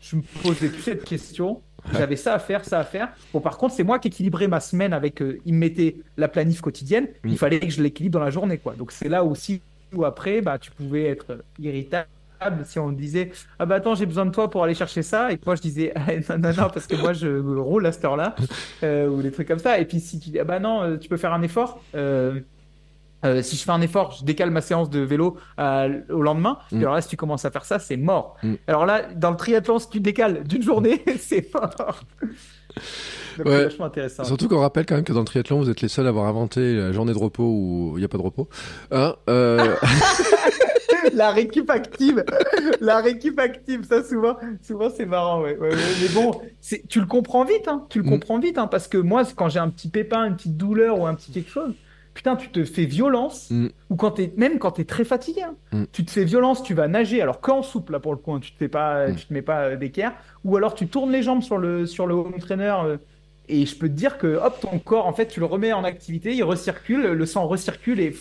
[0.00, 1.62] je me posais plus cette question
[1.94, 3.08] j'avais ça à faire, ça à faire.
[3.32, 5.22] Bon, par contre, c'est moi qui équilibrais ma semaine avec.
[5.22, 7.08] Euh, il me mettait la planif quotidienne.
[7.24, 8.74] Il fallait que je l'équilibre dans la journée, quoi.
[8.74, 9.62] Donc c'est là aussi
[9.94, 12.08] où après, bah, tu pouvais être irritable
[12.64, 15.38] si on disait ah bah attends j'ai besoin de toi pour aller chercher ça et
[15.38, 18.04] que moi je disais ah, non non non parce que moi je roule à cette
[18.04, 18.34] heure là
[18.82, 20.96] euh, ou des trucs comme ça et puis si tu dis ah bah non euh,
[20.96, 21.80] tu peux faire un effort
[23.24, 26.58] euh, si je fais un effort, je décale ma séance de vélo euh, au lendemain.
[26.72, 26.78] Mm.
[26.78, 28.36] alors là, si tu commences à faire ça, c'est mort.
[28.42, 28.54] Mm.
[28.66, 32.00] Alors là, dans le triathlon, si tu décales d'une journée, c'est mort.
[33.36, 34.24] Donc c'est vachement intéressant.
[34.24, 36.26] Surtout qu'on rappelle quand même que dans le triathlon, vous êtes les seuls à avoir
[36.26, 38.48] inventé la journée de repos où il n'y a pas de repos.
[38.90, 39.76] Hein euh...
[41.12, 42.24] la récup active,
[42.80, 45.56] la récup active, ça souvent, souvent c'est marrant, ouais.
[45.56, 46.32] ouais, Mais bon,
[46.88, 47.86] tu le comprends vite, hein.
[47.88, 48.10] Tu le mm.
[48.10, 51.06] comprends vite, hein, parce que moi, quand j'ai un petit pépin, une petite douleur ou
[51.06, 51.74] un petit quelque chose,
[52.14, 53.68] putain, tu te fais violence, mm.
[53.90, 55.54] ou quand es, même quand tu es très fatigué, hein.
[55.72, 55.84] mm.
[55.92, 58.40] tu te fais violence, tu vas nager, alors quand souple, là, pour le coup, hein,
[58.40, 59.16] tu te fais pas, mm.
[59.16, 60.12] tu te mets pas euh, d'équerre,
[60.44, 62.96] ou alors tu tournes les jambes sur le, sur le home trainer, euh,
[63.48, 65.82] et je peux te dire que, hop, ton corps, en fait, tu le remets en
[65.84, 68.14] activité, il recircule, le sang recircule, et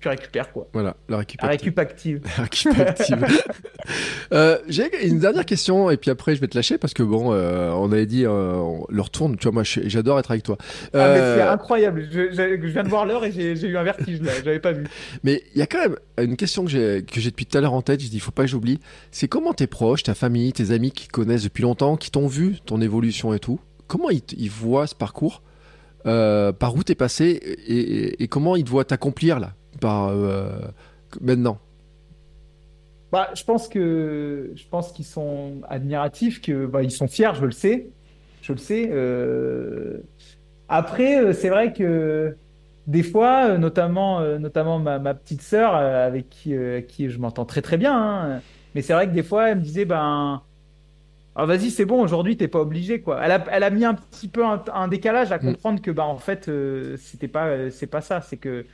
[0.00, 0.68] tu récupères quoi.
[0.72, 2.22] Voilà, la récup la récup active.
[2.24, 3.26] La récup active.
[4.32, 7.32] euh, J'ai une dernière question et puis après je vais te lâcher parce que bon,
[7.32, 9.36] euh, on avait dit euh, le retourne.
[9.36, 10.56] Tu vois, moi j'adore être avec toi.
[10.60, 12.08] Ah, c'est euh, incroyable.
[12.10, 14.32] Je, je, viens de voir l'heure et j'ai eu un vertige là.
[14.44, 14.84] J'avais pas vu.
[15.22, 17.60] Mais il y a quand même une question que j'ai que j'ai depuis tout à
[17.60, 18.00] l'heure en tête.
[18.00, 18.80] Je dis, il faut pas que j'oublie.
[19.10, 22.58] C'est comment tes proches, ta famille, tes amis qui connaissent depuis longtemps, qui t'ont vu
[22.64, 23.60] ton évolution et tout.
[23.86, 25.42] Comment ils, ils voient ce parcours
[26.06, 29.52] euh, par où t'es passé et, comment ils te voient t'accomplir là?
[29.84, 30.60] Euh,
[31.20, 31.58] maintenant?
[33.10, 37.88] Bah, je pense que je qu'ils sont admiratifs, que bah, sont fiers, je le sais,
[38.42, 38.88] je le sais.
[38.92, 39.98] Euh...
[40.68, 42.36] Après, c'est vrai que
[42.86, 46.54] des fois, notamment notamment ma, petite sœur avec qui
[46.86, 48.40] qui je m'entends très très bien, hein,
[48.74, 50.42] mais c'est vrai que des fois, elle me disait ben
[51.38, 53.20] ah, vas-y, c'est bon, aujourd'hui, t'es pas obligé, quoi.
[53.22, 55.40] Elle a, elle a mis un petit peu un, décalage à mm.
[55.40, 56.50] comprendre que, bah, en fait,
[56.96, 58.20] c'était pas, c'est pas ça.
[58.20, 58.66] C'est que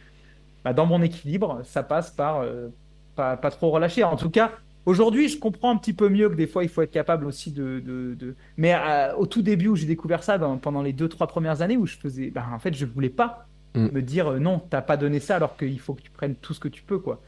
[0.64, 2.68] bah, dans mon équilibre, ça passe par euh,
[3.14, 4.02] pas, trop relâcher.
[4.02, 4.52] En tout cas,
[4.86, 7.52] aujourd'hui, je comprends un petit peu mieux que des fois, il faut être capable aussi
[7.52, 7.80] de.
[7.80, 11.60] de, Mais euh, au tout début, où j'ai découvert ça, pendant les deux, trois premières
[11.60, 12.30] années, où je faisais.
[12.30, 13.88] Bah, en fait, je voulais pas mm.
[13.92, 16.54] me dire euh, non, t'as pas donné ça alors qu'il faut que tu prennes tout
[16.54, 17.20] ce que tu peux, quoi.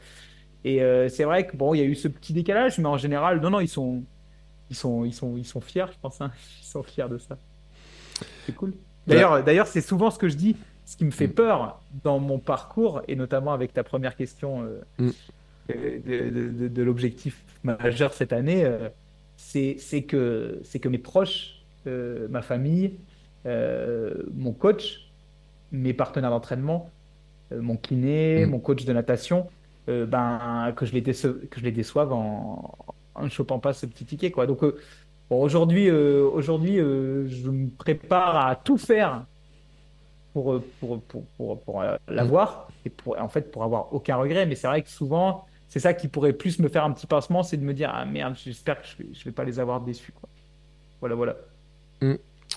[0.63, 3.39] Et c'est vrai que bon, il y a eu ce petit décalage, mais en général,
[3.39, 4.03] non, non, ils sont,
[4.69, 6.21] ils sont, ils sont, ils sont fiers, je pense.
[6.21, 6.31] Hein.
[6.61, 7.37] Ils sont fiers de ça.
[8.45, 8.73] C'est cool.
[9.05, 10.55] D'ailleurs, d'ailleurs, c'est souvent ce que je dis
[10.87, 11.33] ce qui me fait mm.
[11.33, 15.11] peur dans mon parcours, et notamment avec ta première question euh, mm.
[15.69, 18.87] de, de, l'objectif majeur cette année, euh,
[19.35, 19.75] c'est
[20.07, 22.95] que, que mes proches, euh, ma famille,
[23.45, 25.11] mon coach,
[25.71, 26.89] mes partenaires d'entraînement,
[27.51, 28.49] mon kiné, mm.
[28.49, 29.47] mon coach de natation,
[29.87, 32.75] ben, que, je les que je les déçoive en,
[33.23, 34.31] ne chopant pas ce petit ticket.
[34.31, 34.47] Quoi.
[34.47, 34.61] Donc
[35.29, 39.25] bon, aujourd'hui, aujourd'hui je me prépare à tout faire
[40.41, 41.01] pour, pour,
[41.37, 44.45] pour, pour, euh, l'avoir et pour, en fait, pour avoir aucun regret.
[44.45, 47.43] Mais c'est vrai que souvent, c'est ça qui pourrait plus me faire un petit pincement,
[47.43, 50.13] c'est de me dire, ah merde, j'espère que je je vais pas les avoir déçus.
[50.99, 51.35] Voilà, voilà.
[52.01, 52.13] Mmh.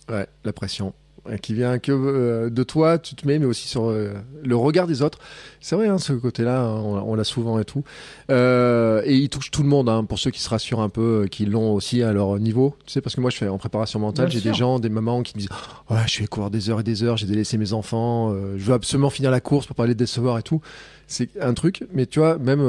[0.09, 0.93] Ouais, la pression
[1.41, 4.87] qui vient que euh, de toi, tu te mets, mais aussi sur euh, le regard
[4.87, 5.19] des autres.
[5.61, 7.85] C'est vrai, hein, ce côté-là, hein, on, l'a souvent et tout.
[8.31, 11.29] Euh, et il touche tout le monde, hein, pour ceux qui se rassurent un peu,
[11.31, 12.77] qui l'ont aussi à leur niveau.
[12.87, 15.23] Tu sais, parce que moi, je fais en préparation mentale, j'ai des gens, des mamans
[15.23, 15.51] qui me disent
[15.91, 18.75] Ouais, je vais courir des heures et des heures, j'ai délaissé mes enfants, je veux
[18.75, 20.61] absolument finir la course pour pas les décevoir et tout.
[21.07, 22.63] C'est un truc, mais tu vois, même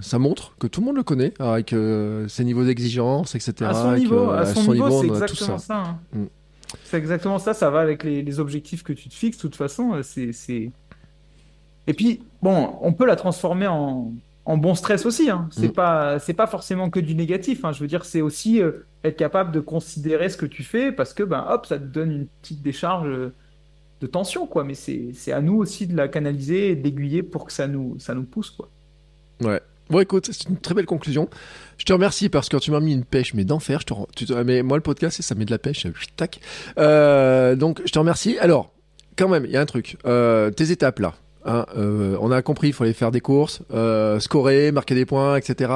[0.00, 1.74] ça montre que tout le monde le connaît, avec
[2.28, 3.54] ses niveaux d'exigence, etc.
[3.62, 5.98] À son niveau, à son, niveau, c'est exactement ça.
[6.12, 6.24] Mm.
[6.90, 9.94] C'est exactement ça, ça va avec les, objectifs que tu te fixes, de toute façon.
[9.94, 10.72] Euh, c'est,
[11.86, 14.12] Et puis, bon, on peut la transformer en,
[14.44, 15.30] bon stress aussi.
[15.30, 15.48] Hein.
[15.52, 15.72] C'est, mm.
[15.72, 17.64] pas, c'est pas forcément que du négatif.
[17.64, 17.70] Hein.
[17.70, 21.14] Je veux dire, c'est aussi euh, être capable de considérer ce que tu fais parce
[21.14, 23.32] que, ben, hop, ça te donne une petite décharge euh,
[24.00, 24.64] de tension, quoi.
[24.64, 28.16] Mais c'est, à nous aussi de la canaliser et d'aiguiller pour que ça nous, ça
[28.16, 28.68] nous pousse, quoi.
[29.42, 29.60] Ouais,
[29.90, 31.28] Bon, écoute, c'est une très belle conclusion.
[31.76, 33.80] Je te remercie parce que tu m'as mis une pêche, mais d'enfer.
[33.80, 35.86] Je te, tu te- mais moi, le podcast, ça met de la pêche.
[35.86, 36.40] euh, Tac.
[36.78, 38.38] Euh, donc, je te remercie.
[38.38, 38.72] Alors,
[39.16, 39.96] quand même, il y a un truc.
[40.06, 41.14] Euh, tes étapes là.
[41.44, 43.62] hein, on a compris, il fallait faire des courses,
[44.20, 45.72] scorer, marquer des points, etc.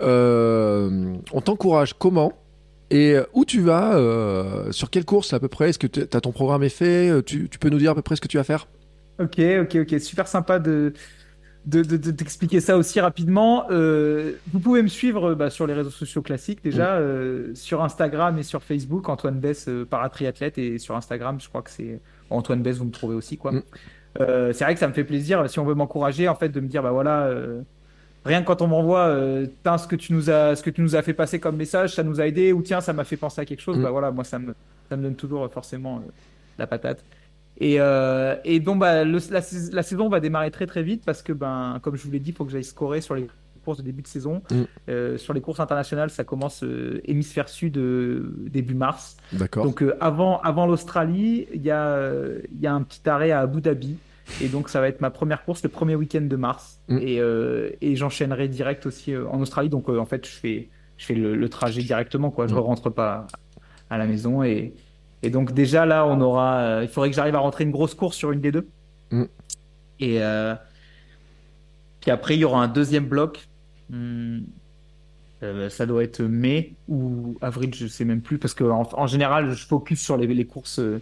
[0.00, 2.32] On t'encourage comment
[2.92, 3.98] et où tu vas
[4.70, 5.70] Sur quelle course à peu près?
[5.70, 7.10] Est-ce que tu as ton programme est fait?
[7.24, 8.68] Tu peux nous dire à peu près ce que tu vas faire?
[9.18, 10.00] Ok, ok, ok.
[10.00, 10.94] Super sympa de,
[11.66, 13.66] de, de- de t'expliquer ça aussi rapidement.
[13.70, 18.38] Euh, vous pouvez me suivre bah, sur les réseaux sociaux classiques déjà, euh, sur Instagram
[18.38, 22.00] et sur Facebook, Antoine Bess, euh, paratriathlète, et sur Instagram, je crois que c'est
[22.30, 23.52] Antoine Bess, vous me trouvez aussi, quoi.
[23.52, 23.62] Mm.
[24.18, 26.66] C'est vrai que ça me fait plaisir, si on veut m'encourager, en fait, de me
[26.66, 27.30] dire, bah voilà,
[28.24, 29.14] rien que quand on m'envoie,
[29.62, 31.94] Tiens, ce que tu nous as, ce que tu nous as fait passer comme message,
[31.94, 33.82] ça nous a aidé, ou tiens, ça m'a fait penser à quelque chose, Mm.
[33.82, 34.54] bah voilà, moi, ça me,
[34.88, 36.02] ça me donne toujours forcément
[36.58, 37.04] la patate.
[37.60, 41.04] Et, euh, et donc, bah, le- la, sais- la saison va démarrer très très vite
[41.04, 43.26] parce que, ben, comme je vous l'ai dit, il faut que j'aille scorer sur les
[43.64, 44.40] courses de début de saison.
[44.50, 44.54] Mm.
[44.88, 47.78] Euh, sur les courses internationales, ça commence euh, hémisphère sud
[48.50, 49.18] début mars.
[49.32, 49.64] D'accord.
[49.64, 52.10] Donc, avant, avant l'Australie, il y, a,
[52.50, 53.96] il y a un petit arrêt à Abu Dhabi.
[54.40, 56.80] Et donc, ça va être ma première course le premier week-end de mars.
[56.88, 56.98] Mm.
[57.02, 57.20] Et,
[57.82, 59.68] et j'enchaînerai direct aussi en Australie.
[59.68, 62.30] Donc, en fait, je fais, je fais le, le trajet directement.
[62.30, 62.46] Quoi.
[62.46, 62.56] Je Mm.
[62.56, 63.26] ne rentre pas
[63.90, 64.42] à la maison.
[64.42, 64.72] Et,
[65.22, 66.60] et donc, déjà, là, on aura.
[66.60, 68.68] euh, il faudrait que j'arrive à rentrer une grosse course sur une des deux.
[69.10, 69.24] Mm.
[70.00, 70.54] Et euh,
[72.00, 73.48] puis après, il y aura un deuxième bloc.
[73.90, 74.40] Hmm.
[75.42, 79.06] Euh, ça doit être mai ou avril, je sais même plus, parce que en, en
[79.06, 81.00] général, je focus sur les, les courses euh,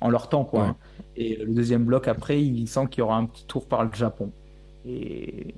[0.00, 0.62] en leur temps, quoi.
[0.62, 0.68] Ouais.
[0.68, 0.76] hein.
[1.16, 3.92] Et le deuxième bloc après, il sent qu'il y aura un petit tour par le
[3.92, 4.32] Japon.
[4.84, 5.54] Et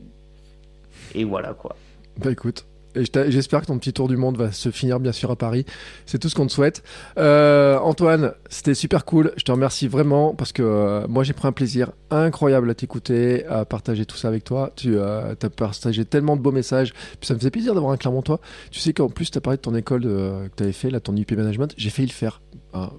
[1.15, 1.77] et voilà quoi.
[2.17, 5.37] Bah écoute, j'espère que ton petit tour du monde va se finir bien sûr à
[5.37, 5.65] Paris.
[6.07, 6.83] C'est tout ce qu'on te souhaite.
[7.19, 9.33] Euh, Antoine, c'était super cool.
[9.37, 13.45] Je te remercie vraiment parce que euh, moi j'ai pris un plaisir incroyable à t'écouter,
[13.47, 14.73] à partager tout ça avec toi.
[14.77, 16.93] Tu as partagé tellement de beaux messages.
[17.21, 18.41] Ça me faisait plaisir d'avoir un Clermontois.
[18.71, 21.17] Tu sais qu'en plus tu as parlé de ton école que tu avais fait, ton
[21.17, 21.75] UP Management.
[21.77, 22.41] J'ai failli le faire.
[22.77, 22.91] Ah,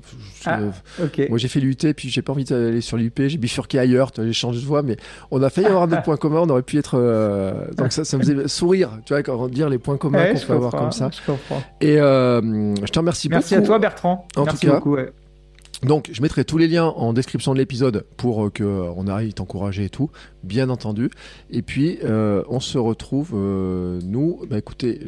[0.42, 0.60] je- Ah.
[1.30, 4.32] Moi j'ai fait l'UT puis j'ai pas envie d'aller sur l'UP, j'ai bifurqué ailleurs, j'ai
[4.34, 4.96] changé de voie, mais
[5.32, 6.98] on a failli avoir des points communs, on aurait pu être.
[6.98, 10.34] euh, Donc ça, ça me faisait sourire, tu vois, quand dire les points communs Ouais,
[10.34, 11.10] qu'on peut avoir comme ça.
[11.12, 11.62] Je comprends.
[11.82, 12.42] Et euh,
[12.76, 13.68] je te remercie Merci à beaucoup.
[13.68, 14.28] toi Bertrand.
[14.38, 14.96] En Merci tout cas, beaucoup.
[14.96, 15.12] ouais.
[15.86, 19.86] Donc, je mettrai tous les liens en description de l'épisode pour euh, euh, arrive t'encourager
[19.86, 20.10] et tout,
[20.44, 21.12] bien entendu.
[21.52, 25.00] Et puis, euh, on se retrouve, euh, nous, bah écoutez,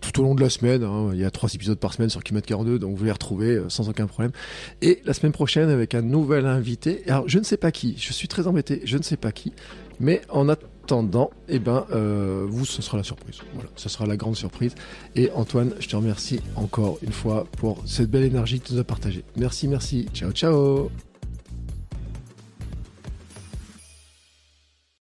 [0.00, 0.82] tout au long de la semaine.
[0.82, 3.60] hein, il y a trois épisodes par semaine sur Kilomètre 42, donc vous les retrouvez
[3.68, 4.32] sans aucun problème.
[4.80, 7.02] Et la semaine prochaine avec un nouvel invité.
[7.06, 7.94] Alors, je ne sais pas qui.
[7.98, 8.80] Je suis très embêté.
[8.84, 9.52] Je ne sais pas qui.
[10.00, 10.48] Mais en
[10.88, 13.40] attendant, eh ben, euh, vous, ce sera la surprise.
[13.52, 14.74] Voilà, ce sera la grande surprise.
[15.16, 18.80] Et Antoine, je te remercie encore une fois pour cette belle énergie que tu nous
[18.80, 19.22] as partagée.
[19.36, 20.06] Merci, merci.
[20.14, 20.90] Ciao, ciao.